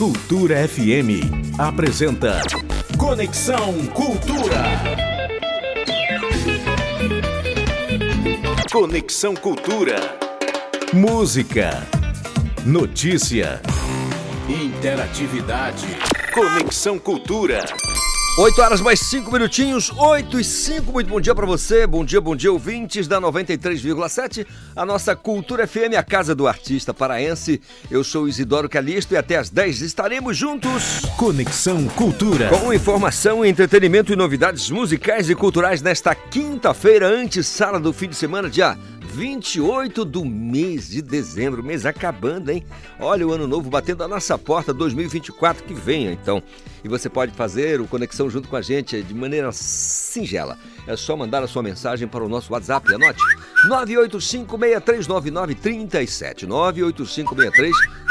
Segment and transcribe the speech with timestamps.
[0.00, 1.28] Cultura FM
[1.58, 2.40] apresenta
[2.96, 4.64] Conexão Cultura.
[8.72, 10.16] Conexão Cultura.
[10.94, 11.86] Música,
[12.64, 13.60] notícia,
[14.48, 15.86] interatividade.
[16.32, 17.60] Conexão Cultura.
[18.40, 20.90] 8 horas mais 5 minutinhos, 8 e 5.
[20.90, 21.86] Muito bom dia para você.
[21.86, 24.46] Bom dia, bom dia, ouvintes da 93,7.
[24.74, 27.60] A nossa Cultura FM, a casa do artista paraense.
[27.90, 31.02] Eu sou Isidoro Calixto e até às 10 estaremos juntos.
[31.18, 32.48] Conexão Cultura.
[32.48, 38.16] Com informação, entretenimento e novidades musicais e culturais nesta quinta-feira, antes sala do fim de
[38.16, 38.74] semana, dia
[39.10, 42.64] 28 do mês de dezembro, mês acabando, hein?
[42.98, 46.42] Olha o ano novo batendo a nossa porta, 2024 que venha, então.
[46.84, 50.56] E você pode fazer o Conexão junto com a gente de maneira singela.
[50.86, 53.20] É só mandar a sua mensagem para o nosso WhatsApp, anote.
[53.68, 56.46] 985639937.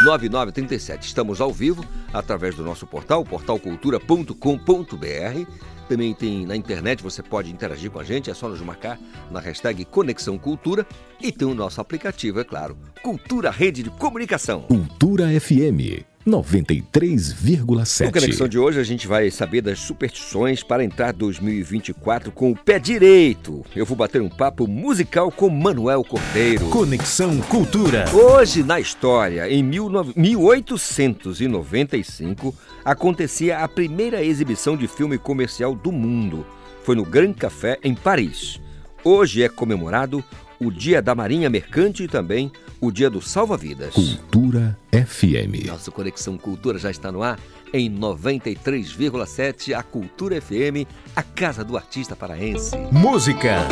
[0.06, 1.04] 985639937.
[1.04, 7.90] Estamos ao vivo através do nosso portal, portalcultura.com.br também tem na internet, você pode interagir
[7.90, 9.00] com a gente, é só nos marcar
[9.32, 10.86] na hashtag Conexão Cultura
[11.20, 14.62] e tem o nosso aplicativo, é claro, Cultura Rede de Comunicação.
[14.62, 18.06] Cultura FM 93,7.
[18.06, 22.56] No Conexão de hoje a gente vai saber das superstições para entrar 2024 com o
[22.56, 23.66] pé direito.
[23.76, 26.70] Eu vou bater um papo musical com Manuel Cordeiro.
[26.70, 28.06] Conexão Cultura.
[28.14, 36.46] Hoje na história, em 1895, acontecia a primeira exibição de filme comercial do mundo.
[36.84, 38.62] Foi no Grand Café em Paris.
[39.04, 40.24] Hoje é comemorado
[40.60, 43.94] o Dia da Marinha Mercante e também o Dia do Salva-Vidas.
[43.94, 45.68] Cultura FM.
[45.68, 47.40] Nossa Conexão Cultura já está no ar
[47.74, 52.76] em 93,7, a Cultura FM, a casa do artista paraense.
[52.92, 53.68] Música,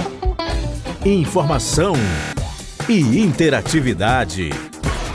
[1.05, 1.93] informação
[2.87, 4.49] e interatividade.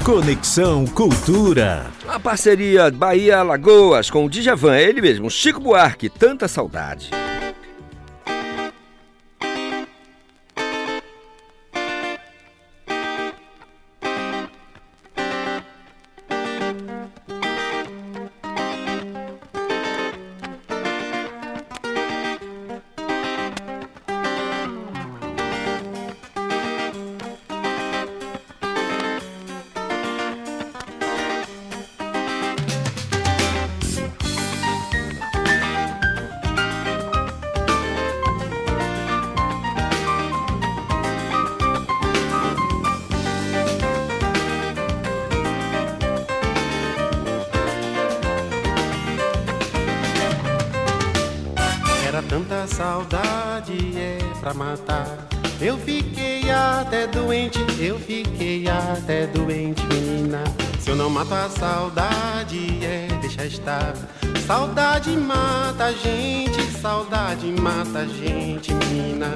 [0.04, 1.90] Conexão Cultura.
[2.08, 7.10] A parceria Bahia Lagoas com o Djavan, ele mesmo, Chico Buarque, tanta saudade.
[65.82, 69.34] Mata a gente, saudade mata a gente, menina.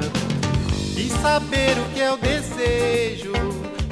[0.97, 3.33] E saber o que é o desejo,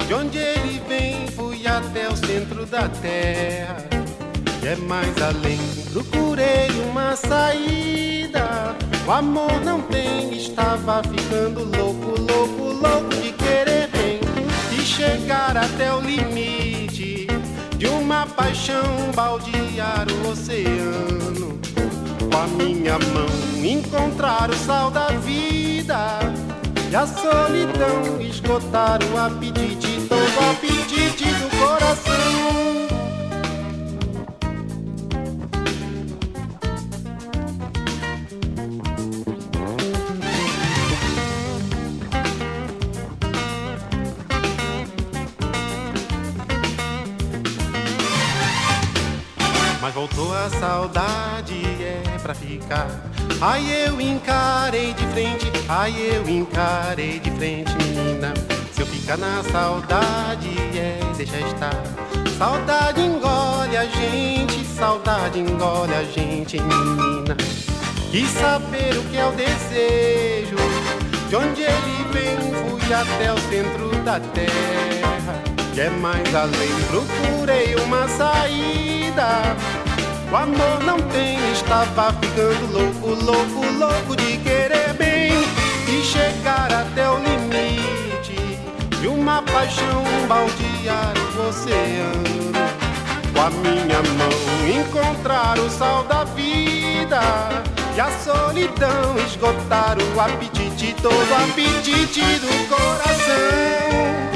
[0.07, 3.75] de onde ele vem, fui até o centro da terra.
[4.63, 5.59] E é mais além,
[5.91, 8.73] procurei uma saída.
[9.05, 14.21] O amor não tem, estava ficando louco, louco, louco de querer bem.
[14.71, 17.27] E chegar até o limite
[17.77, 21.64] de uma paixão, baldear o oceano.
[22.35, 26.19] Com a minha mão, encontrar o sal da vida.
[26.91, 32.15] E a solidão esgotar o apetite, todo apetite do coração.
[49.81, 51.74] Mas voltou a saudade,
[52.25, 52.87] pra ficar.
[53.39, 58.33] Ai, eu encarei de frente, ai, eu encarei de frente, menina.
[58.73, 61.75] Se eu ficar na saudade, é deixa estar.
[62.35, 67.37] Saudade engole a gente, saudade engole a gente, menina.
[68.11, 70.55] E saber o que é o desejo,
[71.29, 75.43] de onde ele vem, fui até o centro da terra.
[75.75, 79.84] Que é mais além, procurei uma saída.
[80.35, 85.31] O amor não tem, estava ficando louco, louco, louco de querer bem
[85.87, 88.59] e chegar até o limite
[88.99, 92.51] de uma paixão baldear o oceano.
[93.33, 94.27] Com a minha mão
[94.77, 97.21] encontrar o sal da vida
[97.95, 104.34] e a solidão esgotar o apetite, todo o apetite do coração.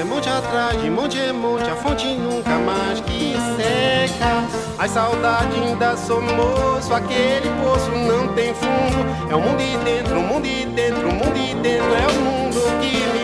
[0.00, 0.02] Horizonte.
[0.02, 4.44] É monte atrás de monte é monte, a fonte nunca mais que seca.
[4.78, 9.30] As saudades ainda sou moço, aquele poço não tem fundo.
[9.30, 12.20] É o mundo de dentro, o mundo de dentro, o mundo de dentro, é o
[12.22, 13.19] mundo que me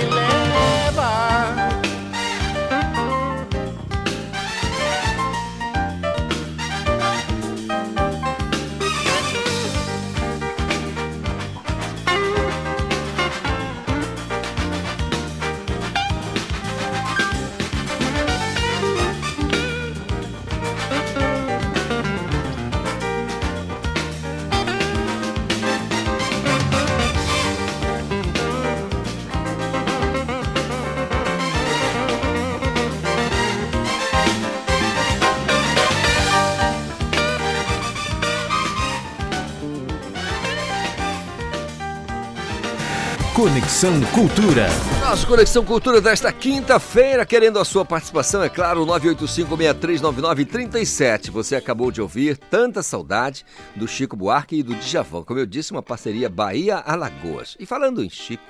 [43.77, 44.69] Conexão Cultura.
[45.01, 51.31] Nossa Conexão Cultura desta quinta-feira, querendo a sua participação, é claro, 985-6399-37.
[51.31, 53.45] Você acabou de ouvir Tanta Saudade
[53.75, 55.25] do Chico Buarque e do Djavan.
[55.25, 57.55] Como eu disse, uma parceria Bahia-Alagoas.
[57.61, 58.43] E falando em Chico,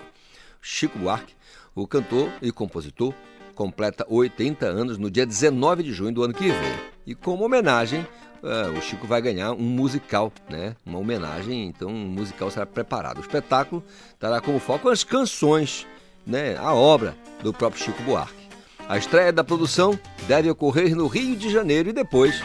[0.63, 1.35] Chico Buarque,
[1.75, 3.13] o cantor e compositor,
[3.53, 6.75] completa 80 anos no dia 19 de junho do ano que vem.
[7.05, 8.07] E como homenagem,
[8.47, 10.75] uh, o Chico vai ganhar um musical, né?
[10.87, 13.19] Uma homenagem, então um musical será preparado.
[13.19, 13.83] O espetáculo
[14.19, 15.87] terá como foco as canções,
[16.27, 16.57] né?
[16.57, 18.47] A obra do próprio Chico Buarque.
[18.89, 19.99] A estreia da produção
[20.29, 22.41] deve ocorrer no Rio de Janeiro e depois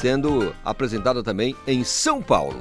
[0.00, 2.60] sendo apresentada também em São Paulo.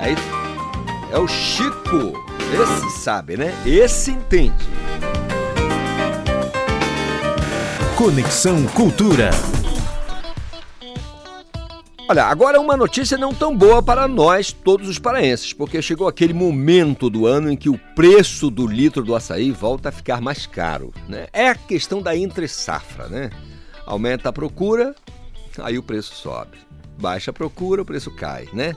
[0.00, 3.52] É, é o Chico, esse sabe, né?
[3.66, 4.66] Esse entende.
[7.96, 9.30] Conexão Cultura.
[12.12, 16.34] Olha, agora uma notícia não tão boa para nós, todos os paraenses, porque chegou aquele
[16.34, 20.44] momento do ano em que o preço do litro do açaí volta a ficar mais
[20.44, 20.92] caro.
[21.08, 21.26] Né?
[21.32, 23.30] É a questão da entre-safra, né?
[23.86, 24.94] Aumenta a procura,
[25.62, 26.58] aí o preço sobe.
[27.00, 28.76] Baixa a procura, o preço cai, né?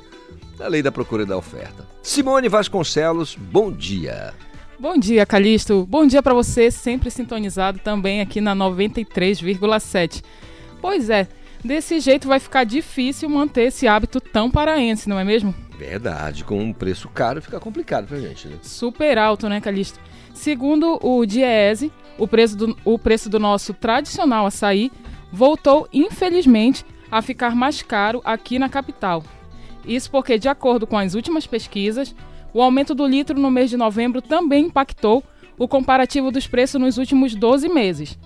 [0.57, 1.85] A lei da procura e da oferta.
[2.01, 4.33] Simone Vasconcelos, bom dia.
[4.79, 5.85] Bom dia, Calixto.
[5.85, 10.23] Bom dia para você, sempre sintonizado também aqui na 93,7.
[10.81, 11.27] Pois é,
[11.65, 15.53] desse jeito vai ficar difícil manter esse hábito tão paraense, não é mesmo?
[15.77, 18.57] Verdade, com um preço caro fica complicado pra gente, né?
[18.61, 19.99] Super alto, né, Calixto?
[20.33, 24.91] Segundo o Diese, o preço do, o preço do nosso tradicional açaí
[25.31, 29.23] voltou, infelizmente, a ficar mais caro aqui na capital.
[29.85, 32.15] Isso porque, de acordo com as últimas pesquisas,
[32.53, 35.23] o aumento do litro no mês de novembro também impactou
[35.57, 38.17] o comparativo dos preços nos últimos 12 meses,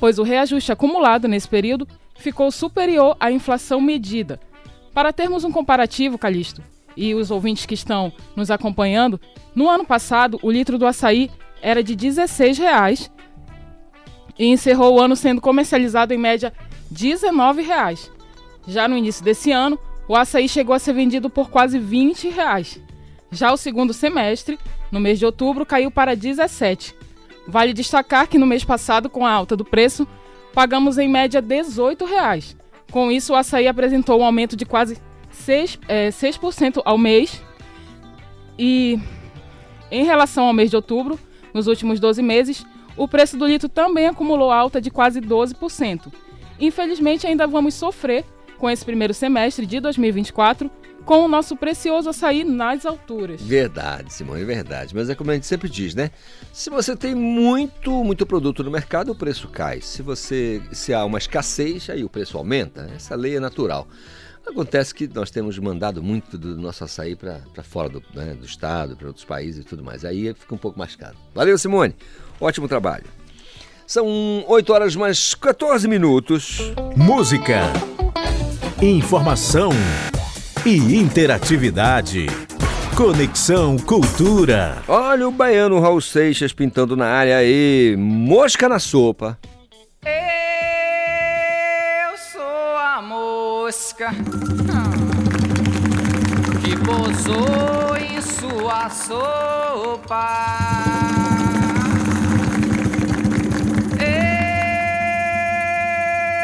[0.00, 4.40] pois o reajuste acumulado nesse período ficou superior à inflação medida.
[4.92, 6.62] Para termos um comparativo, Calixto,
[6.96, 9.20] e os ouvintes que estão nos acompanhando,
[9.54, 11.30] no ano passado o litro do açaí
[11.60, 13.10] era de 16 reais
[14.38, 16.52] e encerrou o ano sendo comercializado em média
[16.90, 18.10] 19 reais.
[18.66, 19.78] Já no início desse ano,
[20.08, 22.80] o açaí chegou a ser vendido por quase 20 reais.
[23.30, 24.58] Já o segundo semestre,
[24.92, 26.94] no mês de outubro, caiu para 17.
[27.46, 30.06] Vale destacar que no mês passado, com a alta do preço,
[30.54, 32.56] pagamos em média 18 reais.
[32.90, 34.96] Com isso, o açaí apresentou um aumento de quase
[35.32, 36.38] 6%, é, 6
[36.84, 37.42] ao mês.
[38.58, 38.98] E
[39.90, 41.18] em relação ao mês de outubro,
[41.52, 42.64] nos últimos 12 meses,
[42.96, 46.12] o preço do litro também acumulou alta de quase 12%.
[46.60, 48.24] Infelizmente, ainda vamos sofrer
[48.56, 50.70] com esse primeiro semestre de 2024
[51.04, 53.40] com o nosso precioso açaí nas alturas.
[53.42, 54.94] Verdade, Simone, verdade.
[54.94, 56.10] Mas é como a gente sempre diz, né?
[56.52, 59.80] Se você tem muito, muito produto no mercado, o preço cai.
[59.80, 62.90] Se você se há uma escassez, aí o preço aumenta.
[62.94, 63.86] Essa lei é natural.
[64.46, 68.94] Acontece que nós temos mandado muito do nosso açaí para fora do, né, do estado,
[68.94, 70.04] para outros países e tudo mais.
[70.04, 71.16] Aí fica um pouco mais caro.
[71.34, 71.94] Valeu, Simone.
[72.40, 73.06] Ótimo trabalho.
[73.86, 76.58] São 8 horas mais 14 minutos.
[76.96, 77.60] Música,
[78.82, 79.70] informação
[80.66, 82.26] e interatividade.
[82.96, 84.82] Conexão Cultura.
[84.88, 87.94] Olha o baiano Raul Seixas pintando na área aí.
[87.98, 89.38] Mosca na sopa.
[90.06, 94.10] Eu sou a mosca
[96.64, 100.26] que pousou em sua sopa.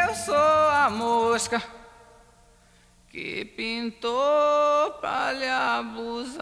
[0.07, 1.80] Eu sou a mosca
[3.21, 6.41] que pintou pra lhe abusar.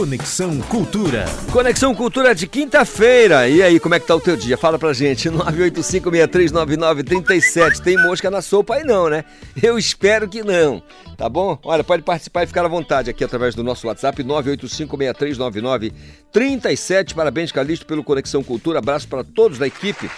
[0.00, 1.26] Conexão Cultura.
[1.52, 3.46] Conexão Cultura de quinta-feira.
[3.46, 4.56] E aí, como é que tá o teu dia?
[4.56, 5.28] Fala pra gente.
[5.28, 7.80] 985639937.
[7.80, 9.26] Tem mosca na sopa aí não, né?
[9.62, 10.82] Eu espero que não.
[11.18, 11.58] Tá bom?
[11.62, 17.12] Olha, pode participar e ficar à vontade aqui através do nosso WhatsApp 985639937.
[17.14, 18.78] Parabéns, Calixto, pelo Conexão Cultura.
[18.78, 20.10] Abraço para todos da equipe.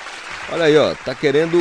[0.53, 1.59] Olha aí, ó, tá querendo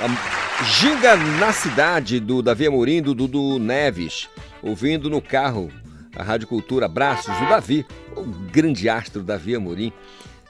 [0.00, 4.28] a ginga na cidade do Davi Amorim, do Dudu Neves,
[4.64, 5.70] ouvindo no carro
[6.14, 6.86] a Rádio Cultura.
[6.86, 7.86] Abraços, o Davi,
[8.16, 9.92] o grande astro Davi Amorim.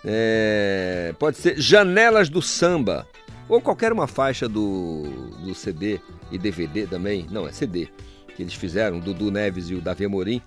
[0.05, 3.07] É, pode ser Janelas do Samba,
[3.49, 5.02] ou qualquer uma faixa do,
[5.45, 6.00] do CD
[6.31, 7.26] e DVD também.
[7.31, 7.88] Não, é CD
[8.35, 10.40] que eles fizeram, Dudu Neves e o Davi Amorim.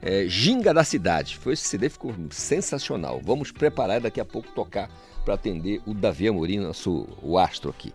[0.00, 1.36] É, Ginga da Cidade.
[1.36, 3.20] Foi esse CD ficou sensacional.
[3.24, 4.88] Vamos preparar daqui a pouco tocar
[5.24, 7.92] para atender o Davi Amorim, nosso o astro aqui.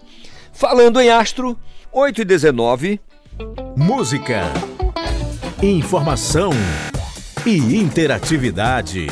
[0.52, 1.58] Falando em astro,
[1.92, 3.00] 8 e 19.
[3.78, 4.52] Música,
[5.66, 6.52] informação
[7.44, 9.08] e interatividade.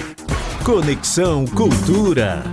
[0.63, 2.43] Conexão Cultura.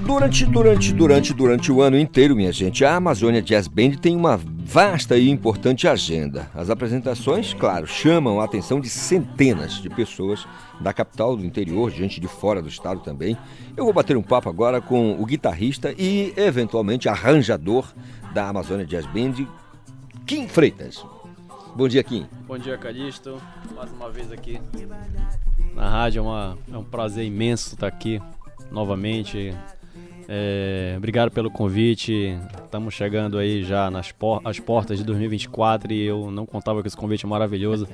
[0.00, 4.40] Durante, durante, durante, durante o ano inteiro, minha gente, a Amazônia Jazz Band tem uma
[4.64, 6.50] vasta e importante agenda.
[6.54, 10.48] As apresentações, claro, chamam a atenção de centenas de pessoas
[10.80, 13.36] da capital, do interior, gente de fora do estado também.
[13.76, 17.92] Eu vou bater um papo agora com o guitarrista e, eventualmente, arranjador
[18.32, 19.46] da Amazônia Jazz Band,
[20.24, 21.04] Kim Freitas.
[21.80, 22.26] Bom dia, Kim.
[22.46, 23.40] Bom dia, Calixto.
[23.74, 24.60] Mais uma vez aqui
[25.74, 26.18] na rádio.
[26.18, 28.20] É, uma, é um prazer imenso estar aqui
[28.70, 29.56] novamente.
[30.28, 32.38] É, obrigado pelo convite.
[32.62, 36.86] Estamos chegando aí já nas por as portas de 2024 e eu não contava com
[36.86, 37.88] esse convite maravilhoso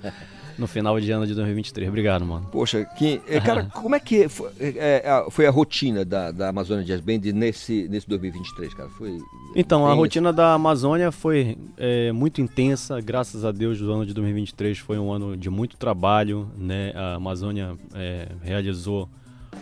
[0.59, 1.89] no final de ano de 2023.
[1.89, 2.47] Obrigado, mano.
[2.51, 6.85] Poxa, Kim, é, cara, como é que foi, é, foi a rotina da, da Amazônia
[6.85, 8.89] Jazz Band nesse, nesse 2023, cara?
[8.91, 9.19] Foi
[9.55, 14.13] então, a rotina da Amazônia foi é, muito intensa, graças a Deus o ano de
[14.13, 16.93] 2023 foi um ano de muito trabalho, né?
[16.95, 19.09] A Amazônia é, realizou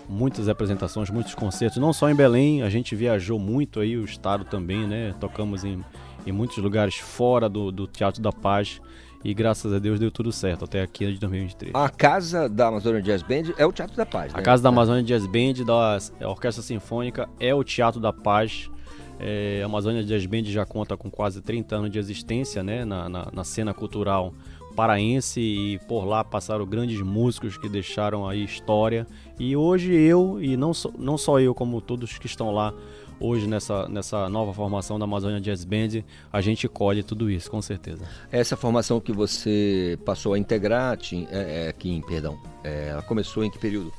[0.09, 4.45] muitas apresentações, muitos concertos, não só em Belém, a gente viajou muito aí, o estado
[4.45, 5.15] também, né?
[5.21, 5.83] Tocamos em,
[6.27, 8.81] em muitos lugares fora do, do Teatro da Paz
[9.25, 11.75] e graças a Deus deu tudo certo até aqui de 2023.
[11.75, 14.39] A casa da Amazônia Jazz Band é o Teatro da Paz, né?
[14.39, 18.71] A casa da Amazônia Jazz Band da Orquestra Sinfônica é o Teatro da Paz.
[19.19, 23.09] É, a Amazônia Jazz Band já conta com quase 30 anos de existência né, na,
[23.09, 24.35] na, na cena cultural
[24.75, 29.07] paraense e por lá passaram grandes músicos que deixaram aí história.
[29.39, 32.75] E hoje eu, e não, so, não só eu, como todos que estão lá
[33.21, 36.03] hoje nessa, nessa nova formação da Amazônia Jazz Band,
[36.33, 38.05] a gente colhe tudo isso, com certeza.
[38.31, 43.45] Essa formação que você passou a integrar, Tim, é, é, Kim, perdão, é, ela começou
[43.45, 43.93] em que período?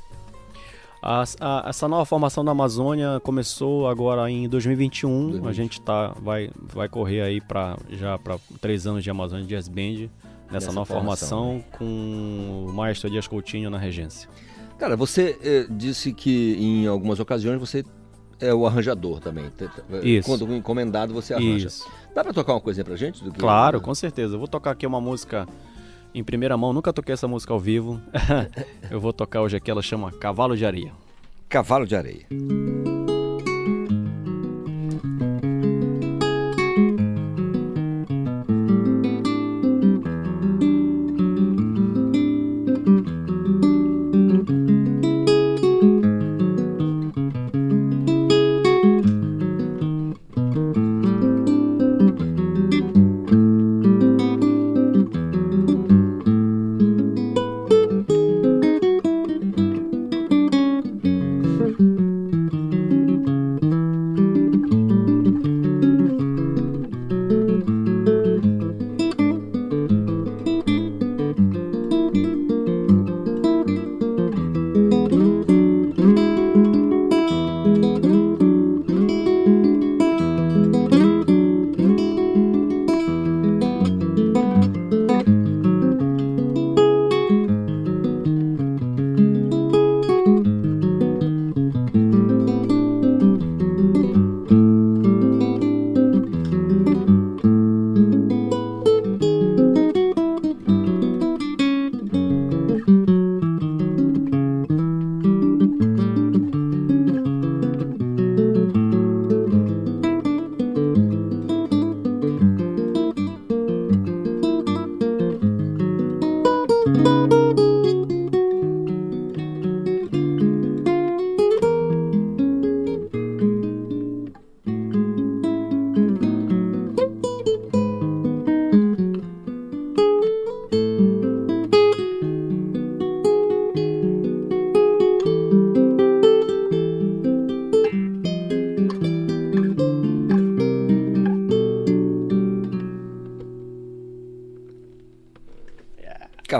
[1.02, 5.30] A, a, essa nova formação da Amazônia começou agora em 2021.
[5.30, 5.48] 2020.
[5.48, 9.68] A gente tá, vai, vai correr aí para já para três anos de Amazônia Jazz
[9.68, 10.08] Band
[10.50, 11.64] nessa nova formação, formação né?
[11.78, 14.28] com o maestro Dias Coutinho na regência.
[14.78, 17.82] Cara, você eh, disse que em algumas ocasiões você
[18.40, 19.50] é o arranjador também.
[20.02, 20.28] Isso.
[20.28, 21.68] Quando encomendado você arranja.
[21.68, 21.90] Isso.
[22.14, 23.22] Dá para tocar uma coisinha pra gente?
[23.22, 23.30] Que...
[23.30, 24.34] Claro, com certeza.
[24.34, 25.46] Eu vou tocar aqui uma música
[26.14, 26.72] em primeira mão.
[26.72, 28.00] Nunca toquei essa música ao vivo.
[28.90, 29.70] Eu vou tocar hoje aqui.
[29.70, 30.92] Ela chama Cavalo de Areia.
[31.48, 32.26] Cavalo de Areia.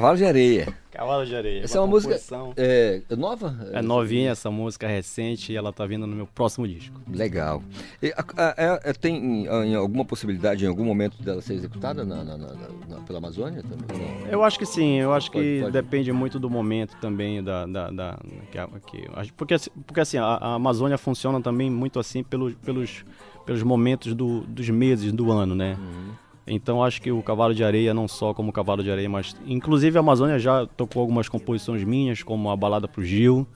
[0.06, 0.74] Cavalo de Areia.
[0.92, 1.64] Cavalo de Areia.
[1.64, 2.16] Essa é uma música
[2.56, 3.58] é, nova?
[3.72, 7.00] É novinha essa música, recente, e ela tá vindo no meu próximo disco.
[7.08, 7.60] Legal.
[8.00, 12.22] E, a, a, a, tem em, alguma possibilidade, em algum momento, dela ser executada na,
[12.22, 14.30] na, na, pela Amazônia também?
[14.30, 15.72] Eu acho que sim, eu acho pode, que pode.
[15.72, 18.18] depende muito do momento também, da, da, da
[18.52, 23.04] que, que, porque, porque assim, a, Amazônia funciona também muito assim pelos, pelos,
[23.44, 25.76] pelos momentos do, dos meses do ano, né?
[25.76, 26.25] Uhum.
[26.46, 29.96] Então acho que o Cavalo de Areia, não só como Cavalo de Areia, mas inclusive
[29.96, 33.46] a Amazônia já tocou algumas composições minhas, como a Balada pro Gil,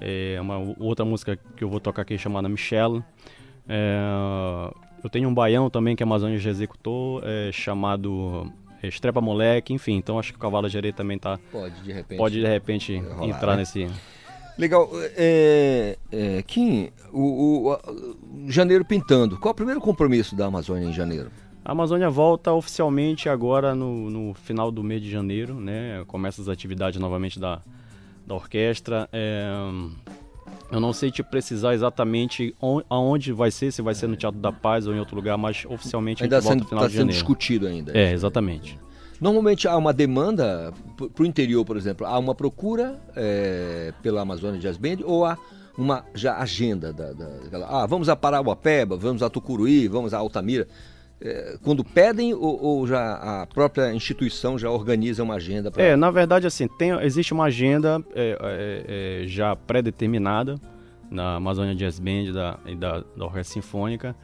[0.00, 3.02] é uma outra música que eu vou tocar aqui chamada Michelle.
[3.68, 3.98] É,
[5.02, 9.72] eu tenho um baião também que a Amazônia já executou, é, chamado é, Estrepa Moleque,
[9.72, 9.96] enfim.
[9.96, 11.38] Então acho que o Cavalo de Areia também tá.
[11.50, 12.18] Pode de repente.
[12.18, 13.58] Pode de repente rolar, entrar né?
[13.58, 13.88] nesse.
[14.58, 14.88] Legal.
[15.16, 19.38] É, é, Kim, o, o, o, janeiro pintando.
[19.38, 21.30] Qual é o primeiro compromisso da Amazônia em janeiro?
[21.66, 26.04] A Amazônia volta oficialmente agora no, no final do mês de janeiro, né?
[26.06, 27.60] Começa as atividades novamente da,
[28.24, 29.08] da orquestra.
[29.12, 29.50] É,
[30.70, 34.40] eu não sei te precisar exatamente on, aonde vai ser, se vai ser no Teatro
[34.40, 36.84] da Paz ou em outro lugar, mas oficialmente ainda a gente sendo, volta no final
[36.84, 37.12] tá de janeiro.
[37.12, 37.98] sendo discutido ainda.
[37.98, 38.78] É, exatamente.
[39.20, 44.60] Normalmente há uma demanda para o interior, por exemplo, há uma procura é, pela Amazônia
[44.60, 45.36] Jazz Band ou há
[45.76, 47.26] uma já agenda da, da,
[47.68, 50.68] ah, vamos a Parauapeba, vamos a Tucuruí, vamos a Altamira.
[51.20, 55.70] É, quando pedem ou, ou, já a própria instituição já organiza uma agenda?
[55.70, 55.82] Pra...
[55.82, 60.60] É, na verdade, assim, tem, existe uma agenda é, é, é já pré-determinada
[61.10, 64.14] na Amazônia Jazz Band da, e da, da Orquestra Sinfônica,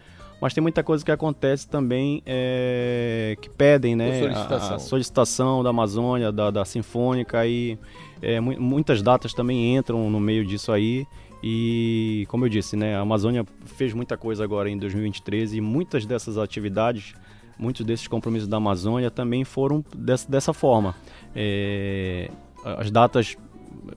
[0.43, 4.19] mas tem muita coisa que acontece também é, que pedem, né?
[4.19, 4.73] Solicitação.
[4.73, 7.79] A, a, solicitação da Amazônia, da, da Sinfônica e
[8.21, 11.07] é, muitas datas também entram no meio disso aí.
[11.43, 16.07] E, como eu disse, né, a Amazônia fez muita coisa agora em 2023 e muitas
[16.07, 17.15] dessas atividades,
[17.59, 20.95] muitos desses compromissos da Amazônia também foram dessa, dessa forma.
[21.35, 22.31] É,
[22.65, 23.37] as datas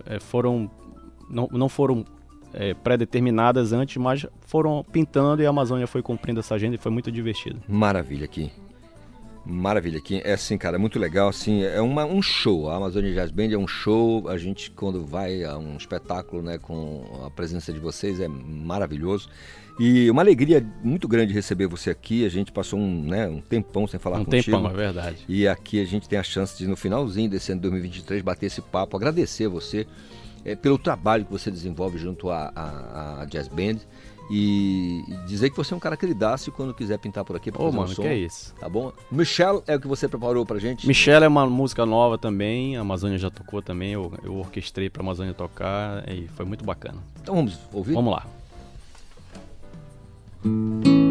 [0.06, 0.70] é, foram
[1.30, 2.06] não, não foram
[2.54, 6.92] é, pré-determinadas antes, mas foram pintando e a Amazônia foi cumprindo essa agenda e foi
[6.92, 7.62] muito divertido.
[7.68, 8.52] Maravilha aqui.
[9.46, 13.14] Maravilha, aqui é assim, cara, é muito legal, assim, é uma, um show, a Amazônia
[13.14, 17.30] Jazz Band é um show, a gente quando vai a um espetáculo, né, com a
[17.30, 19.30] presença de vocês é maravilhoso
[19.80, 23.86] e uma alegria muito grande receber você aqui, a gente passou um, né, um tempão
[23.86, 24.58] sem falar um contigo.
[24.58, 25.18] Um tempão, é verdade.
[25.28, 28.48] E aqui a gente tem a chance de no finalzinho desse ano de 2023 bater
[28.48, 29.86] esse papo, agradecer você
[30.44, 33.78] é, pelo trabalho que você desenvolve junto à Jazz Band
[34.30, 37.62] e, dizer que você é um cara que lidasse quando quiser pintar por aqui pra
[37.62, 38.56] Ô, fazer mano, um som, que é isso.
[38.60, 38.92] Tá bom?
[39.12, 40.88] Michelle é o que você preparou pra gente?
[40.88, 45.04] Michelle é uma música nova também, a Amazônia já tocou também, eu, eu orquestrei pra
[45.04, 46.98] Amazônia tocar e foi muito bacana.
[47.22, 47.94] Então vamos ouvir?
[47.94, 48.26] Vamos lá.
[50.44, 51.05] Música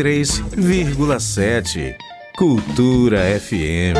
[0.00, 1.94] 93,7.
[2.36, 3.98] Cultura FM.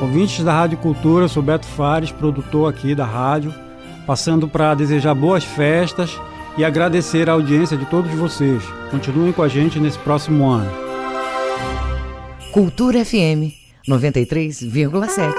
[0.00, 3.52] Ouvintes da Rádio Cultura, sou Beto Fares, produtor aqui da rádio,
[4.06, 6.16] passando para desejar boas festas
[6.56, 8.62] e agradecer a audiência de todos vocês.
[8.92, 10.70] Continuem com a gente nesse próximo ano.
[12.52, 13.50] Cultura FM
[13.88, 15.32] 93,7.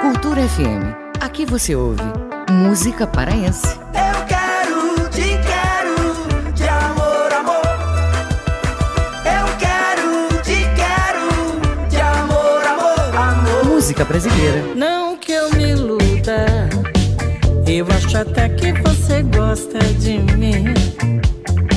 [0.00, 0.94] Cultura FM.
[1.20, 2.02] Aqui você ouve
[2.48, 3.81] música paraense.
[13.92, 14.74] Música brasileira.
[14.74, 16.46] Não que eu me iluda,
[17.66, 20.64] eu acho até que você gosta de mim.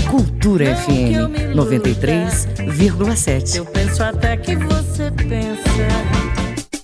[0.09, 1.53] Cultura Não FM iluda.
[1.53, 3.57] 93,7.
[3.57, 5.65] Eu penso até que você pensa.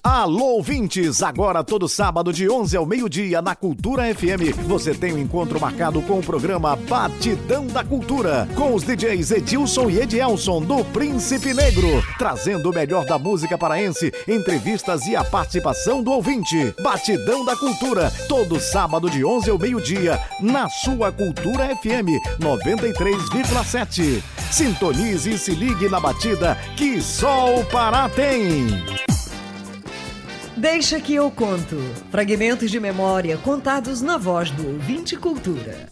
[0.03, 1.21] Alô, ouvintes!
[1.21, 6.01] Agora, todo sábado, de 11 ao meio-dia, na Cultura FM, você tem um encontro marcado
[6.01, 12.03] com o programa Batidão da Cultura, com os DJs Edilson e Edielson, do Príncipe Negro,
[12.17, 16.73] trazendo o melhor da música paraense, entrevistas e a participação do ouvinte.
[16.81, 24.23] Batidão da Cultura, todo sábado, de 11 ao meio-dia, na sua Cultura FM 93,7.
[24.51, 28.65] Sintonize e se ligue na batida que só o Pará tem.
[30.61, 31.75] Deixa que eu conto.
[32.11, 35.87] Fragmentos de memória contados na voz do ouvinte cultura.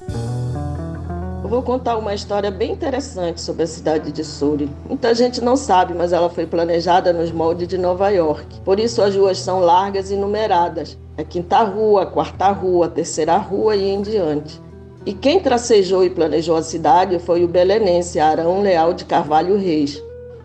[1.43, 4.69] Eu vou contar uma história bem interessante sobre a cidade de Surrey.
[4.87, 8.61] Muita gente não sabe, mas ela foi planejada nos moldes de Nova York.
[8.63, 10.95] Por isso as ruas são largas e numeradas.
[11.17, 14.61] É quinta rua, quarta rua, terceira rua e em diante.
[15.03, 19.99] E quem tracejou e planejou a cidade foi o belenense Arão Leal de Carvalho Reis,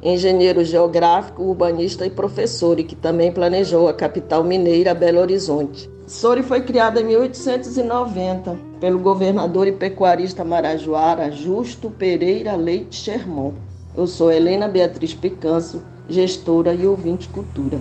[0.05, 5.91] engenheiro geográfico, urbanista e professor, e que também planejou a capital mineira Belo Horizonte.
[6.07, 13.55] Sori foi criada em 1890 pelo governador e pecuarista marajoara Justo Pereira Leite Sherman.
[13.97, 17.79] Eu sou Helena Beatriz Picanso, gestora e ouvinte cultura.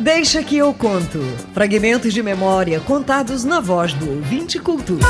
[0.00, 1.20] Deixa que eu conto.
[1.52, 5.04] Fragmentos de memória contados na voz do ouvinte cultura.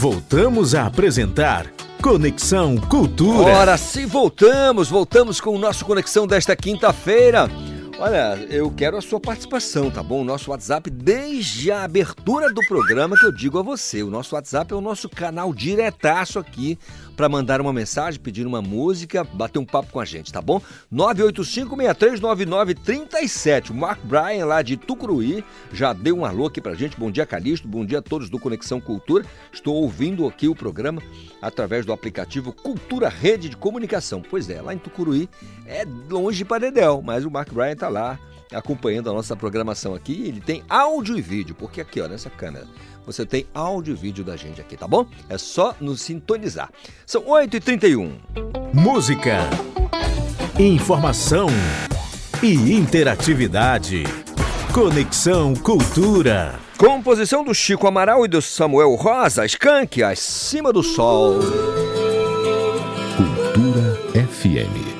[0.00, 1.66] Voltamos a apresentar
[2.02, 3.52] Conexão Cultura.
[3.52, 7.50] Ora, se voltamos, voltamos com o nosso Conexão desta quinta-feira.
[7.98, 10.22] Olha, eu quero a sua participação, tá bom?
[10.22, 14.02] O nosso WhatsApp, desde a abertura do programa, que eu digo a você.
[14.02, 16.78] O nosso WhatsApp é o nosso canal diretaço aqui
[17.20, 20.58] para mandar uma mensagem, pedir uma música, bater um papo com a gente, tá bom?
[20.90, 23.68] 985-639937.
[23.68, 26.98] O Mark Bryan, lá de Tucuruí, já deu um alô aqui pra gente.
[26.98, 27.68] Bom dia, Calixto.
[27.68, 29.26] Bom dia a todos do Conexão Cultura.
[29.52, 31.02] Estou ouvindo aqui o programa
[31.42, 34.22] através do aplicativo Cultura Rede de Comunicação.
[34.22, 35.28] Pois é, lá em Tucuruí
[35.66, 38.18] é longe para Dedéu, mas o Mark Bryan tá lá
[38.52, 40.26] acompanhando a nossa programação aqui.
[40.26, 42.66] Ele tem áudio e vídeo, porque aqui, ó, nessa câmera,
[43.06, 45.06] você tem áudio e vídeo da gente aqui, tá bom?
[45.28, 46.70] É só nos sintonizar.
[47.06, 48.12] São 8h31.
[48.72, 49.48] Música,
[50.58, 51.48] informação
[52.42, 54.04] e interatividade.
[54.72, 56.58] Conexão Cultura.
[56.78, 61.40] Composição do Chico Amaral e do Samuel Rosa, Skank, Acima do Sol.
[63.16, 64.99] Cultura FM.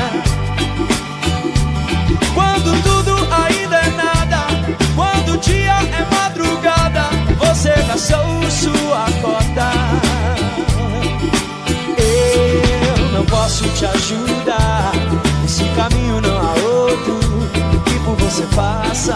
[18.31, 19.15] Você passa.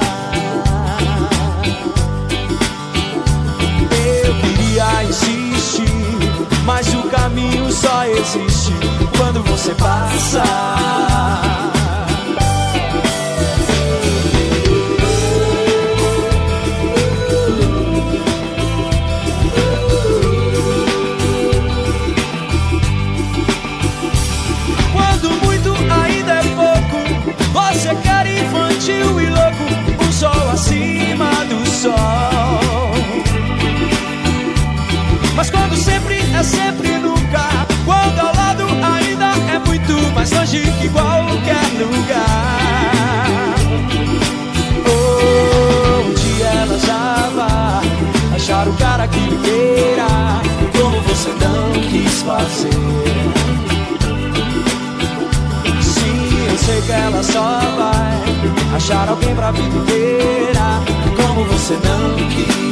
[4.26, 5.90] Eu queria insistir,
[6.66, 8.74] mas o caminho só existe
[9.18, 11.15] quando você passa.
[36.36, 37.44] É sempre nunca.
[37.86, 43.56] Quando ao lado ainda é muito mais longe que qualquer lugar.
[44.88, 50.08] Oh, dia ela já vai achar o cara que lhe queira.
[50.78, 52.70] Como você não quis fazer.
[55.82, 60.82] Sim, eu sei que ela só vai achar alguém pra vida inteira.
[61.16, 62.65] Como você não quis.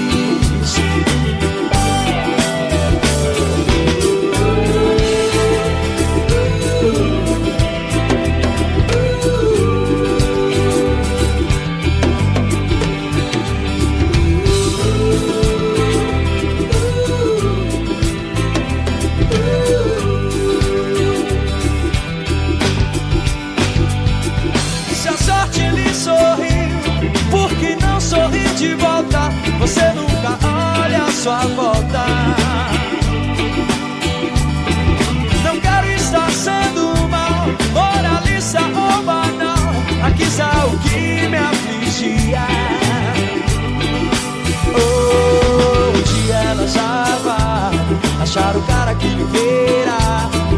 [49.31, 49.97] Queira,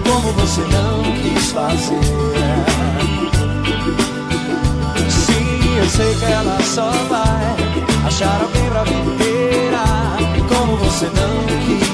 [0.08, 2.02] como você não quis fazer.
[5.10, 7.56] Sim, eu sei que ela só vai
[8.06, 9.84] achar alguém pra inteira,
[10.48, 11.85] como você não quis.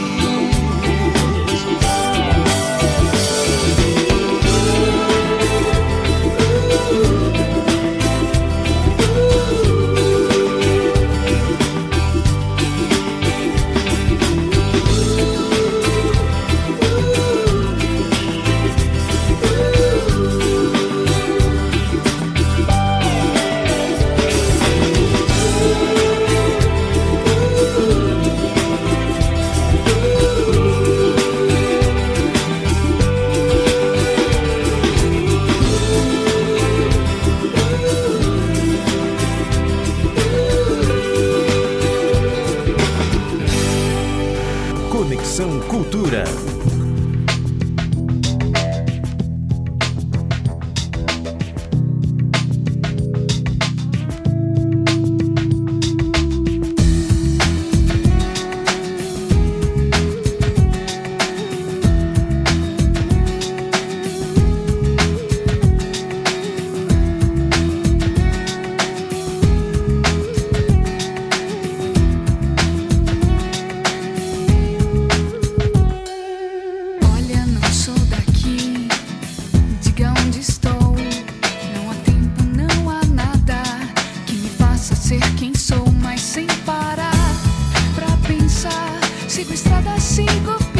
[89.41, 90.70] sequestrada sin confianza.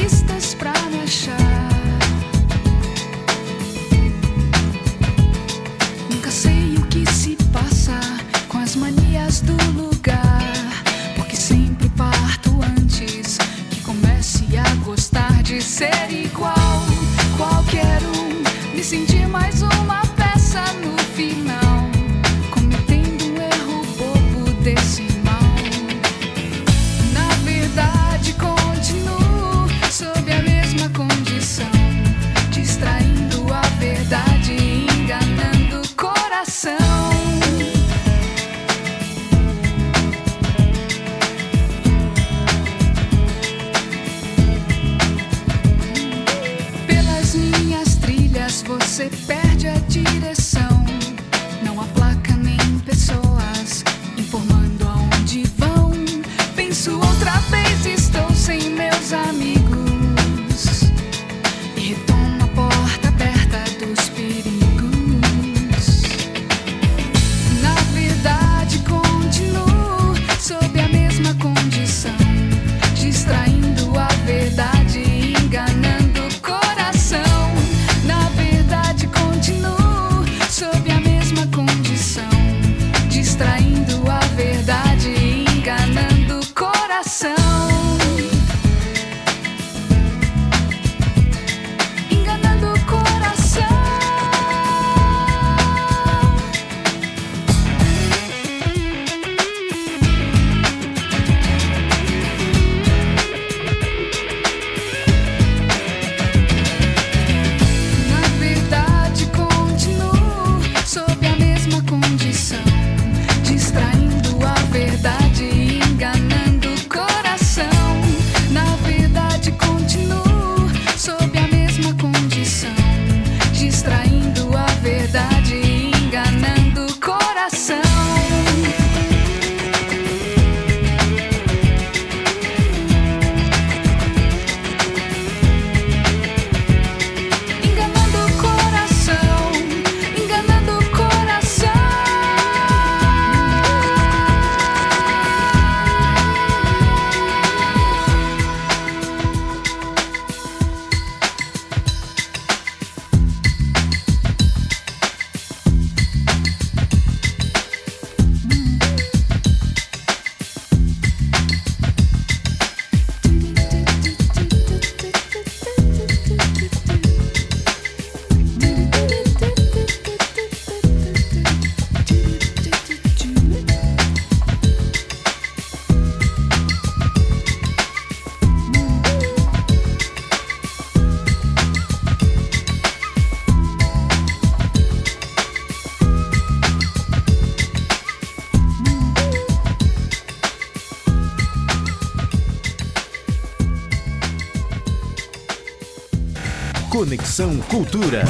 [197.02, 198.23] Conexão Cultura.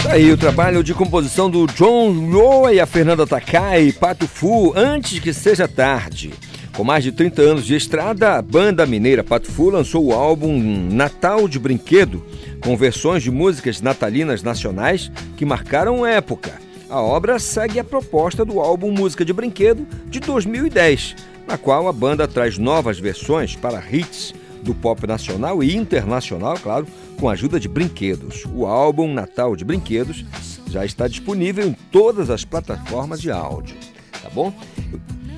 [0.00, 4.72] Tá aí o trabalho de composição do John Loa e a Fernanda Takai, Pato Fu,
[4.76, 6.32] antes que seja tarde.
[6.76, 10.56] Com mais de 30 anos de estrada, a banda mineira Pato Fu lançou o álbum
[10.92, 12.24] Natal de Brinquedo,
[12.60, 16.52] com versões de músicas natalinas nacionais que marcaram época.
[16.88, 21.16] A obra segue a proposta do álbum Música de Brinquedo de 2010,
[21.48, 24.32] na qual a banda traz novas versões para hits
[24.64, 26.88] do pop nacional e internacional, claro,
[27.20, 28.44] com a ajuda de brinquedos.
[28.52, 30.24] O álbum Natal de Brinquedos
[30.68, 33.76] já está disponível em todas as plataformas de áudio,
[34.22, 34.52] tá bom?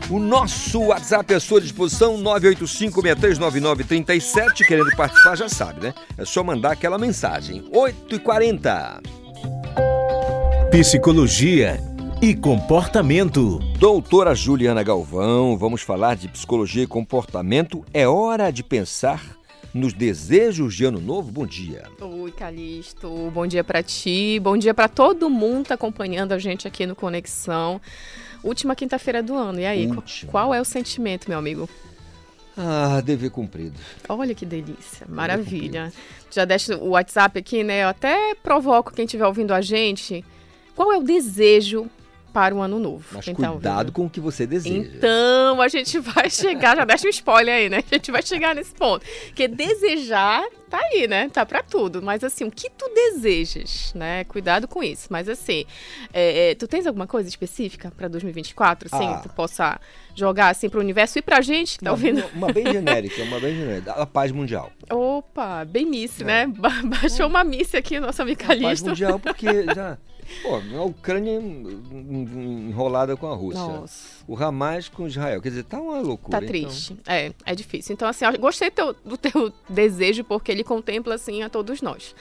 [0.08, 4.64] O nosso WhatsApp é à sua disposição, 985-639937.
[4.66, 5.92] Querendo participar, já sabe, né?
[6.16, 7.64] É só mandar aquela mensagem.
[7.72, 9.00] 8h40.
[10.70, 11.80] Psicologia
[12.22, 13.58] e comportamento.
[13.78, 17.84] Doutora Juliana Galvão, vamos falar de psicologia e comportamento.
[17.92, 19.36] É hora de pensar
[19.74, 21.30] nos desejos de ano novo.
[21.30, 21.84] Bom dia.
[22.00, 23.30] Oi, Calixto.
[23.32, 24.40] Bom dia para ti.
[24.40, 27.80] Bom dia para todo mundo que tá acompanhando a gente aqui no Conexão.
[28.42, 29.60] Última quinta-feira do ano.
[29.60, 30.32] E aí, Última.
[30.32, 31.68] qual é o sentimento, meu amigo?
[32.56, 33.78] Ah, dever cumprido.
[34.08, 35.92] Olha que delícia, maravilha.
[36.30, 37.84] Já deixa o WhatsApp aqui, né?
[37.84, 40.24] Eu até provoco quem estiver ouvindo a gente.
[40.74, 41.86] Qual é o desejo
[42.36, 43.02] para o ano novo?
[43.12, 43.92] Mas tá cuidado ouvindo?
[43.92, 44.76] com o que você deseja.
[44.76, 47.82] Então, a gente vai chegar, já deixa um spoiler aí, né?
[47.90, 49.06] A gente vai chegar nesse ponto.
[49.28, 51.30] Porque desejar tá aí, né?
[51.32, 52.02] Tá pra tudo.
[52.02, 54.24] Mas assim, o que tu desejas, né?
[54.24, 55.06] Cuidado com isso.
[55.08, 55.64] Mas assim,
[56.12, 58.90] é, é, tu tens alguma coisa específica pra 2024?
[58.92, 59.20] Assim, Ah.
[59.22, 59.80] tu possa
[60.14, 62.22] jogar assim pro universo e pra gente que tá Uma, ouvindo?
[62.34, 63.92] uma bem genérica, uma bem genérica.
[63.92, 64.70] A paz mundial.
[64.90, 66.46] Opa, bem miss, né?
[66.48, 68.26] Ba- Baixou uma miss aqui, nosso É.
[68.26, 68.88] Paz amicalista.
[68.90, 69.96] mundial porque já...
[70.42, 73.60] Pô, a Ucrânia en- en- enrolada com a Rússia.
[73.62, 74.15] Nossa.
[74.28, 75.40] O Hamas com Israel.
[75.40, 76.38] Quer dizer, tá uma loucura.
[76.38, 76.48] Tá então.
[76.48, 76.96] triste.
[77.06, 77.92] É, é difícil.
[77.92, 82.14] Então, assim, gostei teu- do teu desejo, porque ele contempla, assim, a todos nós.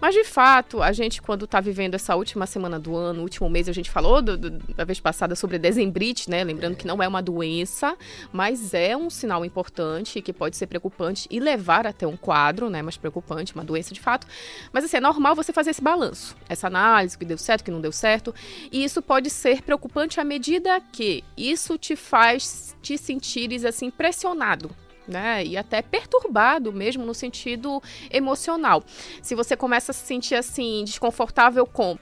[0.00, 3.68] Mas, de fato, a gente, quando tá vivendo essa última semana do ano, último mês,
[3.68, 6.44] a gente falou do- do- da vez passada sobre dezembrite, né?
[6.44, 7.96] Lembrando que não é uma doença,
[8.32, 12.82] mas é um sinal importante que pode ser preocupante e levar até um quadro, né?
[12.82, 14.26] Mais preocupante, uma doença de fato.
[14.72, 17.70] Mas, assim, é normal você fazer esse balanço, essa análise, que deu certo, o que
[17.72, 18.32] não deu certo.
[18.70, 24.70] E isso pode ser preocupante à medida que isso te faz te sentires, assim, pressionado
[25.08, 25.42] né?
[25.44, 28.84] E até perturbado mesmo no sentido emocional.
[29.22, 31.98] Se você começa a se sentir assim desconfortável com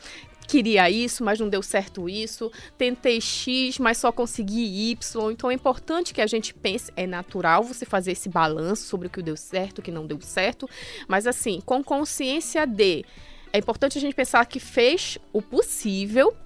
[0.47, 5.33] queria isso, mas não deu certo isso, tentei X, mas só consegui Y.
[5.33, 9.11] Então é importante que a gente pense, é natural você fazer esse balanço sobre o
[9.11, 10.69] que deu certo, o que não deu certo,
[11.09, 13.05] mas assim, com consciência de
[13.53, 16.37] é importante a gente pensar que fez o possível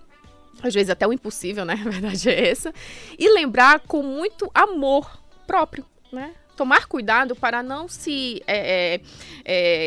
[0.63, 1.75] às vezes até o impossível, né?
[1.85, 2.73] A verdade é essa.
[3.19, 6.33] E lembrar com muito amor próprio, né?
[6.57, 9.01] Tomar cuidado para não se, é, é,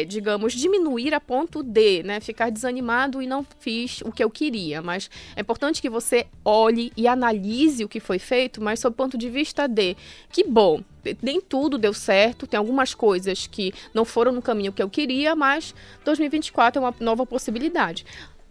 [0.02, 4.30] é, digamos, diminuir a ponto de né, ficar desanimado e não fiz o que eu
[4.30, 4.82] queria.
[4.82, 8.98] Mas é importante que você olhe e analise o que foi feito, mas sob o
[8.98, 9.96] ponto de vista de
[10.32, 10.82] que bom,
[11.22, 15.36] nem tudo deu certo, tem algumas coisas que não foram no caminho que eu queria,
[15.36, 18.04] mas 2024 é uma nova possibilidade.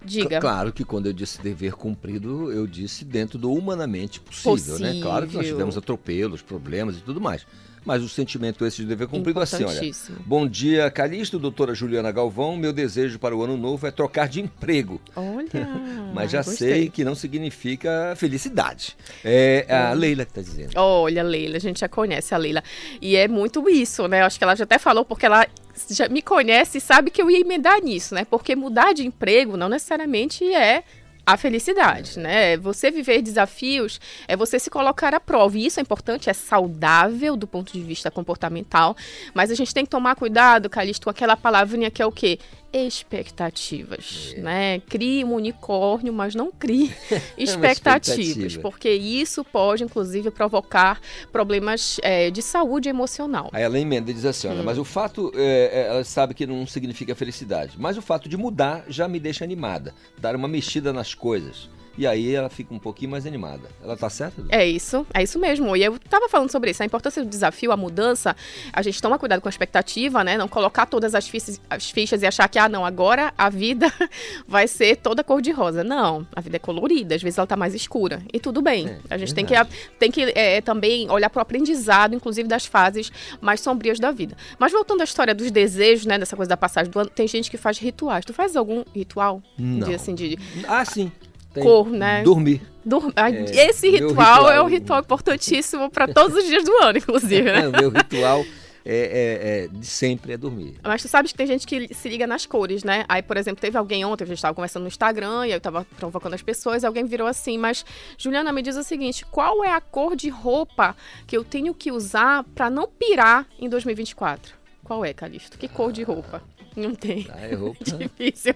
[0.05, 0.41] Diga.
[0.41, 5.01] Claro que quando eu disse dever cumprido, eu disse dentro do humanamente possível, né?
[5.01, 5.55] Claro que nós Possível.
[5.57, 7.47] tivemos atropelos, problemas e tudo mais.
[7.85, 9.81] Mas o sentimento esse de dever cumprido assim, olha.
[10.25, 12.57] Bom dia, Calixto, doutora Juliana Galvão.
[12.57, 15.01] Meu desejo para o ano novo é trocar de emprego.
[15.17, 15.51] Olha.
[16.15, 16.69] Mas já gostei.
[16.69, 18.97] sei que não significa felicidade.
[19.25, 20.73] É a Leila que está dizendo.
[20.77, 22.63] Olha, Leila, a gente já conhece a Leila.
[23.01, 24.23] E é muito isso, né?
[24.23, 25.47] Acho que ela já até falou, porque ela
[25.91, 28.25] já me conhece e sabe que eu ia emendar nisso, né?
[28.25, 30.85] Porque mudar de emprego não necessariamente é
[31.25, 32.57] a felicidade, né?
[32.57, 35.57] Você viver desafios é você se colocar à prova.
[35.57, 38.97] E isso é importante, é saudável do ponto de vista comportamental.
[39.33, 42.39] Mas a gente tem que tomar cuidado, Calixto, com aquela palavrinha que é o quê?
[42.73, 44.81] Expectativas, né?
[44.81, 46.93] Crie um unicórnio, mas não crie
[47.37, 48.63] expectativas, expectativa.
[48.63, 51.01] porque isso pode, inclusive, provocar
[51.31, 53.51] problemas é, de saúde emocional.
[53.53, 54.65] Aí ela emenda e diz assim, olha, Hum.
[54.65, 58.37] mas o fato, é, é, ela sabe que não significa felicidade, mas o fato de
[58.37, 61.69] mudar já me deixa animada, dar uma mexida nas coisas.
[61.97, 63.69] E aí ela fica um pouquinho mais animada.
[63.83, 64.43] Ela tá certa?
[64.49, 65.77] É isso, é isso mesmo.
[65.77, 68.35] E eu tava falando sobre isso, a importância do desafio, a mudança.
[68.73, 70.39] A gente toma cuidado com a expectativa, né?
[70.39, 73.93] Não colocar todas as fichas, as fichas e achar que, ah, não, agora a vida
[74.49, 75.85] vai ser toda cor-de-rosa.
[75.85, 78.23] Não, a vida é colorida, às vezes ela tá mais escura.
[78.33, 78.97] E tudo bem.
[79.11, 79.55] a gente tem que,
[79.99, 84.37] tem que é, também olhar pro aprendizado, inclusive das fases mais sombrias da vida.
[84.59, 86.19] Mas voltando à história dos desejos, né?
[86.19, 88.25] Dessa coisa da passagem do ano, tem gente que faz rituais.
[88.25, 89.43] Tu faz algum ritual?
[89.59, 89.89] Não.
[89.89, 91.13] De, assim, de Ah, sim.
[91.55, 92.23] Tem cor, né?
[92.23, 92.63] Dormir.
[92.85, 96.73] Dur- É, Esse meu ritual, é ritual- um ritual importantíssimo para todos os dias do
[96.83, 97.69] ano, inclusive, né?
[97.69, 98.45] o meu ritual
[98.85, 100.75] é, é- é de sempre é dormir.
[100.83, 103.05] Mas tu sabes que tem gente que se liga nas cores, né?
[103.09, 105.61] Aí, por exemplo, teve alguém ontem, a gente estava conversando no Instagram, e aí eu
[105.61, 107.85] tava provocando as pessoas, alguém virou assim, mas
[108.19, 110.97] Juliana, me diz o seguinte, qual é a cor de roupa
[111.27, 114.55] que eu tenho que usar pra não pirar em 2024?
[114.83, 115.57] Qual é, Calixto?
[115.57, 116.43] Que cor de roupa?
[116.77, 117.27] Não tem.
[117.31, 117.85] Ah, é roupa.
[117.97, 118.55] Difícil.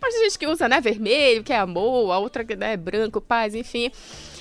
[0.00, 2.76] Mas tem gente que usa, né, vermelho, que é amor, a outra que né, é
[2.76, 3.90] branco, paz, enfim.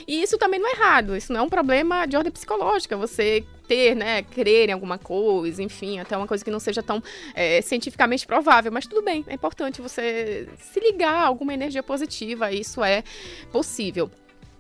[0.08, 3.44] E isso também não é errado, isso não é um problema de ordem psicológica, você
[3.68, 7.02] ter, né, crer em alguma coisa, enfim, até uma coisa que não seja tão
[7.34, 12.52] é, cientificamente provável, mas tudo bem, é importante você se ligar a alguma energia positiva,
[12.52, 13.04] isso é
[13.52, 14.12] possível.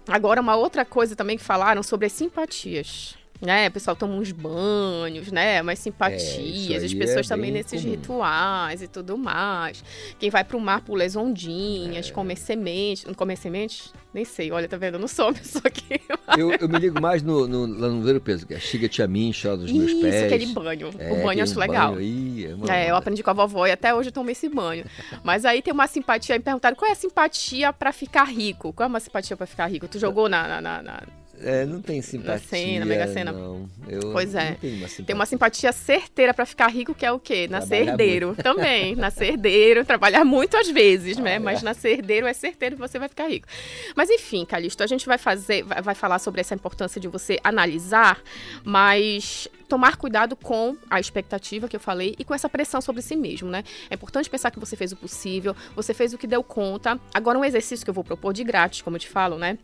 [0.08, 3.16] Agora, uma outra coisa também que falaram sobre as simpatias.
[3.46, 7.80] Né, o pessoal toma uns banhos, né, umas simpatias, isso as pessoas é também nesses
[7.82, 7.94] comum.
[7.96, 9.84] rituais e tudo mais.
[10.18, 13.06] Quem vai pro mar pula as ondinhas, come sementes.
[13.06, 13.94] Não come sementes?
[14.14, 14.96] Nem sei, olha, tá vendo?
[14.96, 16.00] Eu não sou uma pessoa que.
[16.38, 18.88] Eu, eu me ligo mais no, no, lá no Ver o Peso, que é Chiga
[18.90, 20.24] Tia Mincha dos meus Isso, pés.
[20.24, 20.90] aquele banho.
[20.98, 21.94] É, o banho eu acho legal.
[21.94, 24.30] banho aí, é uma- É, eu aprendi com a vovó e até hoje eu tomo
[24.32, 24.86] esse banho.
[25.24, 28.74] Mas aí tem uma simpatia, me perguntaram qual é a simpatia pra ficar rico?
[28.74, 29.88] Qual é uma simpatia pra ficar rico?
[29.88, 30.48] Tu jogou na.
[30.48, 31.04] na, na- na-
[31.42, 32.48] É, não tem simpatia.
[32.48, 33.32] Sena, Mega Sena.
[33.32, 33.70] Não.
[33.88, 34.56] Eu Pois é.
[34.62, 34.88] Tenho uma.
[34.88, 37.48] Tem uma simpatia certeira pra ficar rico, que é o quê?
[37.50, 38.28] Nascer Trabalhar herdeiro.
[38.28, 38.44] muito.
[38.44, 38.96] Também.
[38.96, 41.36] Nascer herdeiro, trabalhar muito às vezes, né?
[41.36, 41.66] Ah, Mas é.
[41.66, 43.48] nascer herdeiro é certeiro que você vai ficar rico.
[43.96, 48.22] Mas enfim, Calixto, a gente vai fazer, vai falar sobre essa importância de você analisar,
[48.64, 53.16] mas tomar cuidado com a expectativa que eu falei e com essa pressão sobre si
[53.16, 53.64] mesmo, né?
[53.90, 57.00] É importante pensar que você fez o possível, você fez o que deu conta.
[57.14, 59.58] Agora, um exercício que eu vou propor de grátis, como eu te falo, né?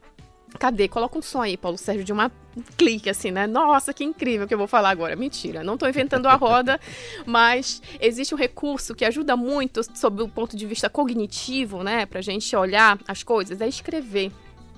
[0.60, 0.88] Cadê?
[0.88, 3.48] Coloca um som aí, Paulo Sérgio, de uma um clique assim, né?
[3.48, 5.16] Nossa, que incrível que eu vou falar agora.
[5.16, 6.80] Mentira, não tô inventando a roda,
[7.26, 12.06] mas existe um recurso que ajuda muito sob o ponto de vista cognitivo, né?
[12.06, 14.32] Pra gente olhar as coisas, é escrever.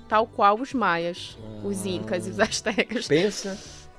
[0.08, 3.08] Tal qual os maias, os incas e os astecas.
[3.08, 3.58] Pensa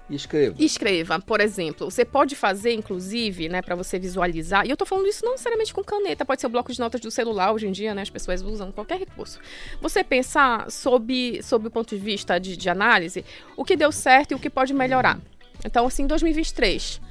[0.09, 0.55] escreva.
[0.59, 4.65] Escreva, por exemplo, você pode fazer, inclusive, né, para você visualizar.
[4.65, 7.01] E eu tô falando isso não necessariamente com caneta, pode ser o bloco de notas
[7.01, 8.01] do celular hoje em dia, né?
[8.01, 9.39] As pessoas usam qualquer recurso.
[9.81, 13.25] Você pensar sob, sob o ponto de vista de, de análise,
[13.55, 15.19] o que deu certo e o que pode melhorar.
[15.63, 17.01] Então, assim, 2023.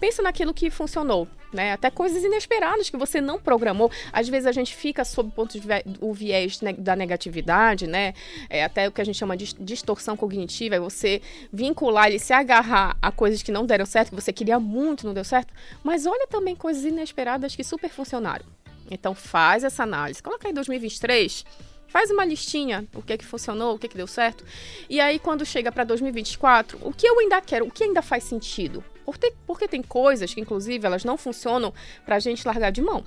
[0.00, 1.72] Pensa naquilo que funcionou, né?
[1.72, 3.90] Até coisas inesperadas que você não programou.
[4.12, 5.68] Às vezes a gente fica sob ponto de
[6.00, 8.14] o viés ne- da negatividade, né?
[8.48, 11.20] É até o que a gente chama de distorção cognitiva, é você
[11.52, 15.12] vincular e se agarrar a coisas que não deram certo, que você queria muito, não
[15.12, 15.52] deu certo.
[15.84, 18.46] Mas olha também coisas inesperadas que super funcionaram.
[18.90, 20.22] Então faz essa análise.
[20.22, 21.44] Coloca aí 2023.
[21.88, 24.44] Faz uma listinha, o que é que funcionou, o que é que deu certo.
[24.88, 28.22] E aí, quando chega para 2024, o que eu ainda quero, o que ainda faz
[28.22, 28.82] sentido?
[29.12, 31.72] Porque, porque tem coisas que, inclusive, elas não funcionam
[32.04, 33.04] pra gente largar de mão.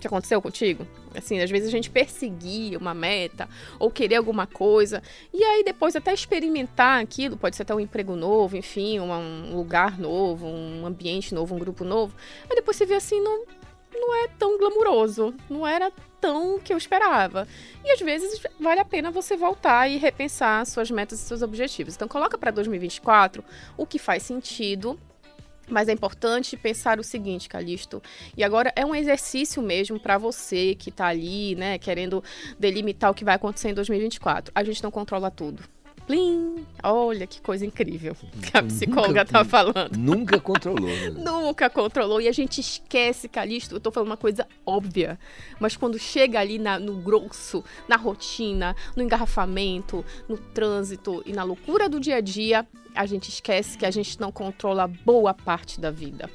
[0.00, 0.86] Já aconteceu contigo?
[1.16, 3.48] Assim, às vezes a gente perseguir uma meta
[3.78, 5.02] ou querer alguma coisa
[5.32, 9.98] e aí depois até experimentar aquilo, pode ser até um emprego novo, enfim, um lugar
[9.98, 12.14] novo, um ambiente novo, um grupo novo.
[12.50, 13.46] Aí depois você vê assim, não,
[13.94, 17.46] não é tão glamuroso, não era tão o que eu esperava.
[17.84, 21.94] E às vezes vale a pena você voltar e repensar suas metas e seus objetivos.
[21.94, 23.44] Então coloca para 2024
[23.76, 24.98] o que faz sentido
[25.68, 28.02] mas é importante pensar o seguinte, Calixto.
[28.36, 32.22] E agora é um exercício mesmo para você que tá ali, né, querendo
[32.58, 34.52] delimitar o que vai acontecer em 2024.
[34.54, 35.62] A gente não controla tudo.
[36.06, 36.66] Plim!
[36.82, 39.96] Olha que coisa incrível que a psicóloga tá falando.
[39.96, 40.86] Nunca controlou.
[40.88, 41.10] Né?
[41.16, 42.20] Nunca controlou.
[42.20, 43.74] E a gente esquece, Calixto.
[43.76, 45.18] Eu tô falando uma coisa óbvia.
[45.58, 51.42] Mas quando chega ali na- no grosso, na rotina, no engarrafamento, no trânsito e na
[51.42, 55.80] loucura do dia a dia, a gente esquece que a gente não controla boa parte
[55.80, 56.28] da vida.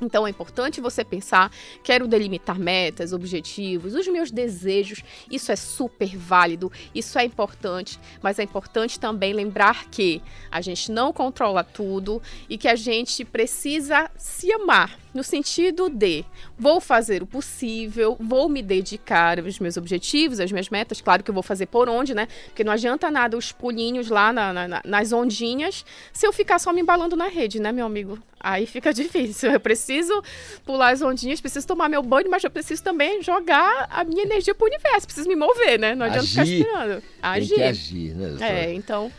[0.00, 1.50] Então é importante você pensar,
[1.82, 5.02] quero delimitar metas, objetivos, os meus desejos.
[5.30, 10.90] Isso é super válido, isso é importante, mas é importante também lembrar que a gente
[10.90, 16.24] não controla tudo e que a gente precisa se amar no sentido de
[16.58, 21.00] vou fazer o possível, vou me dedicar aos meus objetivos, às minhas metas.
[21.00, 22.28] Claro que eu vou fazer por onde, né?
[22.46, 26.58] Porque não adianta nada os pulinhos lá na- na- na- nas ondinhas se eu ficar
[26.58, 28.18] só me embalando na rede, né, meu amigo?
[28.38, 29.50] Aí fica difícil.
[29.50, 30.22] Eu preciso
[30.64, 34.54] pular as ondinhas, preciso tomar meu banho, mas eu preciso também jogar a minha energia
[34.54, 35.06] pro universo.
[35.06, 35.94] Preciso me mover, né?
[35.94, 36.60] Não adianta ficar Agir.
[36.60, 37.02] esperando.
[37.02, 38.28] Tem que agir, né?
[38.28, 38.50] doutora?
[38.52, 39.10] É, então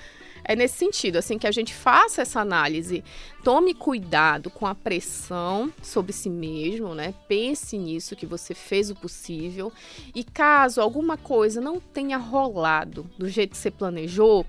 [0.48, 3.04] é nesse sentido, assim, que a gente faça essa análise.
[3.43, 7.14] Tome cuidado com a pressão sobre si mesmo, né?
[7.28, 9.72] Pense nisso, que você fez o possível.
[10.16, 14.45] E caso alguma coisa não tenha rolado do jeito que você planejou,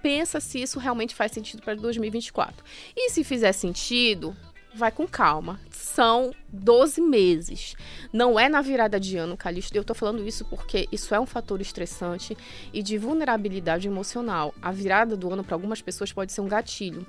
[0.00, 2.64] pensa se isso realmente faz sentido para 2024.
[2.96, 4.36] E se fizer sentido,
[4.74, 5.60] vai com calma.
[5.70, 7.76] São 12 meses.
[8.12, 9.76] Não é na virada de ano, Calixto.
[9.76, 12.36] Eu tô falando isso porque isso é um fator estressante
[12.72, 14.54] e de vulnerabilidade emocional.
[14.60, 17.06] A virada do ano para algumas pessoas pode ser um gatilho.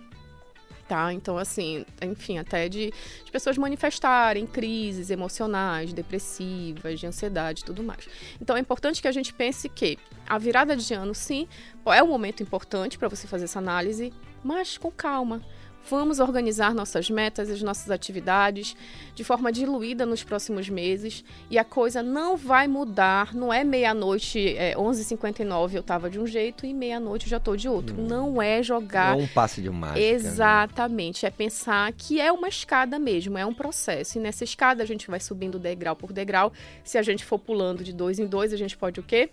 [0.87, 1.11] tá?
[1.11, 2.93] Então, assim, enfim, até de,
[3.23, 8.07] de pessoas manifestarem crises emocionais, depressivas, de ansiedade e tudo mais.
[8.39, 9.97] Então, é importante que a gente pense que
[10.27, 11.47] a virada de ano, sim,
[11.87, 14.13] é um momento importante para você fazer essa análise,
[14.43, 15.41] mas com calma.
[15.87, 18.75] Vamos organizar nossas metas, as nossas atividades
[19.13, 23.33] de forma diluída nos próximos meses e a coisa não vai mudar.
[23.35, 27.55] Não é meia-noite, é 11h59 eu estava de um jeito e meia-noite eu já estou
[27.55, 27.95] de outro.
[27.95, 28.07] Hum.
[28.07, 29.13] Não é jogar.
[29.15, 29.99] Não é um passe de mágica.
[29.99, 30.05] né?
[30.05, 31.25] Exatamente.
[31.25, 34.17] É pensar que é uma escada mesmo, é um processo.
[34.17, 36.51] E nessa escada a gente vai subindo degrau por degrau.
[36.83, 39.29] Se a gente for pulando de dois em dois, a gente pode o quê?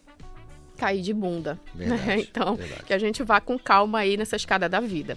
[0.76, 1.58] Cair de bunda.
[1.74, 2.84] Verdade, então, verdade.
[2.84, 5.16] que a gente vá com calma aí nessa escada da vida.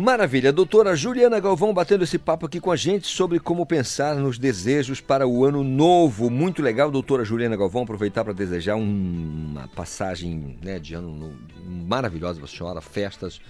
[0.00, 4.38] Maravilha, doutora Juliana Galvão batendo esse papo aqui com a gente sobre como pensar nos
[4.38, 6.28] desejos para o ano novo.
[6.28, 11.34] Muito legal, doutora Juliana Galvão, aproveitar para desejar um- uma passagem né, de ano no-
[11.88, 13.40] maravilhosa para a senhora, festas,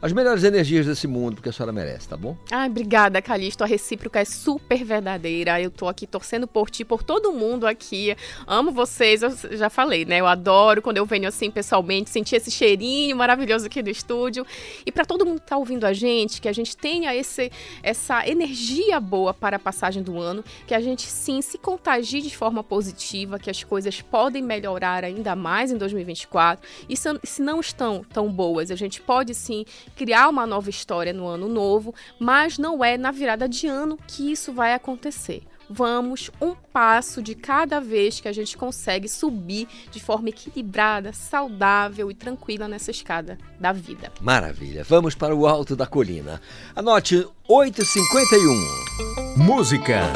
[0.00, 2.36] as melhores energias desse mundo, porque a senhora merece, tá bom?
[2.50, 3.64] Ai, obrigada, Calixto.
[3.64, 5.60] A recíproca é super verdadeira.
[5.60, 8.16] Eu tô aqui torcendo por ti, por todo mundo aqui.
[8.46, 10.20] Amo vocês, eu já falei, né?
[10.20, 14.46] Eu adoro quando eu venho assim pessoalmente, sentir esse cheirinho maravilhoso aqui do estúdio.
[14.86, 17.50] E para todo mundo que tá ouvindo a gente, que a gente tenha esse,
[17.82, 22.36] essa energia boa para a passagem do ano, que a gente sim se contagie de
[22.36, 26.64] forma positiva, que as coisas podem melhorar ainda mais em 2024.
[26.88, 29.64] E se, se não estão tão boas, a gente pode sim
[29.96, 34.30] criar uma nova história no ano novo, mas não é na virada de ano que
[34.30, 35.42] isso vai acontecer.
[35.70, 42.10] Vamos um passo de cada vez que a gente consegue subir de forma equilibrada, saudável
[42.10, 44.10] e tranquila nessa escada da vida.
[44.20, 46.40] Maravilha, vamos para o alto da colina.
[46.74, 49.36] Anote 8h51.
[49.36, 50.10] Música,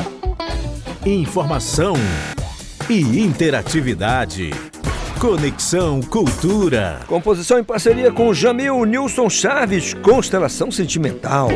[1.05, 1.95] informação
[2.89, 4.51] e interatividade.
[5.23, 6.99] Conexão Cultura.
[7.07, 11.49] Composição em parceria com Jamil Nilson Chaves, Constelação Sentimental.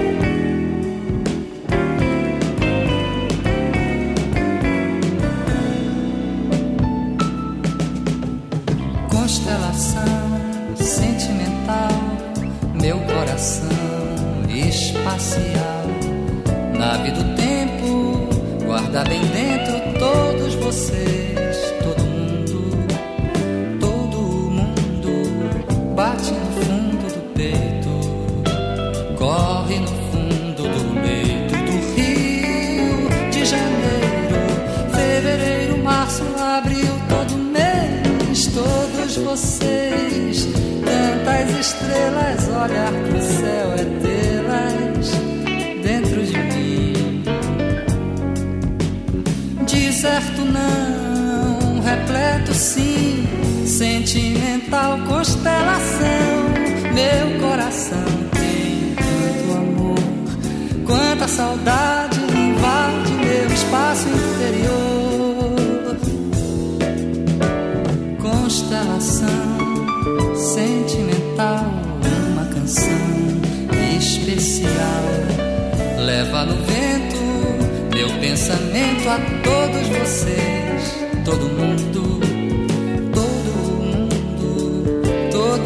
[9.11, 11.91] Constelação sentimental,
[12.81, 13.69] meu coração
[14.49, 15.83] espacial.
[16.73, 21.26] Nave do tempo, guarda bem dentro todos vocês,
[25.97, 27.89] bate no fundo do peito,
[29.17, 34.37] corre no fundo do leito do Rio de Janeiro,
[34.93, 40.47] fevereiro, março, abril, todo mês, todos vocês,
[40.85, 45.13] tantas estrelas, olhar pro céu é tê-las
[45.83, 47.25] dentro de mim.
[49.67, 53.26] Deserto não, repleto sim,
[53.77, 56.09] sentimental constelação.
[56.95, 59.99] Meu coração tem tanto amor,
[60.87, 65.97] quanta saudade invade meu espaço interior.
[68.19, 69.29] Constelação
[70.35, 71.67] sentimental,
[72.33, 73.11] uma canção
[73.99, 75.05] especial.
[75.99, 80.97] Leva no vento meu pensamento a todos vocês,
[81.27, 82.26] todo mundo,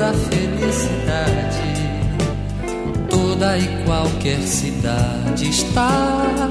[0.01, 1.61] toda felicidade,
[3.11, 6.49] toda e qualquer cidade está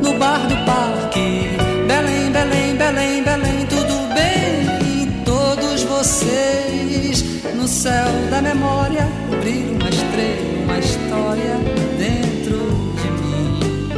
[0.00, 1.56] no bar do parque.
[1.88, 7.24] Belém, Belém, Belém, Belém, tudo bem, todos vocês
[7.56, 9.08] no céu da memória,
[9.40, 11.56] brilha uma estrela, uma história
[11.98, 12.58] dentro
[13.02, 13.88] de mim.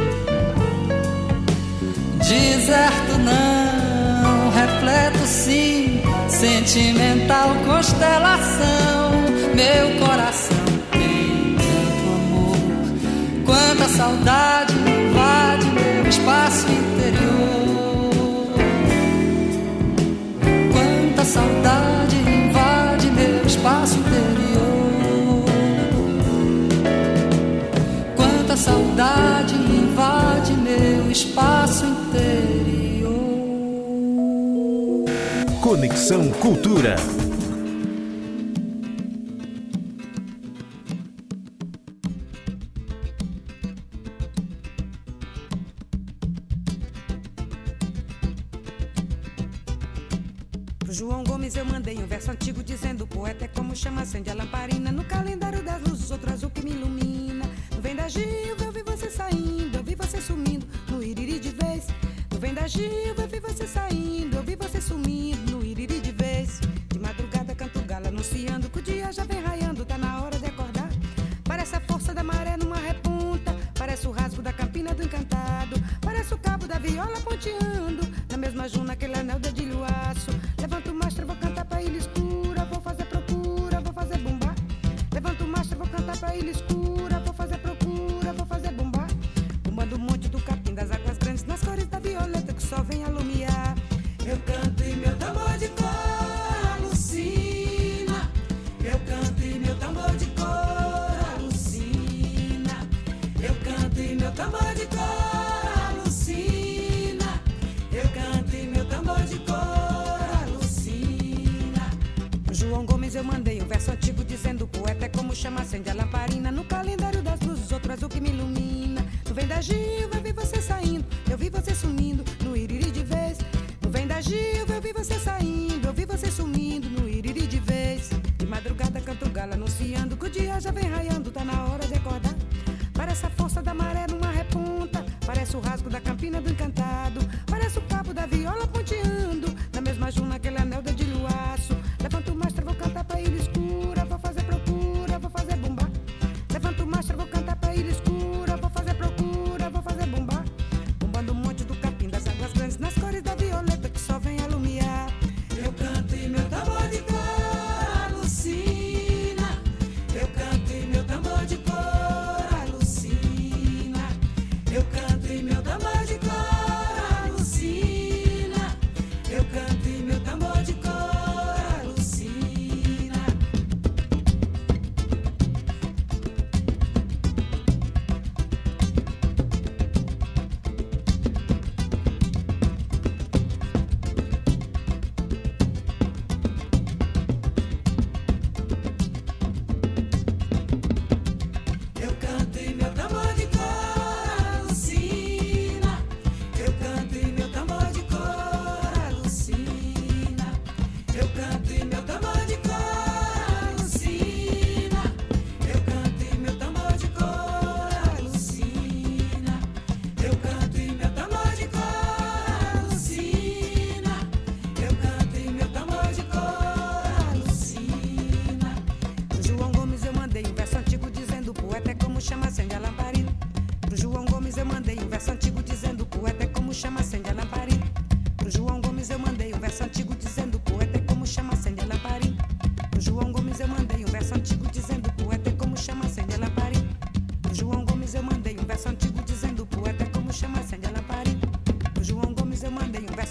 [2.17, 5.86] Deserto não, repleto sim,
[6.39, 9.11] sentimental constelação.
[9.55, 12.57] Meu coração tem tanto amor,
[13.43, 18.53] quanta saudade invade meu espaço interior.
[20.71, 25.45] Quanta saudade invade meu espaço interior.
[28.15, 32.56] Quanta saudade invade meu espaço interior.
[35.67, 36.95] Conexão Cultura.
[50.89, 54.33] João Gomes eu mandei um verso antigo dizendo o poeta é como chama, acende a
[54.33, 55.26] lamparina no calendário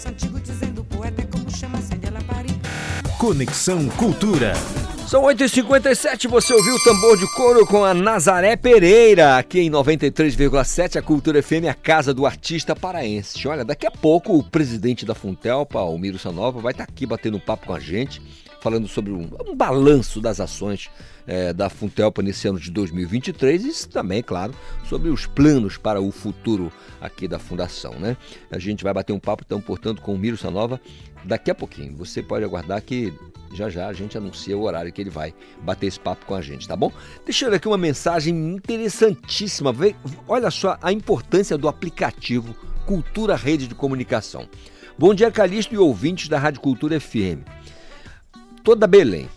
[0.07, 2.59] verso antigo dizendo o poeta é como chama acende a lamparina.
[3.19, 4.53] Conexão Cultura.
[5.07, 10.97] São 8h57, você ouviu o tambor de couro com a Nazaré Pereira, aqui em 93,7,
[10.97, 13.47] a Cultura FM, a casa do artista paraense.
[13.47, 17.39] Olha, daqui a pouco o presidente da Funtelpa, o Miro Sanova, vai estar aqui batendo
[17.39, 18.21] papo com a gente,
[18.61, 20.89] falando sobre um, um balanço das ações
[21.27, 24.53] eh, da Funtelpa nesse ano de 2023 e também, claro,
[24.87, 28.17] sobre os planos para o futuro aqui da Fundação, né?
[28.49, 30.79] A gente vai bater um papo, então, portanto, com o Miro Sanova
[31.23, 31.95] daqui a pouquinho.
[31.97, 33.13] Você pode aguardar que
[33.53, 36.41] já já a gente anuncia o horário que ele vai bater esse papo com a
[36.41, 36.91] gente, tá bom?
[37.25, 39.73] Deixa eu ler aqui uma mensagem interessantíssima.
[40.27, 42.55] Olha só a importância do aplicativo
[42.85, 44.47] Cultura Rede de Comunicação.
[44.97, 47.56] Bom dia, Calixto e ouvintes da Rádio Cultura FM.
[48.67, 49.27] Toda Belém.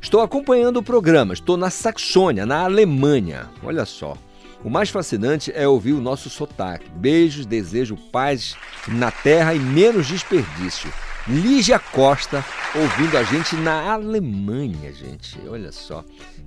[0.00, 3.50] Estou acompanhando o programa, estou na Saxônia, na Alemanha.
[3.62, 4.16] Olha só.
[4.64, 6.88] O mais fascinante é ouvir o nosso sotaque.
[6.96, 8.56] Beijos, desejo paz
[8.88, 10.90] na terra e menos desperdício.
[11.28, 12.42] Lígia Costa
[12.74, 15.38] ouvindo a gente na Alemanha, gente.
[15.46, 16.02] Olha só.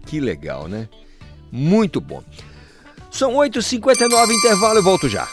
[0.07, 0.89] Que legal, né?
[1.51, 2.23] Muito bom.
[3.11, 5.27] São 8h59, intervalo e volto já.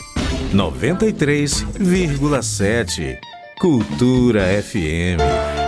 [0.52, 3.18] 93,7.
[3.59, 5.67] Cultura FM.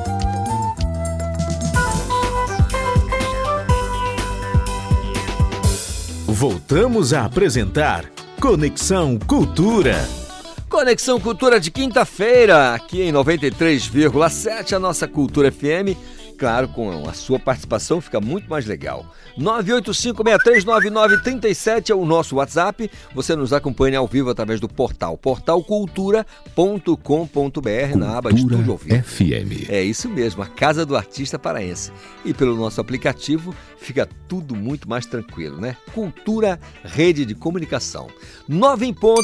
[6.41, 8.03] Voltamos a apresentar
[8.41, 9.93] Conexão Cultura.
[10.67, 15.95] Conexão Cultura de quinta-feira, aqui em 93,7, a nossa Cultura FM.
[16.41, 19.05] Claro, com a sua participação fica muito mais legal.
[19.37, 22.89] 985639937 é o nosso WhatsApp.
[23.13, 29.03] Você nos acompanha ao vivo através do portal portalcultura.com.br na aba Estúdio ao Vivo.
[29.03, 29.69] FM.
[29.69, 31.91] É isso mesmo, a casa do artista paraense.
[32.25, 35.77] E pelo nosso aplicativo fica tudo muito mais tranquilo, né?
[35.93, 38.07] Cultura, rede de comunicação.
[38.49, 39.21] Nove em ponto.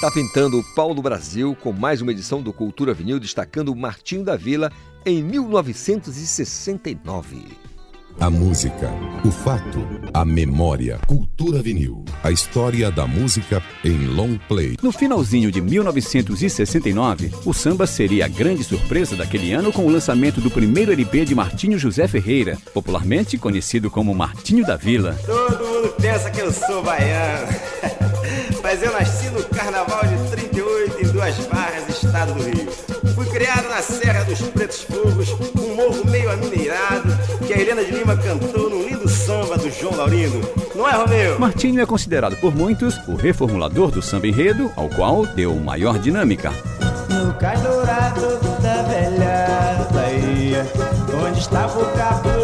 [0.00, 3.76] Tá pintando o pau do Brasil com mais uma edição do Cultura Vinil destacando o
[3.76, 4.72] Martinho da Vila
[5.04, 7.62] em 1969.
[8.20, 8.90] A música,
[9.24, 10.98] o fato, a memória.
[11.06, 12.04] Cultura vinil.
[12.22, 14.76] A história da música em long play.
[14.82, 20.40] No finalzinho de 1969, o samba seria a grande surpresa daquele ano com o lançamento
[20.40, 25.18] do primeiro LP de Martinho José Ferreira, popularmente conhecido como Martinho da Vila.
[25.26, 27.48] Todo mundo pensa que eu sou baiano.
[28.62, 32.91] Mas eu nasci no carnaval de 38 em Duas Barras, estado do Rio.
[33.14, 37.12] Fui criado na Serra dos Pretos Fogos, um morro meio amineirado,
[37.46, 40.40] que a Helena de Lima cantou num lindo samba do João Laurindo.
[40.74, 41.38] Não é, Romeu?
[41.38, 46.52] Martinho é considerado por muitos o reformulador do samba enredo, ao qual deu maior dinâmica.
[47.10, 50.66] No cais dourado da velha Bahia,
[51.26, 52.41] onde estava o cabra,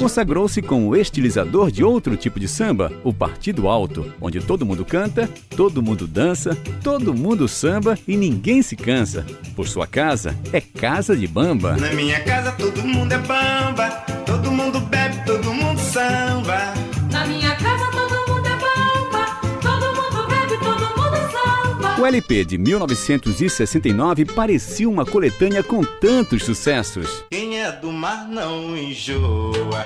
[0.00, 5.28] Consagrou-se como estilizador de outro tipo de samba, o Partido Alto, onde todo mundo canta,
[5.54, 9.26] todo mundo dança, todo mundo samba e ninguém se cansa.
[9.54, 11.76] Por sua casa é casa de bamba.
[11.76, 13.90] Na minha casa todo mundo é bamba,
[14.24, 16.72] todo mundo bebe, todo mundo samba.
[17.12, 19.26] Na minha casa todo mundo é bamba,
[19.60, 22.00] todo mundo bebe, todo mundo samba.
[22.00, 27.22] O LP de 1969 parecia uma coletânea com tantos sucessos.
[27.70, 29.84] É do mar não enjoa,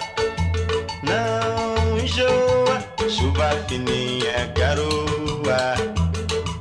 [1.02, 2.82] não enjoa.
[3.10, 5.74] Chuva fininha, garoa,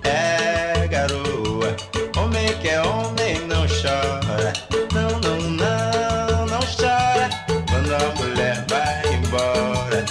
[0.03, 1.77] é garoa.
[2.17, 4.51] Homem que é homem não chora,
[4.93, 7.29] não, não, não, não chora.
[7.69, 10.05] Quando a mulher vai embora,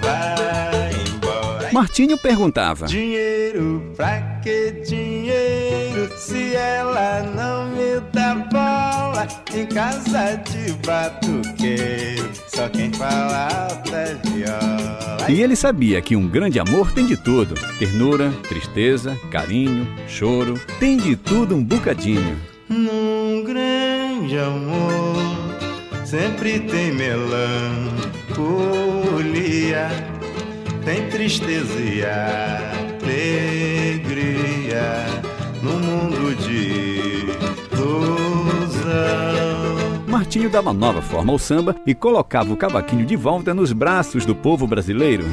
[0.00, 1.72] vai embora.
[1.72, 6.16] Martinho perguntava: Dinheiro, pra que dinheiro?
[6.16, 8.43] Se ela não me dá
[9.54, 15.26] em casa de batuqueiro, só quem fala é viola.
[15.28, 20.96] E ele sabia que um grande amor tem de tudo: ternura, tristeza, carinho, choro, tem
[20.96, 22.36] de tudo um bocadinho.
[22.68, 25.16] Num grande amor
[26.04, 27.68] sempre tem melancolia,
[30.84, 32.02] tem tristeza e
[33.02, 33.94] alegria
[35.62, 36.83] no mundo de
[38.94, 40.04] ilusão.
[40.06, 44.34] Martinho dava nova forma ao samba e colocava o cavaquinho de volta nos braços do
[44.34, 45.24] povo brasileiro.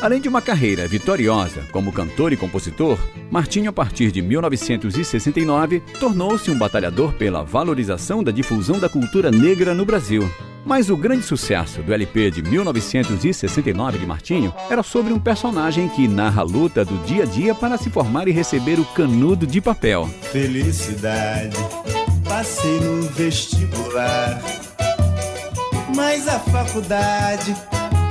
[0.00, 2.98] Além de uma carreira vitoriosa como cantor e compositor,
[3.30, 9.74] Martinho, a partir de 1969, tornou-se um batalhador pela valorização da difusão da cultura negra
[9.74, 10.28] no Brasil.
[10.64, 16.08] Mas o grande sucesso do LP de 1969 de Martinho era sobre um personagem que
[16.08, 19.60] narra a luta do dia a dia para se formar e receber o canudo de
[19.60, 20.08] papel.
[20.32, 21.56] Felicidade,
[22.30, 24.40] passei no vestibular,
[25.96, 27.56] mas a faculdade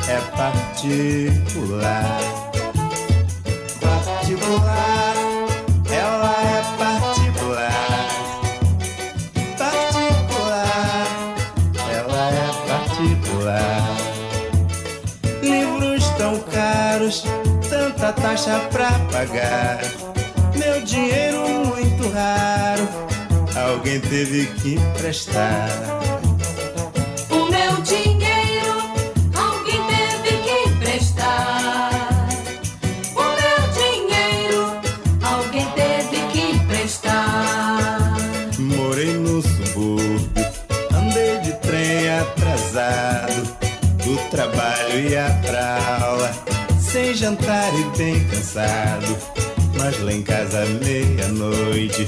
[0.10, 2.20] é particular.
[3.80, 5.14] Particular,
[5.90, 8.10] ela é particular.
[9.58, 11.08] Particular,
[11.90, 13.96] ela é particular.
[15.42, 17.24] Livros tão caros,
[17.70, 19.80] tanta taxa pra pagar.
[20.58, 23.09] Meu dinheiro muito raro,
[23.60, 25.70] alguém teve que emprestar.
[27.30, 28.78] O meu dinheiro
[29.36, 32.30] alguém teve que emprestar.
[33.16, 34.80] O meu dinheiro
[35.22, 38.18] alguém teve que emprestar.
[38.58, 40.30] Morei no subúrbio,
[40.94, 43.58] andei de trem atrasado,
[44.04, 46.32] do trabalho ia pra aula,
[46.80, 49.18] sem jantar e bem cansado.
[49.78, 52.08] Mas lá em casa, meia-noite,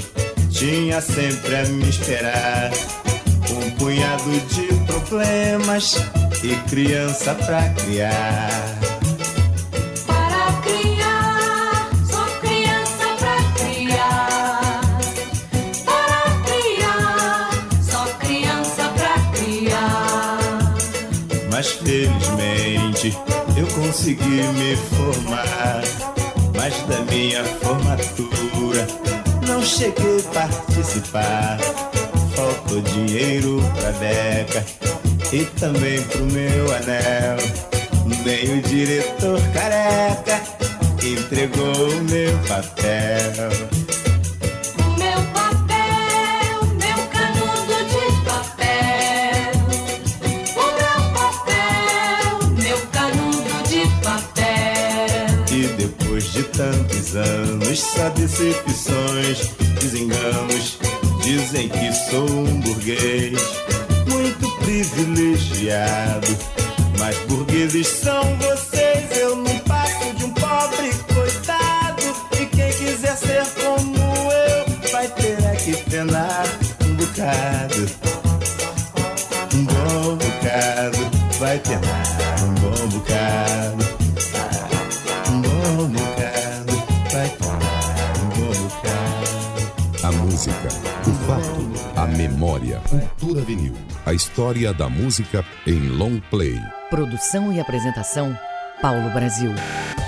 [0.62, 2.70] tinha sempre a me esperar.
[3.50, 5.96] Um punhado de problemas
[6.44, 8.78] e criança pra criar.
[10.06, 14.80] Para criar, só criança pra criar.
[15.84, 17.50] Para criar,
[17.82, 20.38] só criança pra criar.
[21.50, 23.18] Mas felizmente
[23.56, 25.82] eu consegui me formar.
[26.54, 28.86] Mas da minha formatura
[29.52, 31.58] não cheguei a participar.
[32.34, 34.64] Faltou dinheiro pra beca
[35.30, 37.36] e também pro meu anel.
[38.24, 40.40] Nem o diretor careca
[41.02, 43.82] entregou o meu papel.
[55.76, 60.78] depois de tantos anos, só decepção decepções, desenganos.
[61.22, 63.38] Dizem que sou um burguês
[64.08, 66.26] muito privilegiado.
[66.98, 68.21] Mas burgueses são
[94.42, 96.60] história da música em long play.
[96.90, 98.36] Produção e apresentação,
[98.80, 99.52] Paulo Brasil.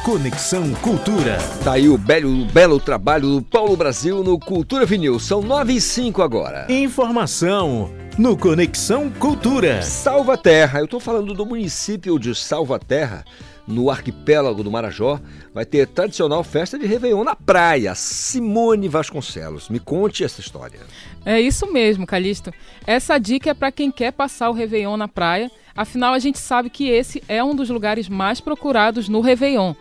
[0.05, 1.39] Conexão Cultura.
[1.63, 5.21] Tá aí o belo, o belo trabalho do Paulo Brasil no Cultura Vinil.
[5.21, 6.67] São 9 e 5 agora.
[6.69, 9.83] Informação no Conexão Cultura.
[9.83, 10.81] Salvaterra.
[10.81, 13.25] Eu tô falando do município de Salvaterra,
[13.67, 15.21] no arquipélago do Marajó.
[15.53, 17.95] Vai ter tradicional festa de Réveillon na praia.
[17.95, 20.81] Simone Vasconcelos, me conte essa história.
[21.25, 22.53] É isso mesmo, Calixto.
[22.87, 25.51] Essa dica é para quem quer passar o Réveillon na praia.
[25.77, 29.75] Afinal, a gente sabe que esse é um dos lugares mais procurados no Réveillon.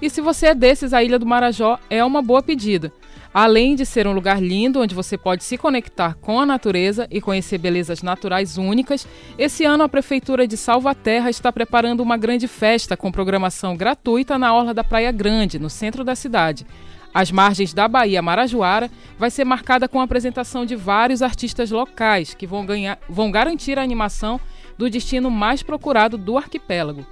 [0.00, 2.92] E se você é desses, a Ilha do Marajó é uma boa pedida.
[3.32, 7.20] Além de ser um lugar lindo onde você pode se conectar com a natureza e
[7.20, 9.06] conhecer belezas naturais únicas,
[9.38, 14.52] esse ano a Prefeitura de Salvaterra está preparando uma grande festa com programação gratuita na
[14.52, 16.66] Orla da Praia Grande, no centro da cidade.
[17.14, 22.34] As margens da Baía Marajoara vai ser marcada com a apresentação de vários artistas locais
[22.34, 24.40] que vão, ganhar, vão garantir a animação
[24.76, 27.06] do destino mais procurado do arquipélago.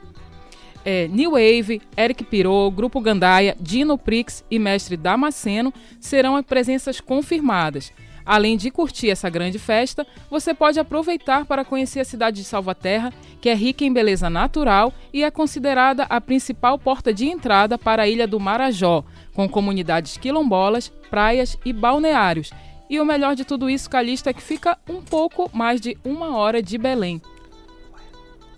[0.84, 7.00] É, New Wave, Eric Pirou, Grupo Gandaia, Dino Prix e Mestre Damasceno serão as presenças
[7.00, 7.92] confirmadas.
[8.28, 13.10] Além de curtir essa grande festa, você pode aproveitar para conhecer a cidade de Salvaterra,
[13.40, 18.02] que é rica em beleza natural e é considerada a principal porta de entrada para
[18.02, 19.02] a ilha do Marajó,
[19.32, 22.50] com comunidades quilombolas, praias e balneários.
[22.90, 26.36] E o melhor de tudo isso, Calista, é que fica um pouco mais de uma
[26.36, 27.22] hora de Belém.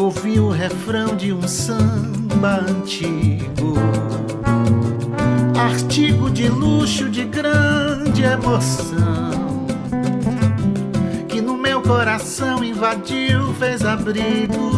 [0.00, 3.74] Ouvi o refrão de um samba antigo
[5.54, 9.66] Artigo de luxo de grande emoção
[11.28, 14.70] Que no meu coração invadiu, fez abrigo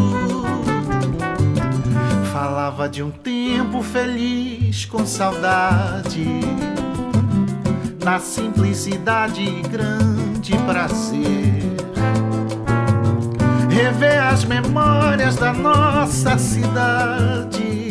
[2.32, 6.26] Falava de um tempo feliz com saudade
[8.04, 11.51] na simplicidade e grande prazer.
[13.92, 17.90] Rever as memórias da nossa cidade.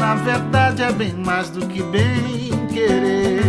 [0.00, 3.42] Na verdade é bem mais do que bem querer.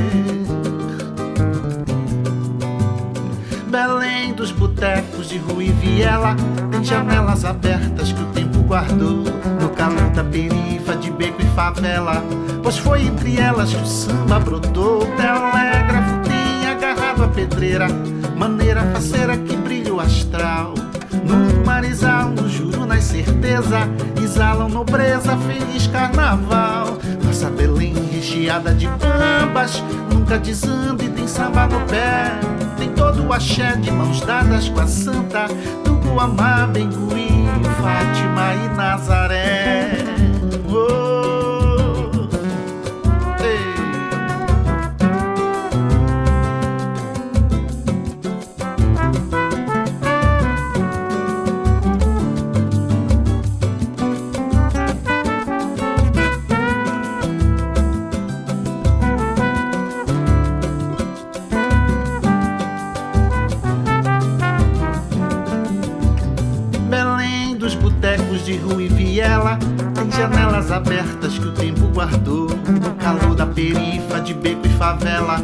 [3.68, 6.36] Belém dos botecos de rua e viela
[6.70, 9.24] tem janelas abertas que o tempo guardou
[9.62, 12.22] no calor da perifa de beco e favela.
[12.62, 15.06] Pois foi entre elas que o samba brotou.
[15.16, 17.88] Telégrafo tem agarrado a pedreira,
[18.36, 20.81] maneira faceira que brilha o astral.
[21.32, 23.80] No marizal, no juro, na certeza,
[24.22, 26.98] exalam nobreza, feliz carnaval.
[27.24, 29.82] Nossa Belém recheada de bambas,
[30.14, 32.40] nunca desanda e tem samba no pé.
[32.78, 35.48] Tem todo o axé de mãos dadas com a santa
[35.86, 37.48] do Guamá, Bengui,
[37.82, 39.92] Fátima e Nazaré.
[40.70, 41.01] Oh,
[74.92, 75.38] favela.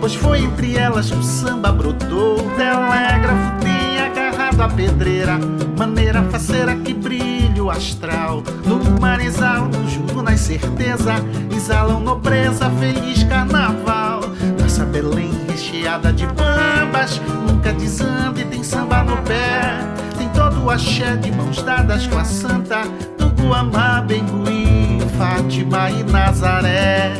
[0.00, 2.38] Pois foi entre elas que o samba brotou.
[2.38, 5.38] O telégrafo tem agarrado a pedreira,
[5.78, 8.42] maneira faceira que brilha o astral.
[8.64, 11.14] No mar exalam, juro na certeza,
[11.54, 14.20] exalam nobreza, feliz carnaval.
[14.60, 19.78] Nossa Belém recheada de bambas, nunca desanda e tem samba no pé.
[20.16, 22.82] Tem todo o axé de mãos dadas com a santa
[23.18, 27.12] do Guamá, Bengui, Fátima e Nazaré.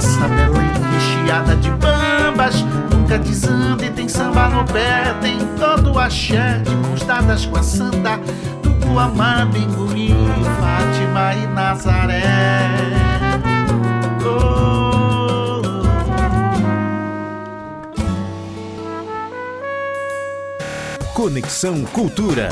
[0.00, 5.14] Nossa Belém recheada de bambas, nunca desanda e tem samba no pé.
[5.20, 8.16] Tem todo axé de mãos dadas com a santa
[8.62, 10.14] do Guamá, Bengui,
[10.58, 12.22] Fátima e Nazaré.
[14.24, 15.60] Oh.
[21.12, 22.48] Conexão Cultura.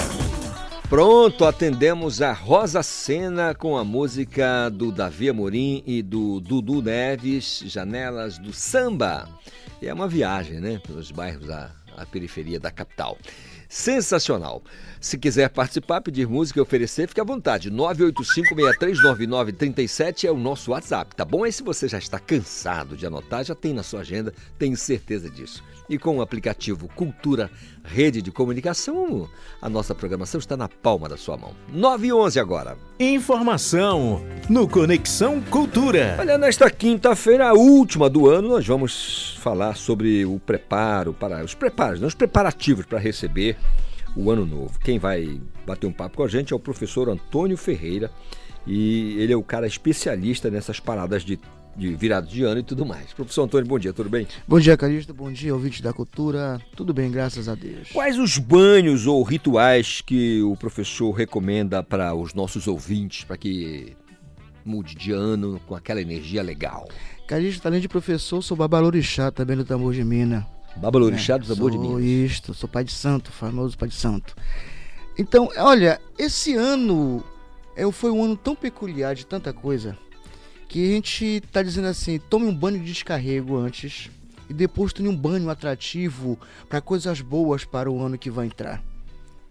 [0.88, 7.62] Pronto, atendemos a Rosa Sena com a música do Davi Amorim e do Dudu Neves,
[7.66, 9.28] Janelas do Samba.
[9.82, 11.70] E é uma viagem, né, pelos bairros à
[12.10, 13.18] periferia da capital.
[13.68, 14.62] Sensacional.
[14.98, 17.70] Se quiser participar, pedir música e oferecer, fique à vontade.
[17.70, 21.44] 985-639937 é o nosso WhatsApp, tá bom?
[21.44, 25.28] Aí se você já está cansado de anotar, já tem na sua agenda, tenho certeza
[25.28, 25.62] disso.
[25.86, 27.50] E com o aplicativo Cultura
[27.88, 29.28] Rede de Comunicação,
[29.60, 31.54] a nossa programação está na palma da sua mão.
[31.72, 32.76] 9 e 11 agora.
[33.00, 36.16] Informação no Conexão Cultura.
[36.18, 41.54] Olha, nesta quinta-feira, a última do ano, nós vamos falar sobre o preparo, para os
[41.54, 43.56] preparos, né, os preparativos para receber
[44.14, 44.78] o ano novo.
[44.80, 48.10] Quem vai bater um papo com a gente é o professor Antônio Ferreira
[48.66, 51.40] e ele é o cara especialista nessas paradas de,
[51.78, 53.12] de virada de ano e tudo mais.
[53.12, 54.26] Professor Antônio, bom dia, tudo bem?
[54.46, 55.14] Bom dia, Calixto.
[55.14, 56.60] Bom dia, ouvinte da cultura.
[56.74, 57.90] Tudo bem, graças a Deus.
[57.92, 63.96] Quais os banhos ou rituais que o professor recomenda para os nossos ouvintes, para que
[64.64, 66.88] mude de ano com aquela energia legal?
[67.28, 70.46] Calixto, além de professor, sou babalorixá também do tambor de mina.
[70.76, 72.04] Babalorixá do tambor de Sou Minas.
[72.04, 74.34] Isto, sou pai de santo, famoso pai de santo.
[75.16, 77.22] Então, olha, esse ano
[77.76, 79.96] é, foi um ano tão peculiar de tanta coisa
[80.68, 84.10] que a gente tá dizendo assim, tome um banho de descarrego antes
[84.50, 86.38] e depois tome um banho atrativo
[86.68, 88.82] para coisas boas para o ano que vai entrar,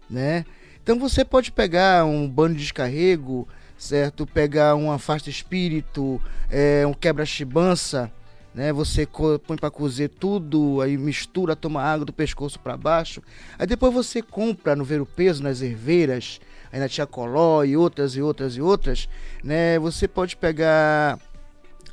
[0.08, 0.44] né?
[0.82, 3.46] Então você pode pegar um banho de descarrego,
[3.76, 4.26] certo?
[4.26, 8.10] Pegar um afasta espírito, é, um quebra-chibança,
[8.54, 8.72] né?
[8.72, 9.06] Você
[9.46, 13.22] põe para cozer tudo, aí mistura, toma água do pescoço para baixo.
[13.58, 16.40] Aí depois você compra no Ver o Peso, nas erveiras,
[16.72, 19.08] aí na Tia Coló e outras e outras e outras,
[19.42, 19.78] né?
[19.78, 21.18] Você pode pegar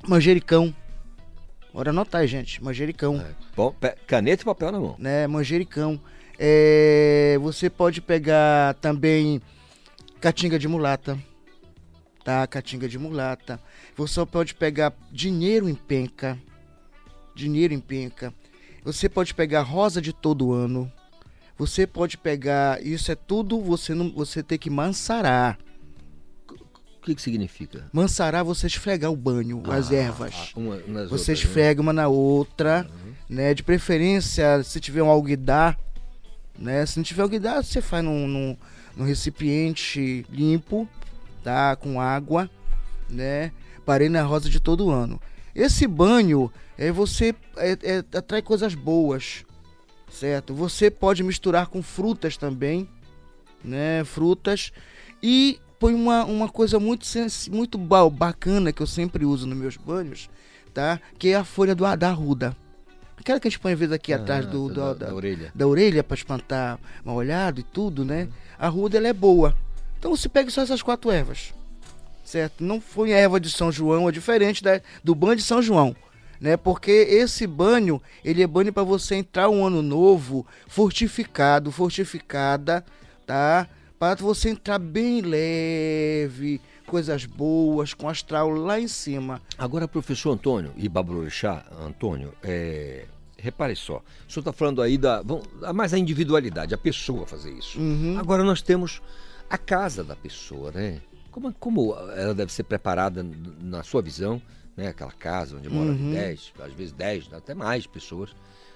[0.07, 0.73] manjericão.
[1.73, 3.23] Bora anotar aí, gente, manjericão.
[3.55, 4.95] Bom, pe- caneta e papel na mão.
[4.97, 5.99] Né, manjericão.
[6.39, 9.41] É, você pode pegar também
[10.21, 11.17] catinga de mulata,
[12.23, 12.45] tá?
[12.47, 13.59] Catinga de mulata.
[13.95, 16.37] Você pode pegar dinheiro em penca,
[17.35, 18.33] dinheiro em penca.
[18.83, 20.91] Você pode pegar rosa de todo ano.
[21.57, 25.57] Você pode pegar, isso é tudo você não, você tem que mansarar.
[26.49, 27.87] O que, que significa?
[27.93, 30.51] Mansarar você esfregar o banho, as Ah, ervas.
[30.55, 31.33] uma nas você outras, né?
[31.33, 32.89] esfrega uma na outra,
[33.29, 33.53] né?
[33.53, 35.79] De preferência, se tiver um alguidar,
[36.57, 36.83] né?
[36.85, 38.57] Se não tiver alguidar, você faz num, num,
[38.97, 40.89] num recipiente limpo,
[41.43, 41.75] tá?
[41.75, 42.49] Com água,
[43.09, 43.51] né?
[43.85, 45.21] Parei na rosa de todo ano.
[45.53, 49.45] Esse banho é você é, é, atrai coisas boas,
[50.19, 50.53] certo?
[50.53, 52.87] Você pode misturar com frutas também,
[53.63, 54.03] né?
[54.03, 54.71] Frutas
[55.21, 57.05] e põe uma, uma coisa muito
[57.51, 60.29] muito ba- bacana que eu sempre uso nos meus banhos,
[60.73, 60.99] tá?
[61.17, 62.55] Que é a folha do, da arruda.
[63.17, 65.51] Aquela que a gente põe às vezes aqui atrás do, da- do- da orelha.
[65.55, 68.27] Da orelha para espantar mal olhado e tudo, né?
[68.57, 69.55] A arruda ela é boa.
[69.99, 71.53] Então você pega só essas quatro ervas,
[72.23, 72.63] certo?
[72.63, 75.95] Não foi a erva de São João, é diferente da, do banho de São João.
[76.39, 82.85] Né, porque esse banho, ele é banho para você entrar um ano novo fortificado, fortificada,
[83.25, 83.67] tá?
[83.97, 89.41] Para você entrar bem leve, coisas boas, com astral lá em cima.
[89.57, 93.05] Agora, professor Antônio e Babalorixá, Antônio, é,
[93.37, 93.97] repare só,
[94.27, 95.23] o senhor está falando aí da,
[95.73, 97.79] mais a individualidade, a pessoa fazer isso.
[97.79, 98.17] Uhum.
[98.19, 99.01] Agora nós temos
[99.49, 101.01] a casa da pessoa, né?
[101.31, 103.25] Como, como ela deve ser preparada
[103.61, 104.41] na sua visão,
[104.75, 104.87] né?
[104.87, 106.11] Aquela casa onde moram Uhum.
[106.11, 108.31] 10, às vezes 10, até mais pessoas.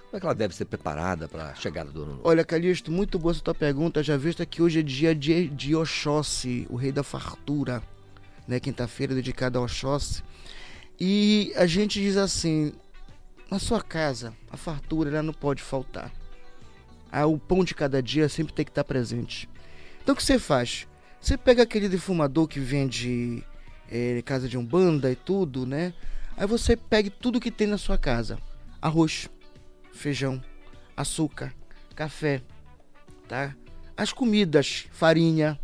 [0.05, 2.21] Como é que ela deve ser preparada para a chegada do ano novo?
[2.23, 4.01] Olha, Calixto, muito boa essa tua pergunta.
[4.01, 7.83] Já visto que hoje é dia de, de Oxóssi, o rei da fartura,
[8.47, 8.59] né?
[8.59, 10.23] Quinta-feira dedicada a Oxóssi.
[10.99, 12.73] E a gente diz assim:
[13.51, 16.11] na sua casa, a fartura ela não pode faltar.
[17.11, 19.47] Ah, o pão de cada dia sempre tem que estar presente.
[20.01, 20.87] Então o que você faz?
[21.21, 23.43] Você pega aquele defumador que vende
[23.89, 25.93] é, casa de umbanda e tudo, né?
[26.37, 28.37] Aí você pega tudo que tem na sua casa:
[28.81, 29.29] arroz,
[29.91, 30.41] feijão,
[30.95, 31.53] açúcar,
[31.95, 32.41] café,
[33.27, 33.55] tá?
[33.97, 35.59] As comidas, farinha,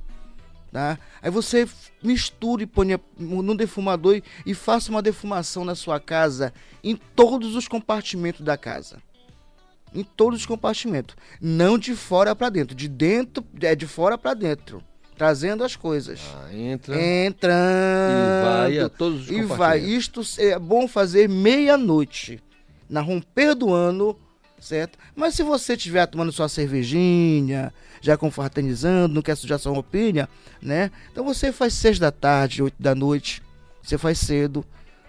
[0.71, 0.99] tá?
[1.21, 6.53] Aí você f- mistura e põe no defumador e faça uma defumação na sua casa
[6.83, 9.01] em todos os compartimentos da casa.
[9.93, 14.33] Em todos os compartimentos, não de fora para dentro, de dentro é de fora para
[14.33, 14.83] dentro,
[15.15, 16.19] trazendo as coisas.
[16.51, 19.79] entra entrando e vai a todos os e vai.
[19.79, 22.41] Isto é bom fazer meia-noite,
[22.89, 24.17] na romper do ano,
[24.59, 24.97] certo?
[25.15, 30.29] Mas se você estiver tomando sua cervejinha, já confraternizando, não quer sujar sua roupinha,
[30.61, 30.91] né?
[31.11, 33.41] Então você faz seis da tarde, oito da noite,
[33.81, 34.65] você faz cedo,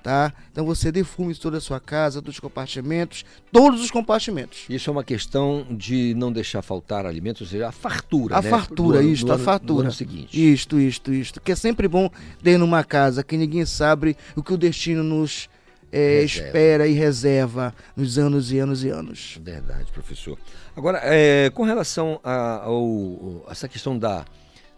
[0.07, 0.33] tá?
[0.53, 4.65] Então você defume toda a sua casa, todos os compartimentos, todos os compartimentos.
[4.70, 8.37] Isso é uma questão de não deixar faltar alimentos, ou seja, a fartura.
[8.37, 8.49] A né?
[8.49, 9.83] fartura, Do isto, do a ano- do fartura.
[9.89, 10.53] ano seguinte.
[10.53, 11.41] Isto, isto, isto.
[11.41, 12.09] Que é sempre bom
[12.41, 15.49] ter numa casa que ninguém sabe o que o destino nos
[15.91, 19.41] é, espera e reserva nos anos e anos e anos.
[19.43, 20.39] Verdade, professor.
[20.77, 24.24] Agora, é, com relação a, ao- a essa questão da,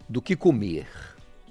[0.09, 0.87] do que comer,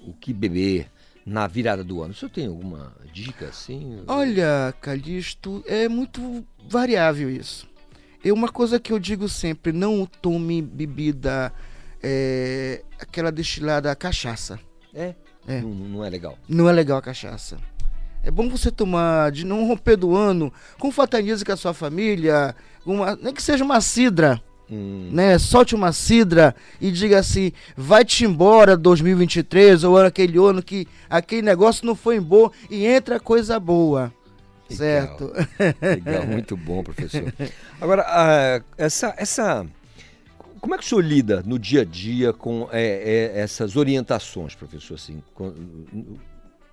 [0.04, 0.88] o que beber
[1.28, 4.02] na virada do ano, o senhor tem alguma dica assim?
[4.06, 7.68] Olha, Calixto, é muito variável isso.
[8.24, 11.52] É uma coisa que eu digo sempre, não tome bebida,
[12.02, 14.58] é, aquela destilada cachaça.
[14.94, 15.14] É?
[15.46, 15.60] É.
[15.60, 16.38] Não, não é legal.
[16.48, 17.58] Não é legal a cachaça.
[18.22, 22.56] É bom você tomar, de não romper do ano, com fraternize com a sua família,
[22.84, 25.08] uma, nem que seja uma cidra, Hum.
[25.10, 25.38] né?
[25.38, 31.86] Solte uma cidra e diga assim, vai-te embora 2023, ou aquele ano que aquele negócio
[31.86, 34.12] não foi bom e entra coisa boa.
[34.70, 35.32] Certo?
[35.80, 37.32] Legal, muito bom, professor.
[37.80, 39.66] Agora, ah, essa, essa.
[40.60, 44.54] Como é que o senhor lida no dia a dia com é, é, essas orientações,
[44.54, 44.94] professor?
[44.96, 45.54] Assim, com-
[45.90, 46.18] no,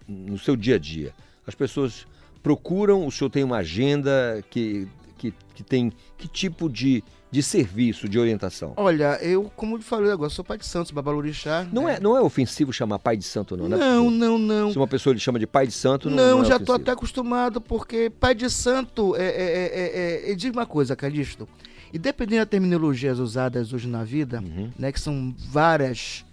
[0.07, 1.13] no seu dia a dia?
[1.47, 2.05] As pessoas
[2.43, 7.03] procuram, o senhor tem uma agenda que, que, que tem que tipo de,
[7.35, 8.71] de serviço, de orientação?
[8.77, 11.67] Olha, eu, como eu falei agora, sou pai de Santos, babalorixá.
[11.69, 13.75] Não é, não é ofensivo chamar pai de santo, não, né?
[13.75, 14.71] Não, não, não.
[14.71, 16.71] Se uma pessoa lhe chama de pai de santo, não, Não, não é já tô
[16.71, 19.25] até acostumado, porque pai de santo é.
[19.25, 21.45] é, é, é, é- diz uma coisa, Calixto.
[21.93, 24.69] Independente das terminologias usadas hoje na vida, Uhum.
[24.79, 26.23] né, que são várias,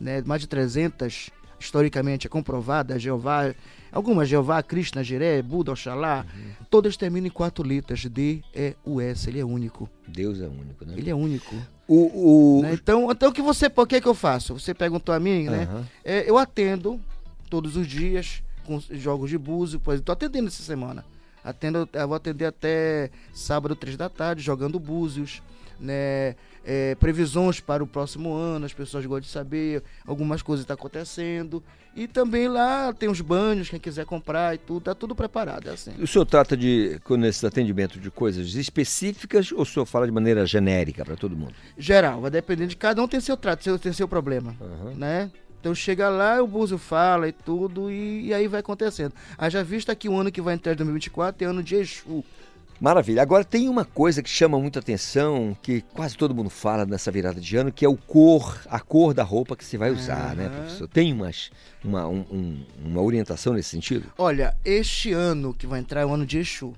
[0.00, 3.52] né, mais de 300, historicamente é comprovada, Jeová,
[3.94, 6.66] algumas Jeová, Krishna, Jiré, Buda, Oxalá, Uhum.
[6.68, 9.88] todas terminam em quatro letras, D, E, U, S, ele é único.
[10.06, 10.94] Deus é único, né?
[10.96, 11.54] Ele é único.
[11.86, 12.62] O, o...
[12.62, 14.58] Né, Então, então o que você, o que é que eu faço?
[14.58, 15.68] Você perguntou a mim, né?
[16.04, 17.00] É, eu atendo
[17.48, 21.04] todos os dias com os jogos de búzio, pois estou atendendo essa semana.
[21.44, 25.42] Atendo, eu vou atender até sábado, três da tarde, jogando búzios,
[25.78, 26.34] né?
[26.66, 30.74] É, previsões para o próximo ano, as pessoas gostam de saber algumas coisas que estão
[30.74, 31.62] acontecendo.
[31.96, 35.72] E também lá tem os banhos, quem quiser comprar e tudo, tá tudo preparado, é
[35.72, 35.92] assim.
[36.00, 40.12] O senhor trata de, com esse atendimento de coisas específicas ou o senhor fala de
[40.12, 41.54] maneira genérica para todo mundo?
[41.78, 44.56] Geral, vai depender de cada um tem seu trato, seu, tem seu problema,
[44.96, 45.30] né?
[45.64, 49.14] Então chega lá, o Búzio fala e tudo, e, e aí vai acontecendo.
[49.38, 52.22] Haja vista que o ano que vai entrar em 2024 é ano de Exu.
[52.84, 53.22] Maravilha.
[53.22, 57.40] Agora tem uma coisa que chama muita atenção, que quase todo mundo fala nessa virada
[57.40, 60.50] de ano, que é o cor, a cor da roupa que você vai usar, né,
[60.50, 60.86] professor?
[60.86, 61.50] Tem umas,
[61.82, 64.12] uma, um- um- uma orientação nesse sentido?
[64.18, 66.74] Olha, este ano que vai entrar é o ano de Exu.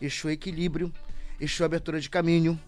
[0.00, 0.90] Exu é equilíbrio,
[1.38, 2.58] Exu é abertura de caminho,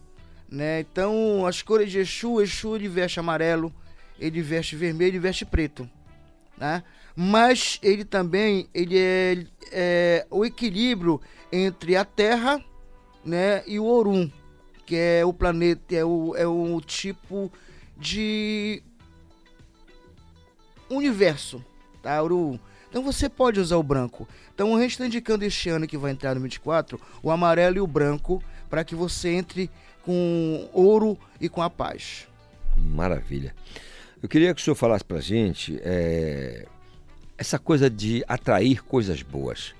[0.46, 0.80] né?
[0.80, 3.72] Então, as cores de Exu, Exu ele veste amarelo,
[4.20, 5.88] ele veste vermelho e veste preto,
[6.58, 6.82] né?
[7.20, 11.20] Mas ele também, ele é, é o equilíbrio
[11.50, 12.64] entre a Terra,
[13.24, 14.30] né, e o Orum,
[14.86, 17.50] que é o planeta, é o, é o tipo
[17.96, 18.80] de
[20.88, 21.60] universo,
[22.00, 22.56] tá, Orum?
[22.88, 24.28] Então você pode usar o branco.
[24.54, 27.80] Então a gente está indicando este ano que vai entrar no 24, o amarelo e
[27.80, 28.40] o branco,
[28.70, 29.68] para que você entre
[30.02, 32.28] com ouro e com a paz.
[32.76, 33.56] Maravilha.
[34.22, 36.64] Eu queria que o senhor falasse pra gente é,
[37.38, 39.72] essa coisa de atrair coisas boas.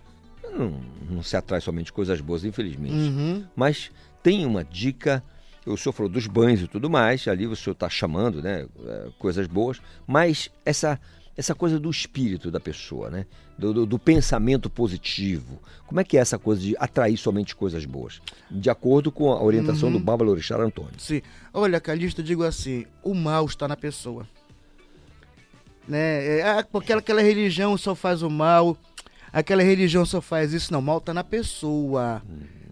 [0.57, 0.81] Não,
[1.11, 2.95] não se atrai somente coisas boas, infelizmente.
[2.95, 3.45] Uhum.
[3.55, 3.91] Mas
[4.23, 5.23] tem uma dica.
[5.67, 9.09] O senhor falou dos banhos e tudo mais, ali o senhor está chamando né, é,
[9.19, 10.99] coisas boas, mas essa,
[11.37, 13.27] essa coisa do espírito da pessoa, né?
[13.59, 15.61] Do, do- do pensamento positivo.
[15.87, 18.23] Como é que é essa coisa de atrair somente coisas boas?
[18.51, 19.99] De acordo com a orientação Uhum.
[19.99, 20.93] do Baba Lorixar Antônio.
[20.97, 21.21] Sim.
[21.53, 24.27] Olha, Calixto, eu digo assim, o mal está na pessoa.
[25.89, 26.41] Né?
[26.41, 28.77] É, porque aquela religião só faz o mal,
[29.33, 30.73] aquela religião só faz isso.
[30.73, 32.23] Não, o mal está na pessoa.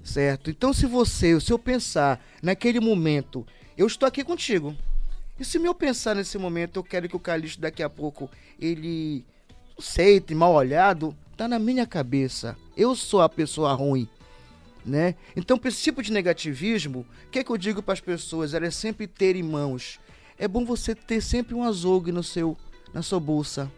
[0.04, 0.50] Certo?
[0.50, 3.44] Então, se você, se eu pensar naquele momento,
[3.76, 4.76] eu estou aqui contigo.
[5.38, 8.30] E se meu pensar nesse momento, eu quero que o Calixto daqui a pouco
[8.60, 9.24] ele
[9.76, 12.56] não sei, mal olhado, tá na minha cabeça.
[12.74, 14.08] Eu sou a pessoa ruim,
[14.84, 15.14] né?
[15.36, 18.54] Então, esse tipo de negativismo, o que é que eu digo para as pessoas?
[18.54, 20.00] Elas sempre terem mãos.
[20.38, 22.56] É bom você ter sempre um azougue no seu,
[22.96, 23.70] na sua bolsa.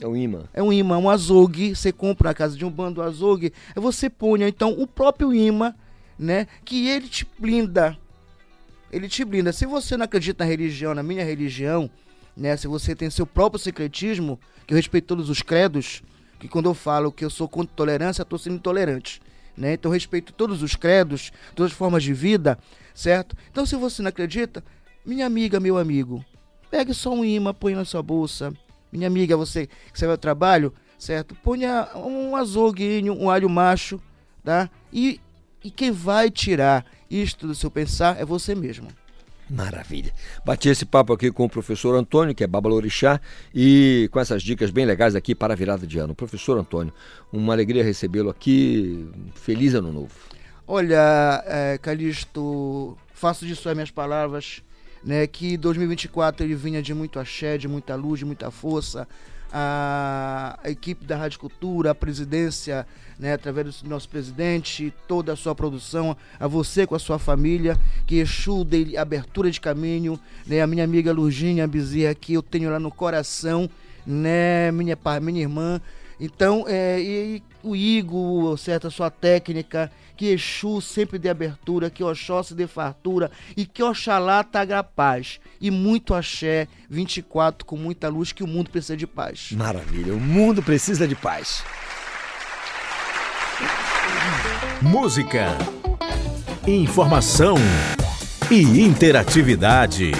[0.00, 0.44] É um imã.
[0.54, 1.74] É um imã, um azougue.
[1.74, 5.74] Você compra na casa de um bando azougue, você punha então o próprio imã,
[6.16, 6.46] né?
[6.64, 7.98] Que ele te blinda.
[8.92, 9.52] Ele te blinda.
[9.52, 11.90] Se você não acredita na religião, na minha religião,
[12.36, 12.56] né?
[12.56, 16.00] Se você tem seu próprio secretismo, que eu respeito todos os credos,
[16.38, 19.20] que quando eu falo que eu sou contra tolerância, eu tô sendo intolerante.
[19.56, 19.74] Né?
[19.74, 22.58] Então eu respeito todos os credos, todas as formas de vida,
[22.94, 23.36] certo?
[23.50, 24.64] Então se você não acredita,
[25.04, 26.24] minha amiga, meu amigo,
[26.72, 28.50] pegue só um imã, põe na sua bolsa.
[28.90, 31.34] Minha amiga, você que sai ao trabalho, certo?
[31.34, 34.00] Ponha um azouguinho, um alho macho,
[34.42, 34.70] tá?
[34.90, 35.20] E,
[35.62, 38.88] e quem vai tirar isto do seu pensar é você mesmo.
[39.50, 40.14] Maravilha.
[40.46, 43.20] Bati esse papo aqui com o professor Antônio, que é Babalorixá,
[43.54, 46.14] e com essas dicas bem legais aqui para a virada de ano.
[46.14, 46.94] Professor Antônio,
[47.30, 49.06] uma alegria recebê-lo aqui.
[49.34, 50.14] Feliz ano novo.
[50.66, 54.62] Olha, é, Calixto, faço disso as minhas palavras,
[55.04, 55.26] né?
[55.26, 59.06] Que 2024 ele vinha de muito axé, de muita luz, de muita força.
[59.54, 62.86] A, equipe da Rádio Cultura, a presidência,
[63.18, 67.78] né, através do nosso presidente, toda a sua produção, a você com a sua família,
[68.06, 72.70] que Exu dê abertura de caminho, né, a minha amiga Lurginha Bezerra, que eu tenho
[72.70, 73.68] lá no coração,
[74.06, 75.78] né, minha, minha irmã.
[76.18, 79.92] Então, é, e, e o Igor, certo, a sua técnica,
[80.22, 85.40] que Exu sempre dê abertura, que Oxóssi dê fartura e que Oxalá traga paz.
[85.60, 89.50] E muito axé, 24 com muita luz, que o mundo precisa de paz.
[89.50, 90.14] Maravilha.
[90.14, 91.64] O mundo precisa de paz.
[94.80, 95.58] Música,
[96.68, 97.56] informação
[98.48, 100.12] e interatividade.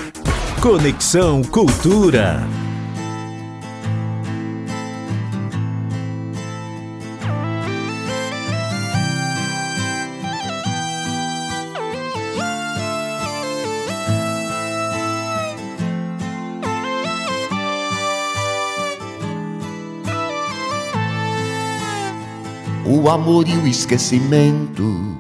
[0.61, 2.41] Conexão Cultura.
[22.85, 25.17] O amor e o esquecimento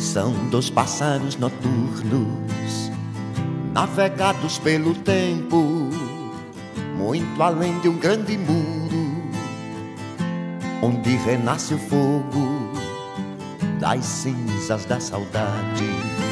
[0.00, 2.90] são dos pássaros noturnos,
[3.72, 5.88] navegados pelo tempo,
[6.96, 9.12] muito além de um grande muro,
[10.82, 12.72] onde renasce o fogo
[13.78, 16.25] das cinzas da saudade.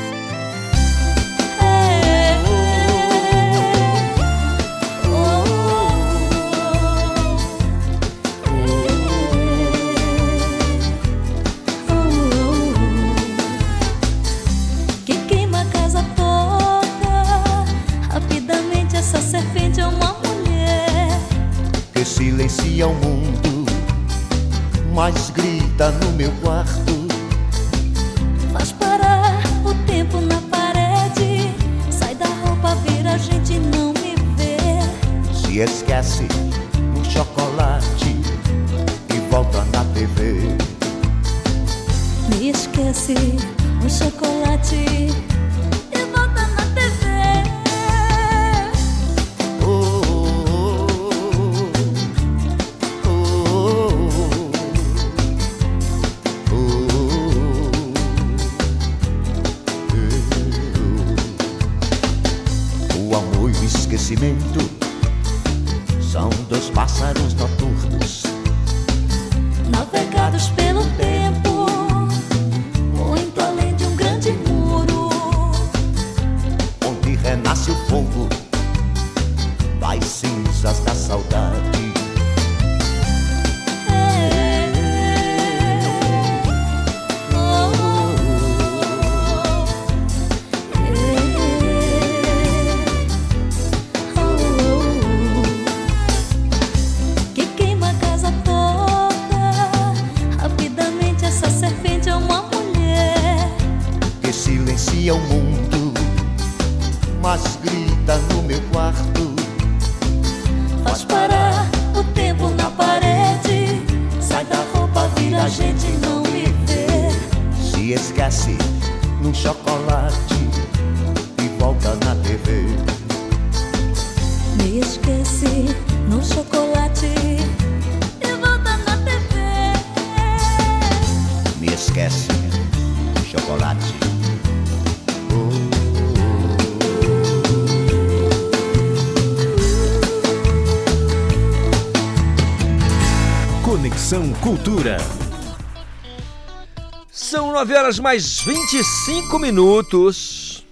[147.95, 150.65] Horas mais 25 minutos.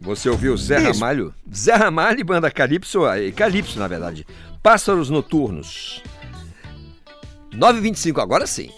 [0.00, 1.00] Você ouviu Zé Isso.
[1.00, 1.34] Ramalho?
[1.54, 4.26] Zé Ramalho e banda Calypso, eh, Calypso na verdade.
[4.62, 6.02] Pássaros Noturnos.
[7.52, 8.70] 9h25, agora sim.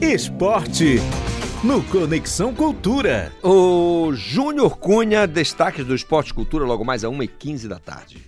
[0.00, 0.96] Esporte
[1.64, 3.32] no Conexão Cultura.
[3.42, 8.22] O Júnior Cunha, destaques do Esporte e Cultura, logo mais a 1h15 da tarde.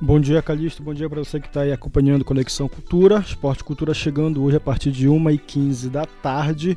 [0.00, 0.82] Bom dia, Calixto.
[0.82, 3.18] Bom dia para você que está aí acompanhando Conexão Cultura.
[3.20, 6.76] Esporte Cultura chegando hoje a partir de 1h15 da tarde,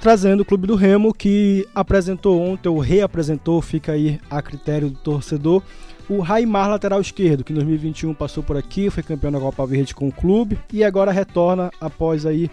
[0.00, 4.98] trazendo o Clube do Remo que apresentou ontem, ou reapresentou, fica aí a critério do
[4.98, 5.62] torcedor,
[6.08, 9.94] o Raimar, lateral esquerdo, que em 2021 passou por aqui, foi campeão da Copa Verde
[9.94, 12.50] com o clube e agora retorna após aí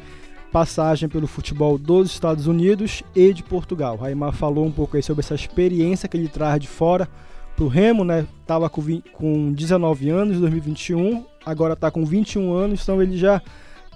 [0.52, 3.96] passagem pelo futebol dos Estados Unidos e de Portugal.
[3.96, 7.08] O Raimar falou um pouco aí sobre essa experiência que ele traz de fora
[7.56, 8.28] pro Remo, né?
[8.46, 13.42] Tava com, com 19 anos em 2021, agora tá com 21 anos, então ele já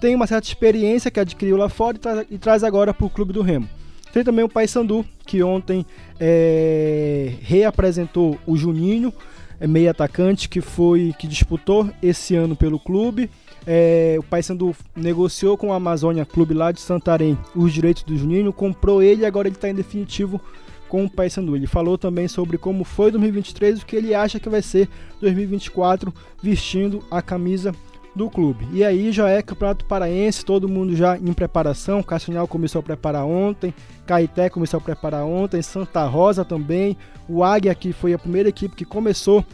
[0.02, 3.32] tem uma certa experiência que adquiriu lá fora e, tra- e traz agora pro clube
[3.32, 3.70] do Remo.
[4.12, 5.86] Tem também o Paysandu, que ontem
[6.20, 9.14] é, reapresentou o Juninho,
[9.60, 13.30] é, meio atacante, que foi que disputou esse ano pelo clube.
[13.66, 18.52] É, o Paysandu negociou com o Amazônia Clube lá de Santarém os direitos do Juninho,
[18.52, 20.42] comprou ele e agora ele está em definitivo
[20.90, 21.56] com o Paysandu.
[21.56, 24.90] Ele falou também sobre como foi 2023 e o que ele acha que vai ser
[25.22, 26.12] 2024
[26.42, 27.74] vestindo a camisa
[28.16, 28.68] do clube.
[28.72, 32.04] E aí já é Campeonato Paraense, todo mundo já em preparação.
[32.04, 33.74] Castanhal começou a preparar ontem,
[34.06, 36.98] Caeté começou a preparar ontem, Santa Rosa também.
[37.28, 39.46] O Águia, que foi a primeira equipe que começou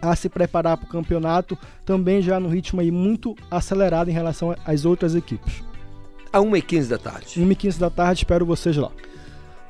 [0.00, 4.54] a se preparar para o campeonato, também já no ritmo aí muito acelerado em relação
[4.64, 5.62] às outras equipes.
[6.32, 7.40] A 1h15 da tarde.
[7.40, 8.90] 1h15 da tarde, espero vocês lá.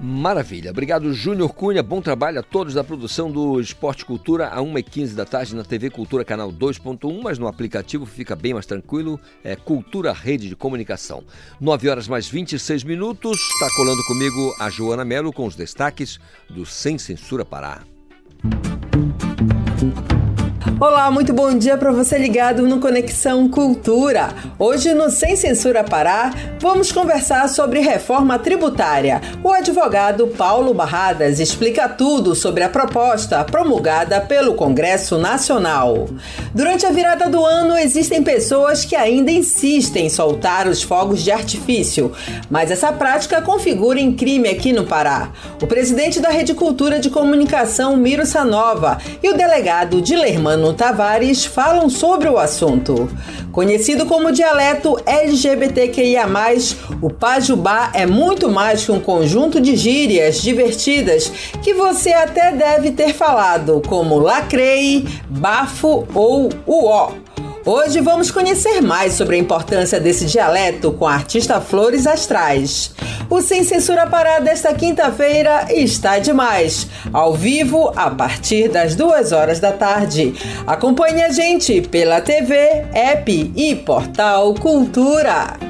[0.01, 0.71] Maravilha.
[0.71, 1.83] Obrigado, Júnior Cunha.
[1.83, 5.91] Bom trabalho a todos da produção do Esporte Cultura, a 1h15 da tarde na TV
[5.91, 9.19] Cultura Canal 2.1, mas no aplicativo fica bem mais tranquilo.
[9.43, 11.25] É Cultura Rede de Comunicação.
[11.61, 13.39] 9 horas mais 26 minutos.
[13.41, 17.83] Está colando comigo a Joana Melo com os destaques do Sem Censura Pará.
[20.81, 24.29] Olá, muito bom dia para você ligado no Conexão Cultura.
[24.57, 29.21] Hoje no Sem Censura Pará, vamos conversar sobre reforma tributária.
[29.43, 36.09] O advogado Paulo Barradas explica tudo sobre a proposta promulgada pelo Congresso Nacional.
[36.55, 41.33] Durante a virada do ano, existem pessoas que ainda insistem em soltar os fogos de
[41.33, 42.13] artifício,
[42.49, 45.33] mas essa prática configura em crime aqui no Pará.
[45.61, 51.89] O presidente da Rede Cultura de Comunicação, Miro Sanova, e o delegado Dilermano Tavares falam
[51.89, 53.09] sobre o assunto.
[53.53, 56.27] Conhecido como dialeto LGBTQIA,
[57.03, 61.33] o Pajubá é muito mais que um conjunto de gírias divertidas
[61.63, 67.13] que você até deve ter falado, como lacrei, bafo ou uó.
[67.71, 72.95] Hoje vamos conhecer mais sobre a importância desse dialeto com a artista Flores Astrais.
[73.29, 79.61] O Sem Censura Pará desta quinta-feira está demais, ao vivo a partir das duas horas
[79.61, 80.33] da tarde.
[80.67, 85.69] Acompanhe a gente pela TV, app e portal Cultura.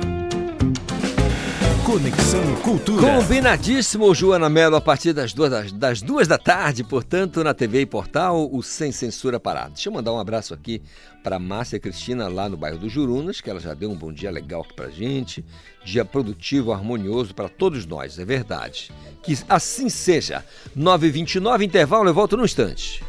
[1.89, 3.01] Conexão Cultura.
[3.01, 7.81] Combinadíssimo, Joana Melo, a partir das duas, das, das duas da tarde, portanto, na TV
[7.81, 9.71] e portal, o Sem Censura Parado.
[9.71, 10.83] Deixa eu mandar um abraço aqui
[11.23, 14.31] para Márcia Cristina, lá no bairro do Jurunas, que ela já deu um bom dia
[14.31, 15.45] legal aqui pra gente.
[15.85, 18.91] Dia produtivo, harmonioso para todos nós, é verdade.
[19.23, 20.45] Que assim seja.
[20.77, 23.03] 9h29, intervalo, eu volto num instante.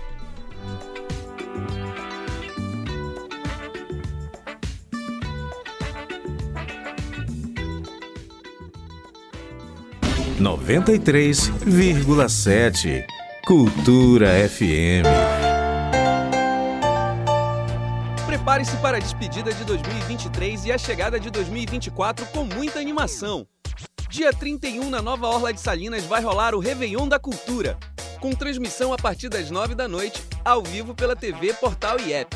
[10.40, 13.06] noventa e três vírgula sete
[13.46, 15.49] Cultura FM.
[18.50, 23.46] Prepare-se para a despedida de 2023 e a chegada de 2024 com muita animação.
[24.10, 27.78] Dia 31, na nova Orla de Salinas, vai rolar o Réveillon da Cultura,
[28.20, 32.36] com transmissão a partir das 9 da noite, ao vivo pela TV, portal e app.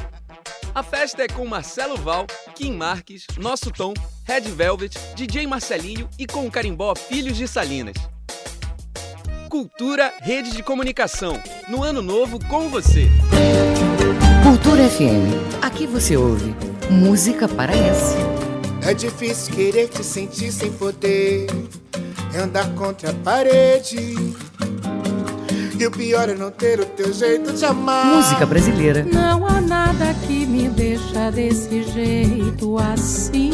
[0.76, 6.28] A festa é com Marcelo Val, Kim Marques, Nosso Tom, Red Velvet, DJ Marcelinho e
[6.28, 7.98] com o carimbó Filhos de Salinas.
[9.50, 11.42] Cultura, rede de comunicação.
[11.68, 13.10] No ano novo com você.
[14.44, 15.62] Cultura FM.
[15.62, 16.54] Aqui você ouve
[16.90, 18.18] música paraense.
[18.82, 21.48] É difícil querer te sentir sem poder.
[22.34, 24.18] É andar contra a parede.
[25.80, 28.06] E o pior é não ter o teu jeito de amar.
[28.06, 29.06] Música brasileira.
[29.06, 33.52] Não há nada que me deixa desse jeito assim.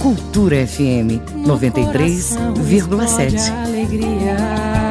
[0.00, 3.52] Cultura FM 93,7.
[3.64, 4.85] alegria.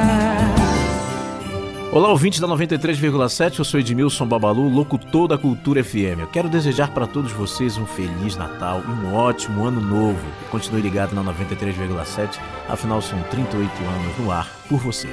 [1.95, 6.19] Olá, ouvintes da 93,7, eu sou Edmilson Babalu, locutor da Cultura FM.
[6.19, 10.19] Eu quero desejar para todos vocês um Feliz Natal e um ótimo Ano Novo.
[10.51, 15.07] Continue ligado na 93,7, afinal são 38 anos no ar por você.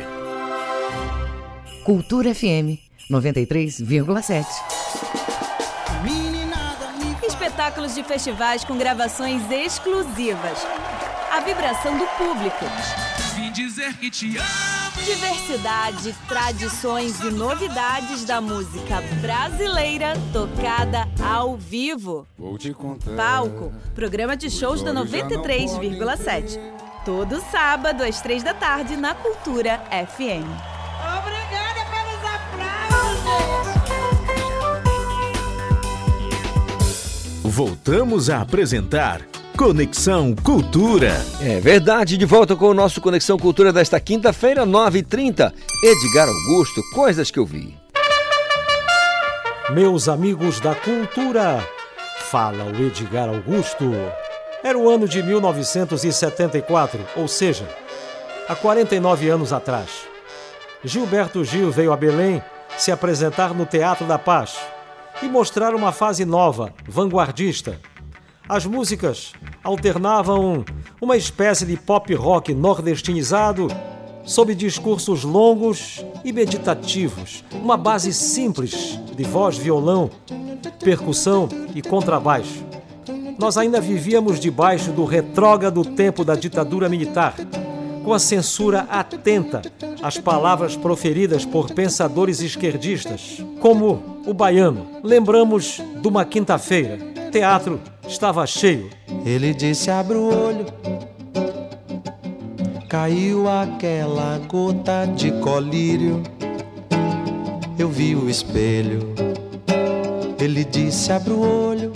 [1.84, 4.44] Cultura FM 93,7.
[7.24, 10.66] Espetáculos de festivais com gravações exclusivas.
[11.30, 12.64] A vibração do público.
[13.36, 14.71] Vim dizer que te amo.
[15.04, 22.24] Diversidade, tradições e novidades da música brasileira tocada ao vivo.
[22.38, 23.16] Vou te contar.
[23.16, 26.56] Palco, programa de shows da 93,7.
[27.04, 30.46] Todo sábado às três da tarde na Cultura FM.
[31.18, 33.42] Obrigada pelos aplausos.
[37.42, 41.24] Voltamos a apresentar Conexão Cultura.
[41.40, 45.52] É verdade, de volta com o nosso Conexão Cultura desta quinta-feira, 9h30.
[45.84, 47.76] Edgar Augusto, coisas que eu vi.
[49.70, 51.66] Meus amigos da cultura,
[52.30, 53.92] fala o Edgar Augusto.
[54.64, 57.68] Era o ano de 1974, ou seja,
[58.48, 59.90] há 49 anos atrás.
[60.82, 62.42] Gilberto Gil veio a Belém
[62.76, 64.56] se apresentar no Teatro da Paz
[65.22, 67.78] e mostrar uma fase nova, vanguardista.
[68.48, 69.32] As músicas
[69.62, 70.64] alternavam
[71.00, 73.68] uma espécie de pop rock nordestinizado
[74.24, 80.10] sob discursos longos e meditativos, uma base simples de voz, violão,
[80.80, 82.64] percussão e contrabaixo.
[83.38, 87.34] Nós ainda vivíamos debaixo do retrógrado tempo da ditadura militar,
[88.04, 89.62] com a censura atenta
[90.02, 94.86] às palavras proferidas por pensadores esquerdistas, como o baiano.
[95.02, 96.98] Lembramos de uma quinta-feira,
[97.30, 98.90] teatro estava cheio.
[99.24, 100.66] Ele disse: abre o olho.
[102.88, 106.22] Caiu aquela gota de colírio.
[107.78, 109.14] Eu vi o espelho.
[110.38, 111.92] Ele disse: abre o olho.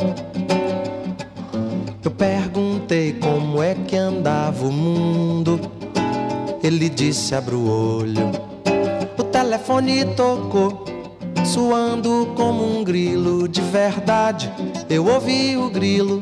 [2.02, 5.60] Eu perguntei como é que andava o mundo.
[6.62, 8.30] Ele disse: abre o olho.
[9.18, 10.84] O telefone tocou,
[11.46, 14.52] suando como um grilo de verdade.
[14.90, 16.20] Eu ouvi o grilo,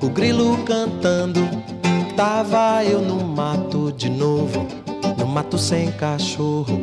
[0.00, 1.40] o grilo cantando.
[2.16, 4.66] Tava eu no mato de novo,
[5.18, 6.80] no mato sem cachorro.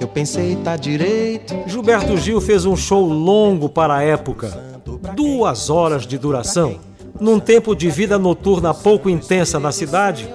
[0.00, 1.54] Eu pensei, tá direito.
[1.66, 4.80] Gilberto Gil fez um show longo para a época,
[5.14, 6.76] duas horas de duração.
[7.18, 10.28] Num tempo de vida noturna pouco intensa na cidade,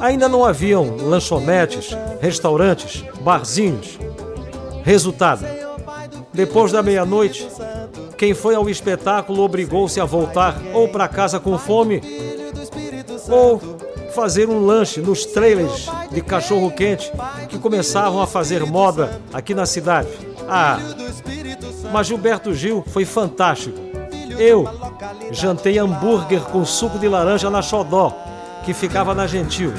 [0.00, 3.98] ainda não haviam lanchonetes, restaurantes, barzinhos.
[4.90, 5.46] Resultado:
[6.32, 7.46] depois da meia-noite,
[8.18, 12.02] quem foi ao espetáculo obrigou-se a voltar ou para casa com fome
[13.28, 13.60] ou
[14.12, 17.12] fazer um lanche nos trailers de cachorro-quente
[17.48, 20.08] que começavam a fazer moda aqui na cidade.
[20.48, 20.80] Ah,
[21.92, 23.78] mas Gilberto Gil foi fantástico.
[24.36, 24.68] Eu
[25.30, 28.12] jantei hambúrguer com suco de laranja na Xodó,
[28.64, 29.72] que ficava na Gentil.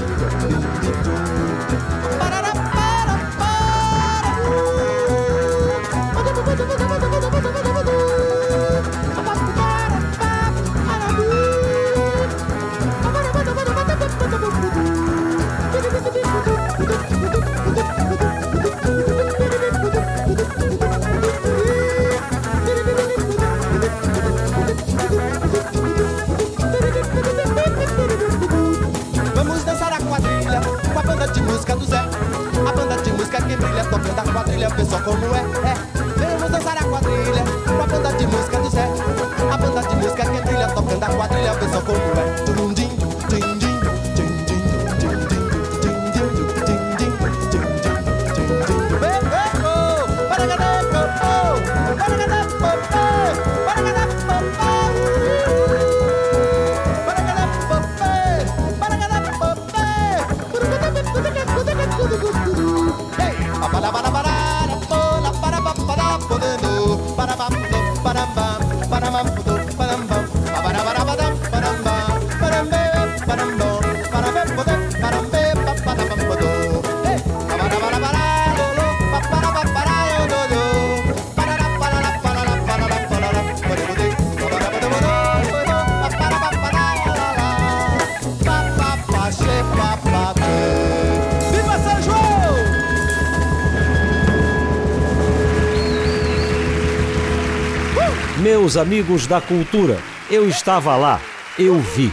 [98.72, 99.98] Meus amigos da cultura,
[100.30, 101.20] eu estava lá,
[101.60, 102.10] eu vi.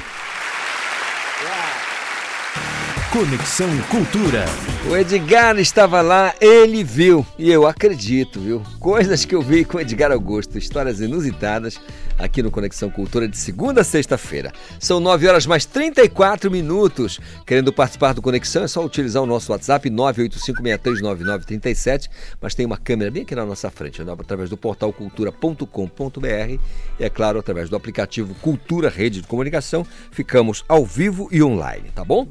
[3.13, 4.45] Conexão Cultura.
[4.91, 8.61] O Edgar estava lá, ele viu, e eu acredito, viu?
[8.81, 11.81] Coisas que eu vi com o Edgar Augusto, histórias inusitadas
[12.19, 14.53] aqui no Conexão Cultura de segunda a sexta-feira.
[14.81, 17.21] São 9 horas mais 34 minutos.
[17.47, 23.11] Querendo participar do Conexão é só utilizar o nosso WhatsApp 985639937, mas tem uma câmera
[23.11, 24.15] bem aqui na nossa frente, né?
[24.19, 26.59] através do portal cultura.com.br
[26.99, 31.91] e é claro, através do aplicativo Cultura Rede de Comunicação, ficamos ao vivo e online,
[31.95, 32.27] tá bom?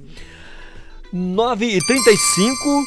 [1.14, 2.86] 9 e 35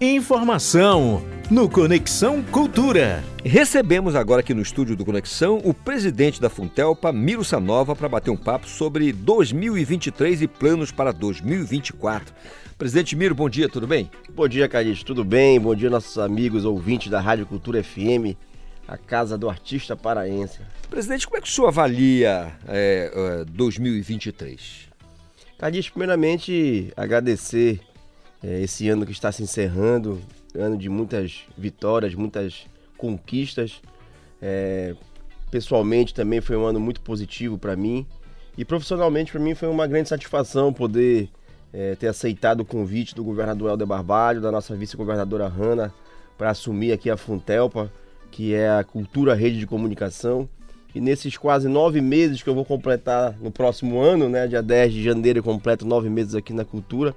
[0.00, 3.24] Informação no Conexão Cultura.
[3.42, 8.30] Recebemos agora aqui no estúdio do Conexão o presidente da Funtelpa, Miro Sanova, para bater
[8.30, 12.34] um papo sobre 2023 e planos para 2024.
[12.76, 14.10] Presidente Miro, bom dia, tudo bem?
[14.34, 15.58] Bom dia, Calixto, tudo bem?
[15.58, 18.36] Bom dia, nossos amigos ouvintes da Rádio Cultura FM,
[18.86, 20.58] a casa do artista paraense.
[20.90, 23.10] Presidente, como é que o senhor avalia é,
[23.40, 24.86] é, 2023?
[25.58, 27.80] Calixto, primeiramente, agradecer
[28.42, 30.20] é, esse ano que está se encerrando,
[30.58, 32.66] ano de muitas vitórias, muitas
[32.96, 33.80] conquistas.
[34.40, 34.94] É,
[35.50, 38.06] pessoalmente também foi um ano muito positivo para mim
[38.58, 41.28] e profissionalmente para mim foi uma grande satisfação poder
[41.72, 45.94] é, ter aceitado o convite do governador Helder Barbalho, da nossa vice-governadora Hanna,
[46.36, 47.92] para assumir aqui a Funtelpa,
[48.32, 50.48] que é a Cultura Rede de Comunicação.
[50.92, 54.92] E nesses quase nove meses que eu vou completar no próximo ano, né, dia 10
[54.92, 57.14] de janeiro, eu completo nove meses aqui na Cultura,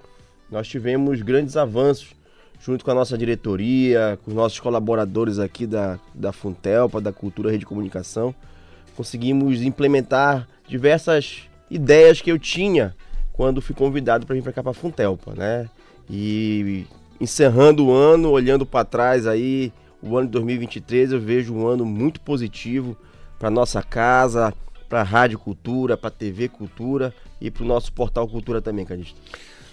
[0.50, 2.14] nós tivemos grandes avanços
[2.64, 7.50] junto com a nossa diretoria, com os nossos colaboradores aqui da, da Funtelpa, da Cultura
[7.50, 8.34] Rede de Comunicação.
[8.96, 12.96] Conseguimos implementar diversas ideias que eu tinha
[13.34, 15.68] quando fui convidado para vir para cá para Funtelpa, né?
[16.10, 16.86] E
[17.20, 21.86] encerrando o ano, olhando para trás aí, o ano de 2023, eu vejo um ano
[21.86, 22.96] muito positivo
[23.40, 24.54] para nossa casa,
[24.88, 28.86] para a Rádio Cultura, para a TV Cultura e para o nosso portal Cultura também,
[28.86, 29.20] Calixto.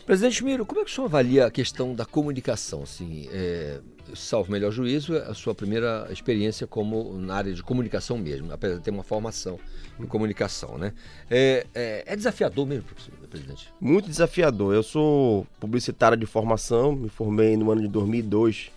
[0.09, 2.83] Presidente Miro, como é que o senhor avalia a questão da comunicação?
[2.83, 3.79] Assim, é,
[4.15, 8.77] salvo melhor juízo, é a sua primeira experiência como na área de comunicação mesmo, apesar
[8.77, 9.61] de ter uma formação
[10.01, 10.95] em comunicação, né?
[11.31, 12.87] É, é, é desafiador mesmo,
[13.29, 13.69] presidente?
[13.79, 14.75] Muito desafiador.
[14.75, 18.71] Eu sou publicitário de formação, me formei no ano de 2002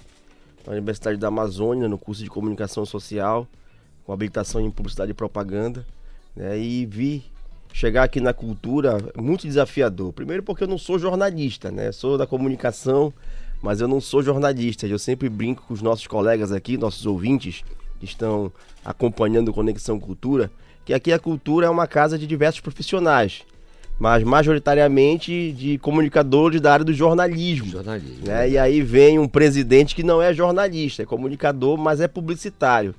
[0.67, 3.47] na Universidade da Amazônia, no curso de comunicação social,
[4.03, 5.87] com habilitação em publicidade e propaganda,
[6.35, 6.59] né?
[6.59, 7.23] E vi
[7.73, 10.13] chegar aqui na cultura muito desafiador.
[10.13, 11.91] Primeiro porque eu não sou jornalista, né?
[11.91, 13.13] Sou da comunicação,
[13.61, 14.87] mas eu não sou jornalista.
[14.87, 17.63] Eu sempre brinco com os nossos colegas aqui, nossos ouvintes
[17.99, 18.51] que estão
[18.83, 20.51] acompanhando Conexão Cultura,
[20.83, 23.43] que aqui a cultura é uma casa de diversos profissionais,
[23.99, 27.67] mas majoritariamente de comunicadores da área do jornalismo.
[27.67, 28.25] Jornalismo.
[28.25, 28.49] Né?
[28.49, 32.95] E aí vem um presidente que não é jornalista, é comunicador, mas é publicitário.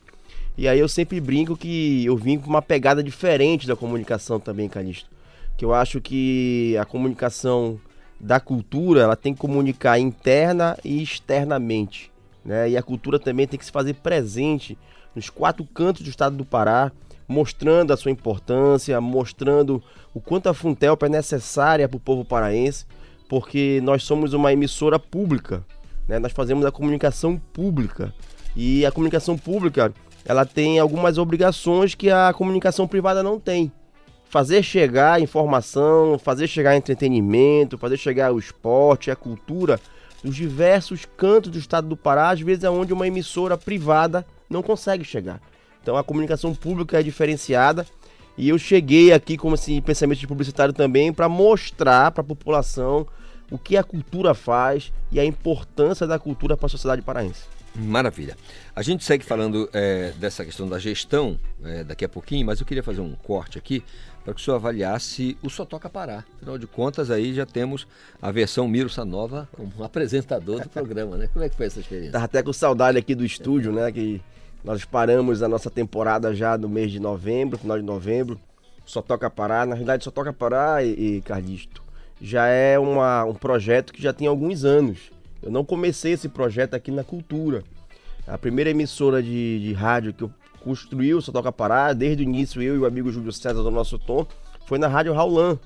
[0.57, 4.69] E aí eu sempre brinco que eu vim com uma pegada diferente da comunicação também,
[4.69, 5.09] Calixto.
[5.57, 7.81] Que eu acho que a comunicação
[8.21, 12.13] da cultura, ela tem que comunicar interna e externamente.
[12.45, 12.71] Né?
[12.71, 14.79] E a cultura também tem que se fazer presente
[15.15, 16.93] nos quatro cantos do estado do Pará,
[17.27, 19.83] mostrando a sua importância, mostrando
[20.15, 22.85] o quanto a Funtelpa é necessária para o povo paraense,
[23.29, 25.65] porque nós somos uma emissora pública,
[26.07, 26.19] né?
[26.19, 28.13] nós fazemos a comunicação pública.
[28.55, 33.73] E a comunicação pública ela tem algumas obrigações que a comunicação privada não tem.
[34.29, 39.79] Fazer chegar informação, fazer chegar entretenimento, fazer chegar o esporte, a cultura
[40.23, 44.63] dos diversos cantos do estado do Pará, às vezes é onde uma emissora privada não
[44.63, 45.41] consegue chegar.
[45.83, 47.85] Então a comunicação pública é diferenciada
[48.39, 53.07] e eu cheguei aqui como assim, pensamento de publicitário também para mostrar para a população
[53.51, 57.43] o que a cultura faz e a importância da cultura para a sociedade paraense.
[57.75, 58.37] Maravilha.
[58.77, 62.67] A gente segue falando é, dessa questão da gestão é, daqui a pouquinho, mas eu
[62.67, 63.83] queria fazer um corte aqui
[64.25, 66.25] para que o senhor avaliasse o Só Toca Pará.
[66.37, 67.87] Afinal de contas, aí já temos
[68.21, 71.29] a versão Miro Sanova, um apresentador do programa, né?
[71.33, 72.13] Como é que foi essa experiência?
[72.13, 73.91] Tava até com saudade aqui do estúdio, né?
[73.91, 74.21] Que
[74.63, 78.41] nós paramos a nossa temporada já no mês de novembro, final de novembro.
[78.85, 79.67] Só Toca Pará.
[79.67, 81.23] Na realidade, Só Toca Pará e, e
[82.21, 85.12] já é uma, um projeto que já tem alguns anos.
[85.43, 87.65] Eu não comecei esse projeto aqui na cultura.
[88.27, 90.31] A primeira emissora de, de rádio que eu
[90.63, 93.71] construí o Só Toca Pará, desde o início, eu e o amigo Júlio César do
[93.71, 94.25] nosso tom,
[94.67, 95.59] foi na Rádio Raulan.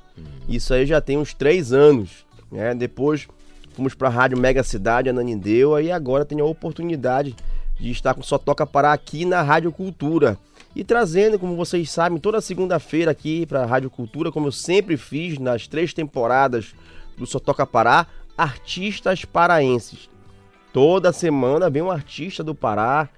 [0.48, 2.24] Isso aí já tem uns três anos.
[2.50, 2.74] Né?
[2.74, 3.28] Depois
[3.74, 7.36] fomos para a Rádio Mega Cidade, Ananindeua, e agora tenho a oportunidade
[7.78, 10.38] de estar com Só Toca Pará aqui na Rádio Cultura.
[10.74, 14.96] E trazendo, como vocês sabem, toda segunda-feira aqui para a Rádio Cultura, como eu sempre
[14.96, 16.74] fiz nas três temporadas
[17.16, 18.06] do Só Toca Pará,
[18.36, 20.08] artistas paraenses.
[20.72, 23.08] Toda semana vem um artista do Pará,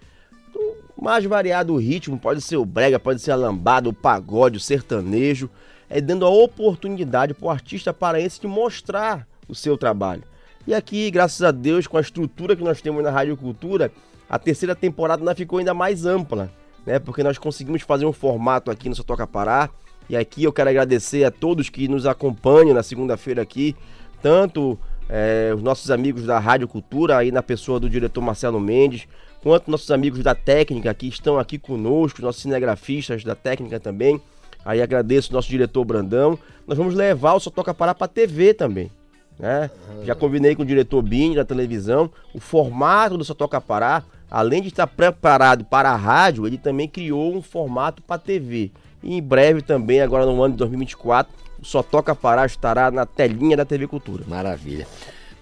[0.52, 4.60] do mais variado ritmo, pode ser o brega, pode ser a lambada, o pagode, o
[4.60, 5.50] sertanejo,
[5.88, 10.22] é dando a oportunidade para o artista paraense de mostrar o seu trabalho.
[10.66, 13.90] E aqui, graças a Deus, com a estrutura que nós temos na Rádio Cultura,
[14.28, 16.52] a terceira temporada ainda ficou ainda mais ampla,
[16.84, 16.98] né?
[16.98, 19.70] Porque nós conseguimos fazer um formato aqui no Só Toca Parar.
[20.10, 23.74] E aqui eu quero agradecer a todos que nos acompanham na segunda-feira aqui,
[24.22, 24.78] tanto
[25.08, 29.06] eh, os nossos amigos da Rádio Cultura, aí na pessoa do diretor Marcelo Mendes,
[29.42, 34.20] quanto nossos amigos da técnica que estão aqui conosco, nossos cinegrafistas da técnica também.
[34.64, 36.38] Aí agradeço o nosso diretor Brandão.
[36.66, 38.90] Nós vamos levar o Só Toca Parar para TV também.
[39.38, 39.70] Né?
[40.04, 42.10] Já combinei com o diretor Bini da televisão.
[42.34, 46.88] O formato do Só Toca Parar, além de estar preparado para a rádio, ele também
[46.88, 48.72] criou um formato para TV.
[49.02, 53.04] E em breve também, agora no ano de 2024, o Só Toca Parar estará na
[53.06, 54.24] telinha da TV Cultura.
[54.26, 54.86] Maravilha.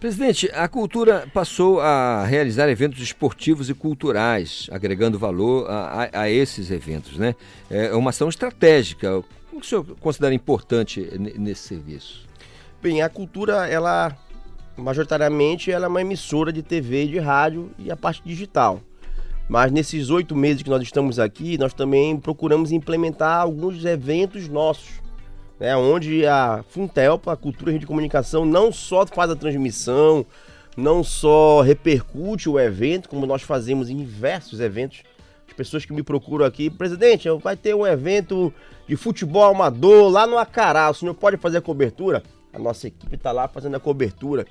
[0.01, 6.31] Presidente, a cultura passou a realizar eventos esportivos e culturais, agregando valor a, a- a
[6.31, 7.35] esses eventos, né?
[7.71, 9.17] É uma ação estratégica.
[9.19, 9.23] O
[9.53, 12.27] que o senhor considera importante ne- nesse serviço?
[12.83, 14.15] Bem, a cultura, ela
[14.77, 18.81] majoritariamente ela é uma emissora de TV de rádio e a parte digital.
[19.49, 25.01] Mas nesses oito meses que nós estamos aqui, nós também procuramos implementar alguns eventos nossos,
[25.59, 25.77] né?
[25.77, 30.25] Onde a Funtelpa, a Cultura de Comunicação, não só faz a transmissão,
[30.77, 35.03] não só repercute o evento, como nós fazemos em diversos eventos.
[35.49, 38.53] As pessoas que me procuram aqui, presidente, vai ter um evento
[38.87, 42.23] de futebol amador lá no Acará, o senhor pode fazer a cobertura?
[42.53, 44.47] A nossa equipe está lá fazendo a cobertura.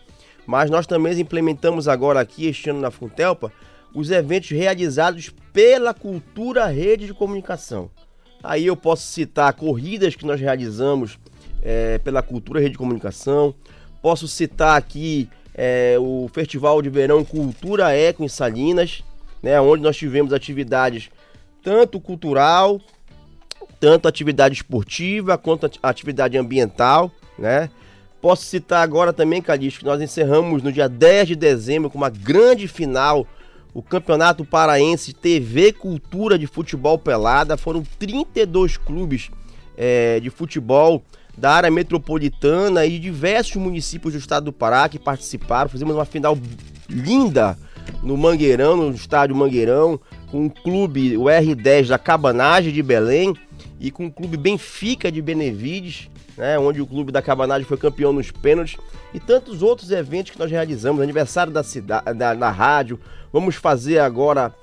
[0.46, 3.52] Mas nós também implementamos agora aqui, este ano na Funtelpa,
[3.94, 7.90] os eventos realizados pela Cultura Rede de Comunicação.
[8.48, 11.18] Aí eu posso citar corridas que nós realizamos
[11.64, 13.54] eh, pela Cultura Rede de Comunicação.
[14.02, 19.04] Posso citar aqui eh, o Festival de Verão Cultura Eco em Salinas,
[19.42, 21.10] né, onde nós tivemos atividades
[21.64, 22.80] tanto cultural,
[23.80, 27.70] tanto atividade esportiva quanto ati- atividade ambiental, né?
[28.22, 32.10] Posso citar agora também, Calixto, que nós encerramos no dia 10 de dezembro com uma
[32.10, 33.28] grande final,
[33.76, 37.58] o Campeonato Paraense TV Cultura de Futebol Pelada.
[37.58, 39.30] Foram 32 clubes
[39.78, 41.04] eh, de futebol
[41.38, 45.70] da área metropolitana e diversos municípios do estado do Pará que participaram.
[45.70, 46.38] Fizemos uma final
[46.90, 47.58] linda
[48.02, 50.00] no Mangueirão, no estádio Mangueirão,
[50.32, 53.36] com o clube, o R10 da Cabanagem de Belém
[53.78, 58.14] e com o clube Benfica de Benevides, né, onde o clube da Cabanagem foi campeão
[58.14, 58.78] nos pênaltis
[59.14, 63.00] e tantos outros eventos que nós realizamos, aniversário da cidade, da, da rádio.
[63.36, 64.56] Vamos fazer agora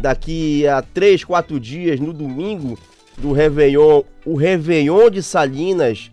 [0.00, 2.76] daqui a 3, 4 dias no domingo
[3.16, 6.10] do Réveillon, o Réveillon de Salinas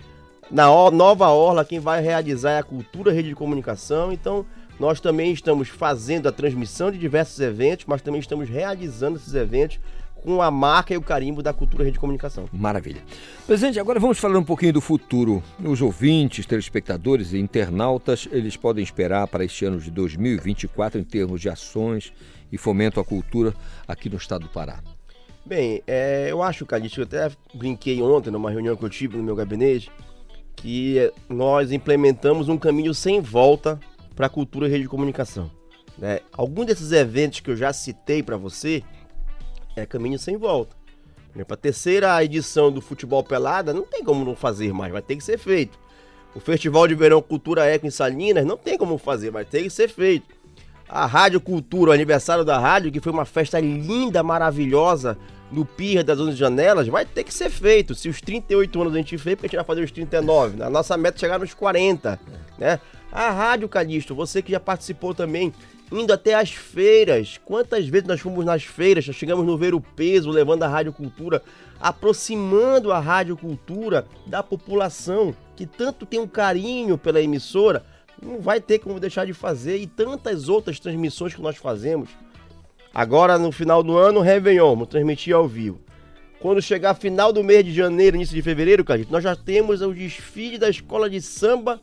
[0.52, 4.14] na Nova Orla, quem vai realizar é a Cultura Rede de Comunicação.
[4.14, 4.46] Então,
[4.80, 9.80] nós também estamos fazendo a transmissão de diversos eventos, mas também estamos realizando esses eventos
[10.26, 12.50] com a marca e o carimbo da Cultura Rede de Comunicação.
[12.52, 13.04] Maravilha.
[13.46, 15.44] Presidente, agora vamos falar um pouquinho do futuro.
[15.64, 21.40] Os ouvintes, telespectadores e internautas, eles podem esperar para este ano de 2024 em termos
[21.40, 22.12] de ações
[22.52, 23.54] e fomento à cultura
[23.88, 24.80] aqui no estado do Pará.
[25.46, 29.24] Bem, é, eu acho, Calixto, eu até brinquei ontem numa reunião que eu tive no
[29.24, 29.92] meu gabinete,
[30.56, 33.80] que nós implementamos um caminho sem volta
[34.16, 35.52] para a cultura e rede de comunicação.
[36.00, 36.22] Né?
[36.34, 38.82] Alguns desses eventos que eu já citei para você
[39.76, 40.76] é caminho sem volta.
[41.34, 45.18] Exemplo, a terceira edição do Futebol Pelada não tem como não fazer mais, vai ter
[45.18, 45.78] que ser feito.
[46.34, 49.70] O Festival de Verão Cultura Eco em Salinas não tem como fazer, vai ter que
[49.70, 50.34] ser feito.
[50.88, 55.18] A Rádio Cultura, o aniversário da rádio, que foi uma festa linda, maravilhosa,
[55.52, 57.96] no Pier das 11 Janelas, vai ter que ser feito.
[57.96, 60.62] Se os 38 anos a gente fez, a gente vai fazer os 39.
[60.62, 62.20] A nossa meta é chegar nos 40,
[62.58, 62.80] né?
[63.12, 65.54] A Rádio Calixto, você que já participou também,
[65.92, 67.40] indo até as feiras.
[67.44, 71.42] Quantas vezes nós fomos nas feiras, chegamos no Ver o Peso, levando a Rádio Cultura,
[71.80, 77.84] aproximando a Rádio Cultura da população, que tanto tem um carinho pela emissora,
[78.22, 82.10] não vai ter como deixar de fazer, e tantas outras transmissões que nós fazemos.
[82.94, 85.82] Agora, no final do ano, Réveillon, vamos transmitir ao vivo.
[86.40, 89.94] Quando chegar final do mês de janeiro, início de fevereiro, Cadito, nós já temos o
[89.94, 91.82] desfile da escola de samba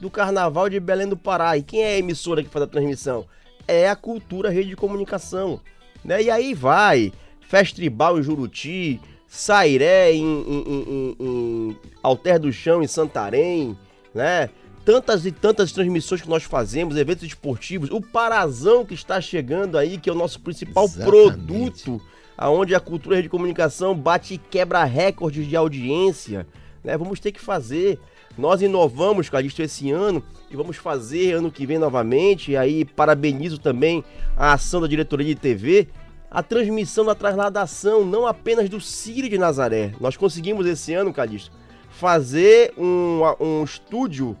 [0.00, 1.56] do Carnaval de Belém do Pará.
[1.56, 3.26] E quem é a emissora que faz a transmissão?
[3.66, 5.60] É a Cultura Rede de Comunicação.
[6.04, 6.22] Né?
[6.22, 12.86] E aí vai, Festribal em Juruti, Sairé em, em, em, em Alter do Chão em
[12.86, 13.76] Santarém,
[14.14, 14.48] né?
[14.86, 19.98] Tantas e tantas transmissões que nós fazemos, eventos esportivos, o Parazão que está chegando aí,
[19.98, 21.10] que é o nosso principal Exatamente.
[21.10, 22.00] produto,
[22.38, 26.46] aonde a cultura Rede de comunicação bate e quebra recordes de audiência,
[26.82, 26.96] né?
[26.96, 28.00] Vamos ter que fazer.
[28.38, 32.52] Nós inovamos, Calixto, esse ano e vamos fazer ano que vem novamente.
[32.52, 34.04] E aí parabenizo também
[34.36, 35.88] a ação da diretoria de TV,
[36.30, 39.92] a transmissão da trasladação, não apenas do Círio de Nazaré.
[40.00, 41.50] Nós conseguimos esse ano, Calixto,
[41.90, 44.36] fazer um, um estúdio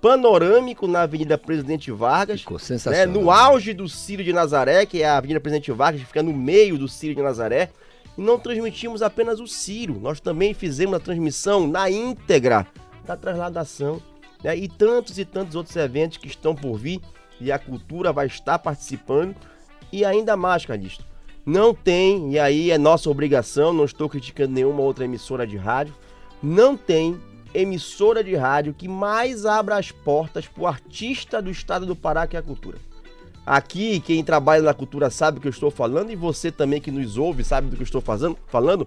[0.00, 2.42] panorâmico na Avenida Presidente Vargas.
[2.42, 3.22] Ficou né, sensacional.
[3.22, 6.32] no auge do Círio de Nazaré, que é a Avenida Presidente Vargas, que fica no
[6.32, 7.70] meio do Círio de Nazaré.
[8.16, 12.66] E não transmitimos apenas o Círio, nós também fizemos a transmissão na íntegra
[13.04, 14.00] da trasladação.
[14.42, 17.00] né, e tantos e tantos outros eventos que estão por vir
[17.40, 19.36] e a cultura vai estar participando.
[19.92, 21.04] E ainda mais, Calixto,
[21.44, 25.94] não tem, e aí é nossa obrigação, não estou criticando nenhuma outra emissora de rádio,
[26.42, 27.20] não tem
[27.54, 32.26] emissora de rádio que mais abra as portas para o artista do estado do Pará,
[32.26, 32.78] que é a cultura.
[33.44, 36.90] Aqui, quem trabalha na cultura sabe o que eu estou falando, e você também que
[36.92, 38.86] nos ouve sabe do que eu estou fazendo, falando.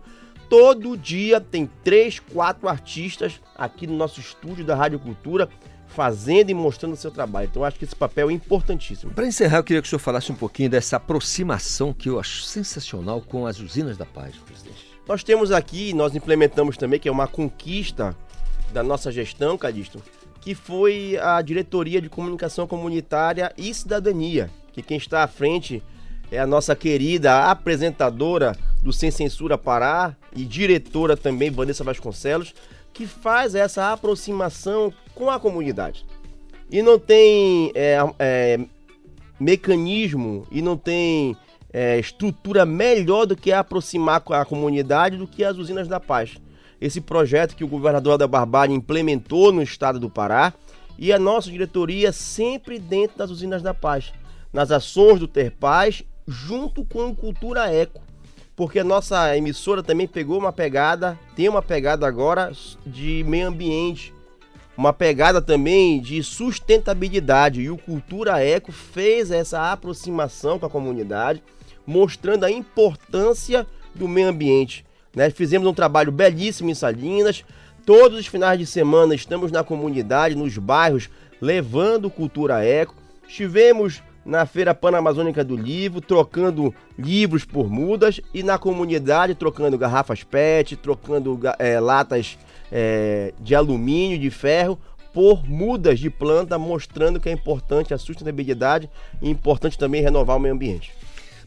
[0.50, 5.50] Todo dia tem três, quatro artistas aqui no nosso estúdio da Rádio Cultura
[5.88, 7.48] fazendo e mostrando o seu trabalho.
[7.50, 9.14] Então, eu acho que esse papel é importantíssimo.
[9.14, 12.44] Para encerrar, eu queria que o senhor falasse um pouquinho dessa aproximação que eu acho
[12.44, 14.86] sensacional com as usinas da paz, presidente.
[15.08, 18.16] Nós temos aqui, nós implementamos também, que é uma conquista
[18.74, 20.02] da nossa gestão, Cadisto,
[20.42, 25.82] que foi a Diretoria de Comunicação Comunitária e Cidadania, que quem está à frente
[26.32, 32.54] é a nossa querida apresentadora do Sem Censura Pará e diretora também, Vanessa Vasconcelos,
[32.94, 36.06] que faz essa aproximação com a comunidade.
[36.72, 38.60] E não tem é, é,
[39.40, 41.36] mecanismo e não tem
[41.72, 46.38] é, estrutura melhor do que aproximar com a comunidade do que as usinas da paz.
[46.80, 50.54] Esse projeto que o governador da Barbárie implementou no estado do Pará
[50.98, 54.14] e a nossa diretoria sempre dentro das usinas da paz,
[54.54, 58.02] nas ações do Ter Paz, junto com o Cultura Eco,
[58.56, 62.52] porque a nossa emissora também pegou uma pegada, tem uma pegada agora
[62.86, 64.14] de meio ambiente,
[64.78, 71.44] uma pegada também de sustentabilidade e o Cultura Eco fez essa aproximação com a comunidade,
[71.86, 74.86] mostrando a importância do meio ambiente.
[75.16, 75.30] Né?
[75.30, 77.46] Fizemos um trabalho belíssimo em Salinas,
[77.86, 82.96] todos os finais de semana estamos na comunidade, nos bairros, levando Cultura Eco.
[83.28, 90.24] Estivemos na Feira Panamazônica do Livro, trocando livros por mudas e na comunidade trocando garrafas
[90.24, 92.38] PET, trocando é, latas
[92.72, 94.80] é, de alumínio, de ferro
[95.14, 98.90] por mudas de planta, mostrando que é importante a sustentabilidade
[99.22, 100.92] e importante também renovar o meio ambiente.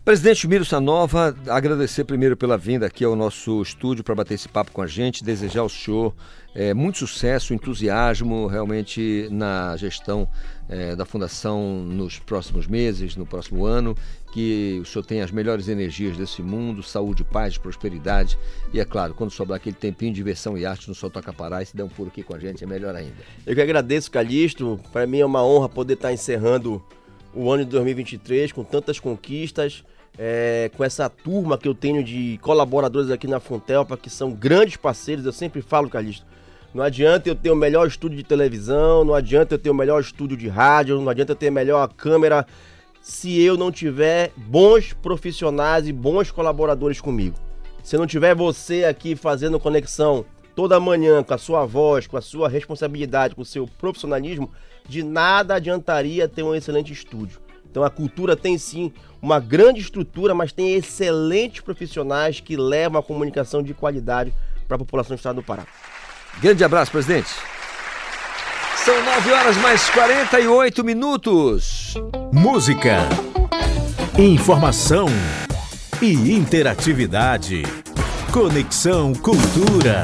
[0.08, 4.72] Presidente Miro Sanova, agradecer primeiro pela vinda aqui ao nosso estúdio para bater esse papo
[4.72, 6.14] com a gente, desejar ao senhor
[6.58, 10.28] é, muito sucesso, entusiasmo realmente na gestão
[10.68, 13.96] é, da Fundação nos próximos meses, no próximo ano,
[14.32, 18.36] que o senhor tenha as melhores energias desse mundo, saúde, paz, prosperidade.
[18.72, 21.62] E, é claro, quando sobrar aquele tempinho de diversão e arte no Sol Toca Pará,
[21.62, 23.14] e se der um pulo aqui com a gente, é melhor ainda.
[23.46, 26.82] Eu que agradeço, Calixto, para mim é uma honra poder estar encerrando
[27.32, 29.84] o ano de 2023 com tantas conquistas,
[30.18, 34.76] é, com essa turma que eu tenho de colaboradores aqui na Fontelpa, que são grandes
[34.76, 36.26] parceiros, eu sempre falo, Calixto,
[36.74, 40.00] não adianta eu ter o melhor estúdio de televisão, não adianta eu ter o melhor
[40.00, 42.46] estúdio de rádio, não adianta eu ter a melhor câmera,
[43.00, 47.36] se eu não tiver bons profissionais e bons colaboradores comigo.
[47.82, 52.20] Se não tiver você aqui fazendo conexão toda manhã com a sua voz, com a
[52.20, 54.50] sua responsabilidade, com o seu profissionalismo,
[54.86, 57.40] de nada adiantaria ter um excelente estúdio.
[57.70, 58.92] Então a cultura tem sim
[59.22, 64.34] uma grande estrutura, mas tem excelentes profissionais que levam a comunicação de qualidade
[64.66, 65.66] para a população do estado do Pará.
[66.40, 67.30] Grande abraço, presidente.
[68.84, 71.94] São 9 horas mais 48 minutos.
[72.32, 73.08] Música,
[74.16, 75.08] informação
[76.00, 77.62] e interatividade.
[78.32, 80.02] Conexão Cultura.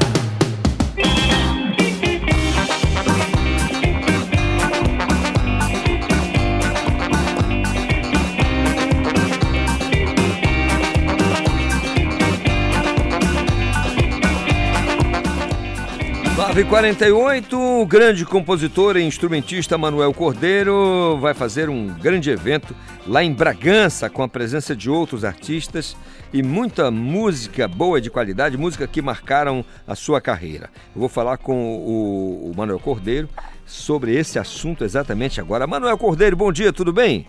[16.55, 22.73] Nove e 48 o grande compositor e instrumentista Manuel Cordeiro vai fazer um grande evento
[23.05, 25.97] lá em Bragança com a presença de outros artistas
[26.31, 30.69] e muita música boa de qualidade, música que marcaram a sua carreira.
[30.95, 33.27] Eu vou falar com o, o Manuel Cordeiro
[33.65, 35.67] sobre esse assunto exatamente agora.
[35.67, 37.27] Manuel Cordeiro, bom dia, tudo bem?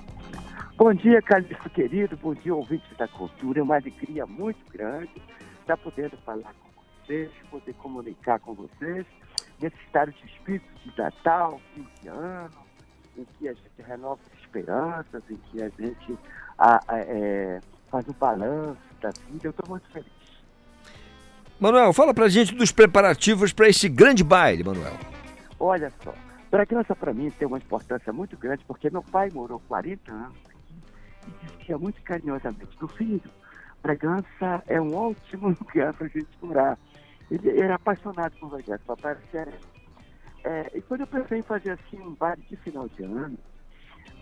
[0.76, 3.58] Bom dia, Calixto querido, bom dia, ouvintes da cultura.
[3.58, 5.10] É uma alegria muito grande
[5.64, 6.54] estar podendo falar
[7.06, 9.06] vocês, poder comunicar com vocês
[9.60, 12.50] nesse estado de espírito de Natal, fim de ano,
[13.16, 16.18] em que a gente renova as esperanças, em que a gente
[16.58, 17.60] a, a, é,
[17.90, 19.46] faz um balanço da vida.
[19.46, 20.06] Eu estou muito feliz.
[21.58, 24.98] Manuel, fala pra gente dos preparativos para esse grande baile, Manuel.
[25.58, 26.12] Olha só,
[26.50, 30.74] Bragança para mim tem uma importância muito grande porque meu pai morou 40 anos aqui
[31.26, 33.30] e dizia muito carinhosamente do filho,
[33.82, 36.78] Bragança é um ótimo lugar para a gente morar.
[37.30, 39.76] Ele era apaixonado por Bragança, papai era cearense.
[40.44, 43.36] É, e quando eu pensei em fazer assim um baile de final de ano,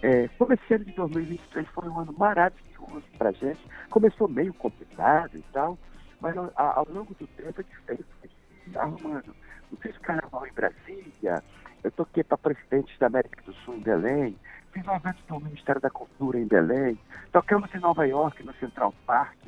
[0.02, 3.60] é, esse ano de 2023 foi um ano maravilhoso pra gente,
[3.90, 5.78] começou meio complicado e tal,
[6.20, 8.30] mas ao, ao longo do tempo a fez foi
[8.76, 9.34] arrumando.
[9.70, 11.42] Eu fiz carnaval em Brasília,
[11.82, 14.36] eu toquei para presidentes da América do Sul em Belém,
[14.72, 16.98] fiz um evento do Ministério da Cultura em Belém,
[17.32, 19.38] tocamos em Nova York, no Central Park,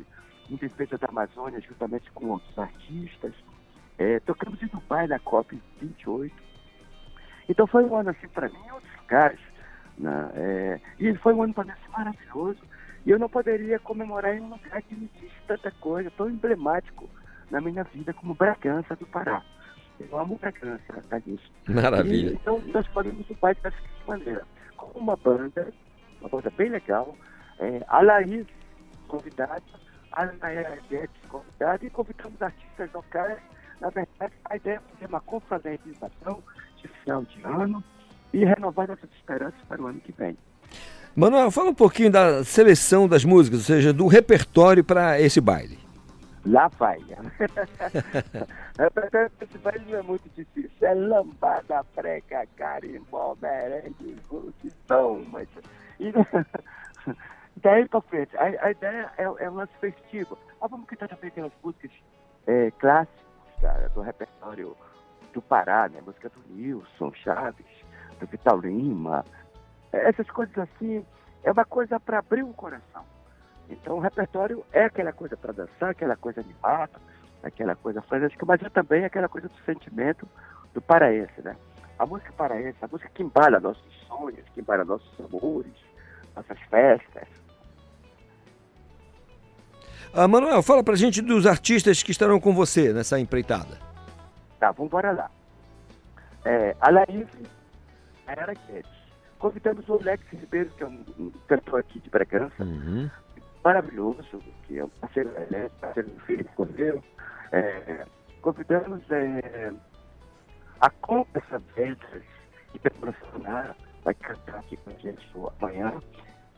[0.51, 3.33] em defesa da Amazônia, juntamente com outros artistas.
[3.99, 6.35] É, tocamos em Dubai na COP 28.
[7.49, 9.41] Então foi um ano assim para mim outros lugares.
[9.99, 10.31] Né?
[10.35, 12.61] É, e foi um ano para mim assim, maravilhoso.
[13.05, 17.09] E eu não poderia comemorar em um lugar que me disse tanta coisa, tão emblemático
[17.51, 19.43] na minha vida como Bragança do Pará.
[19.99, 21.51] Eu amo Bragança, tá nisso.
[21.69, 22.31] Maravilha.
[22.31, 24.45] E, então nós podemos o pai da seguinte maneira,
[24.77, 25.73] com uma banda,
[26.21, 27.17] uma banda bem legal,
[27.59, 28.47] é, a Laís
[29.07, 29.63] convidada,
[30.17, 33.39] a Naira Guedes convidada e convidamos artistas locais.
[33.81, 36.43] Na verdade, a ideia é fazer uma confraternização
[36.79, 37.85] de final de ano
[38.33, 40.37] e renovar nossas esperanças para o ano que vem.
[41.15, 45.79] Manuel, fala um pouquinho da seleção das músicas, ou seja, do repertório para esse baile.
[46.47, 46.99] Lá vai.
[49.41, 50.71] Esse baile não é muito difícil.
[50.81, 55.27] É lambada, prega, carimbó, merengue, multidão.
[55.31, 55.49] Mas...
[55.99, 56.13] E
[57.57, 60.39] daí pra frente, a, a ideia é, é um lance festivo.
[60.61, 61.91] Ah, vamos cantar também aquelas músicas
[62.47, 64.77] é, clássicas do repertório
[65.33, 66.01] do Pará, né?
[66.05, 67.67] Música do Nilson Chaves,
[68.21, 69.25] do Vital Lima.
[69.93, 71.05] É, Essas coisas assim,
[71.45, 73.05] é uma coisa para abrir o coração.
[73.69, 77.01] Então o repertório é aquela coisa para dançar, aquela coisa animada,
[77.43, 80.29] aquela coisa frenética, mas é também aquela coisa do sentimento
[80.73, 81.57] do paraense, né?
[81.99, 85.73] A música paraense, a música que embala nossos sonhos, que embala nossos amores,
[86.35, 87.29] nossas festas.
[90.19, 93.79] Ah, Manuel, fala pra gente dos artistas que estarão com você nessa empreitada.
[94.59, 95.31] Tá, vamos embora lá.
[96.43, 97.29] É, a Laís,
[98.27, 98.91] a Era Guedes.
[99.39, 102.67] Convidamos o Lex Ribeiro, que é um, um cantor aqui de Bragança,
[103.63, 107.05] maravilhoso, que é um parceiro, ele é parceiro do Felipe Cordeiro.
[107.53, 108.07] É,
[108.41, 109.71] convidamos é,
[110.81, 112.23] a Compra Sabetas,
[112.73, 112.81] que
[113.33, 115.31] Sonar, vai cantar aqui com a gente
[115.61, 115.93] amanhã.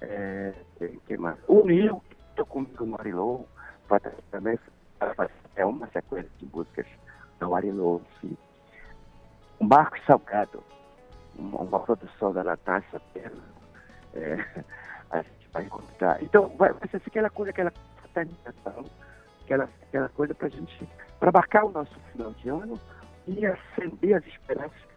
[0.01, 0.55] É,
[1.09, 1.37] quem mais?
[1.49, 2.01] O Nil,
[2.39, 3.49] estou comigo no Arilou,
[3.89, 4.01] vai
[4.31, 4.59] também
[5.57, 6.87] é uma sequência de músicas
[7.41, 8.03] do Arilou.
[8.21, 8.37] sim.
[9.59, 10.63] O Marcos Salgado,
[11.37, 13.43] uma, uma produção da Natasha Pedro,
[14.15, 14.35] é,
[15.11, 16.23] a gente vai encontrar.
[16.23, 18.85] Então, vai, vai ser aquela coisa, aquela fraternização,
[19.45, 20.89] aquela, aquela coisa para gente,
[21.19, 22.81] para marcar o nosso final de ano
[23.27, 24.89] e acender as esperanças.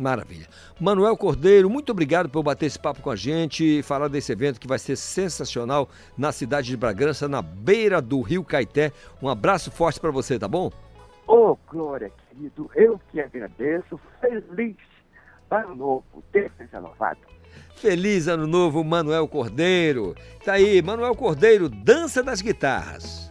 [0.00, 0.46] Maravilha.
[0.80, 4.58] Manuel Cordeiro, muito obrigado por bater esse papo com a gente e falar desse evento
[4.58, 8.92] que vai ser sensacional na cidade de Bragança, na beira do Rio Caeté.
[9.22, 10.72] Um abraço forte para você, tá bom?
[11.26, 14.00] Ô, Glória, querido, eu que agradeço.
[14.20, 14.76] Feliz
[15.50, 17.20] ano novo, Deus seja louvado.
[17.76, 20.14] Feliz ano novo, Manuel Cordeiro.
[20.44, 23.29] Tá aí, Manuel Cordeiro, dança das guitarras.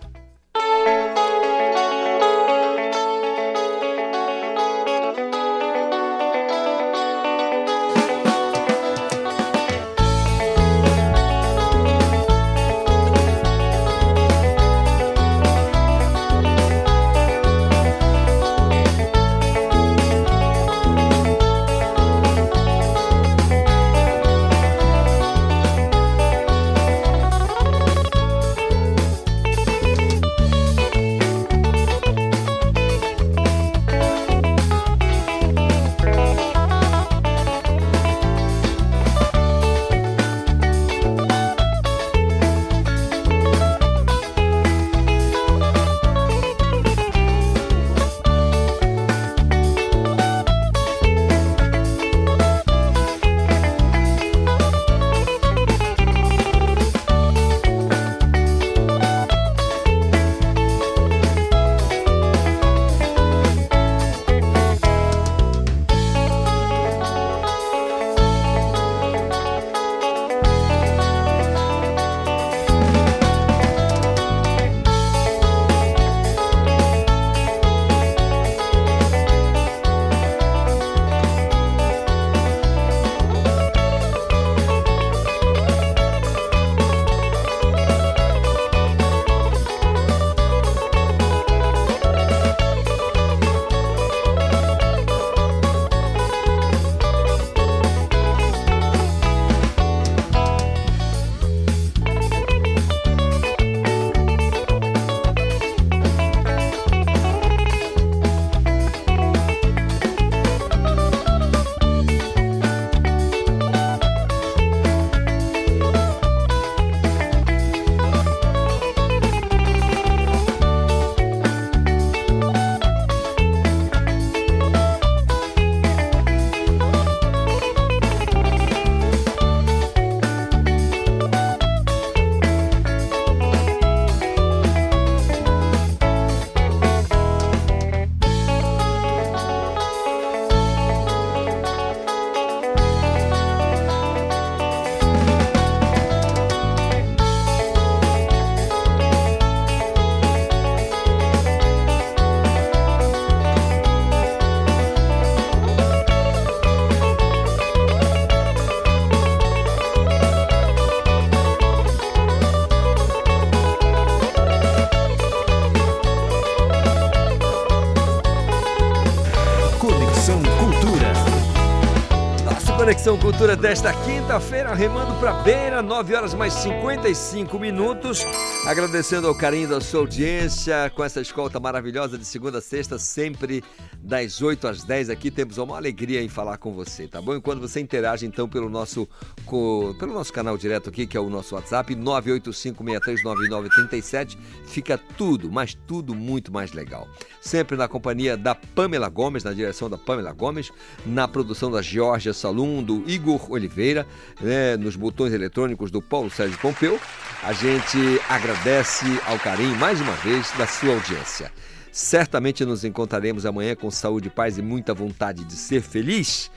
[173.00, 178.26] Conexão Cultura desta quinta-feira, remando para beira, 9 horas mais 55 minutos.
[178.68, 183.64] Agradecendo ao carinho da sua audiência com essa escolta maravilhosa de segunda a sexta, sempre
[184.00, 185.32] das 8 às 10 aqui.
[185.32, 187.36] Temos uma alegria em falar com você, tá bom?
[187.36, 189.08] Enquanto você interage então pelo nosso,
[189.50, 195.74] co- pelo nosso canal direto aqui, que é o nosso WhatsApp, 985639937, fica tudo, mas
[195.88, 197.08] tudo muito mais legal.
[197.42, 200.70] Sempre na companhia da Pamela Gomes, na direção da Pamela Gomes,
[201.06, 204.06] na produção da Georgia Salum, do Igor Oliveira,
[204.40, 207.00] né, nos botões eletrônicos do Paulo Sérgio Pompeu.
[207.44, 207.98] A gente
[208.30, 211.52] agradece ao carinho, mais uma vez, da sua audiência.
[211.92, 216.52] Certamente nos encontraremos amanhã com saúde, paz e muita vontade de ser feliz.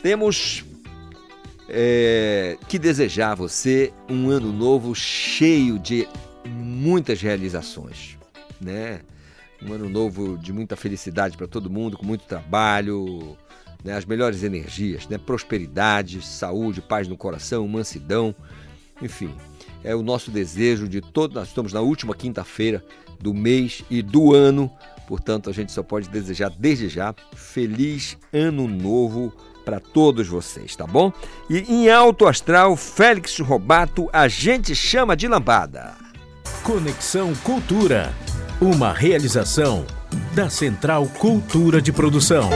[0.00, 0.64] Temos
[1.70, 6.08] é, que desejar a você um ano novo cheio de
[6.46, 8.18] muitas realizações,
[8.60, 9.00] né?
[9.62, 13.36] Um ano novo de muita felicidade para todo mundo, com muito trabalho,
[13.84, 13.94] né?
[13.94, 15.16] as melhores energias, né?
[15.18, 18.34] Prosperidade, saúde, paz no coração, mansidão,
[19.00, 19.32] enfim.
[19.84, 21.34] É o nosso desejo de todo.
[21.34, 22.84] Nós estamos na última quinta-feira
[23.20, 24.70] do mês e do ano,
[25.06, 29.32] portanto, a gente só pode desejar desde já feliz ano novo
[29.70, 31.12] para todos vocês, tá bom?
[31.48, 35.92] E em alto astral, Félix Robato, a gente chama de lambada.
[36.64, 38.12] Conexão Cultura.
[38.60, 39.86] Uma realização
[40.34, 42.50] da Central Cultura de Produção.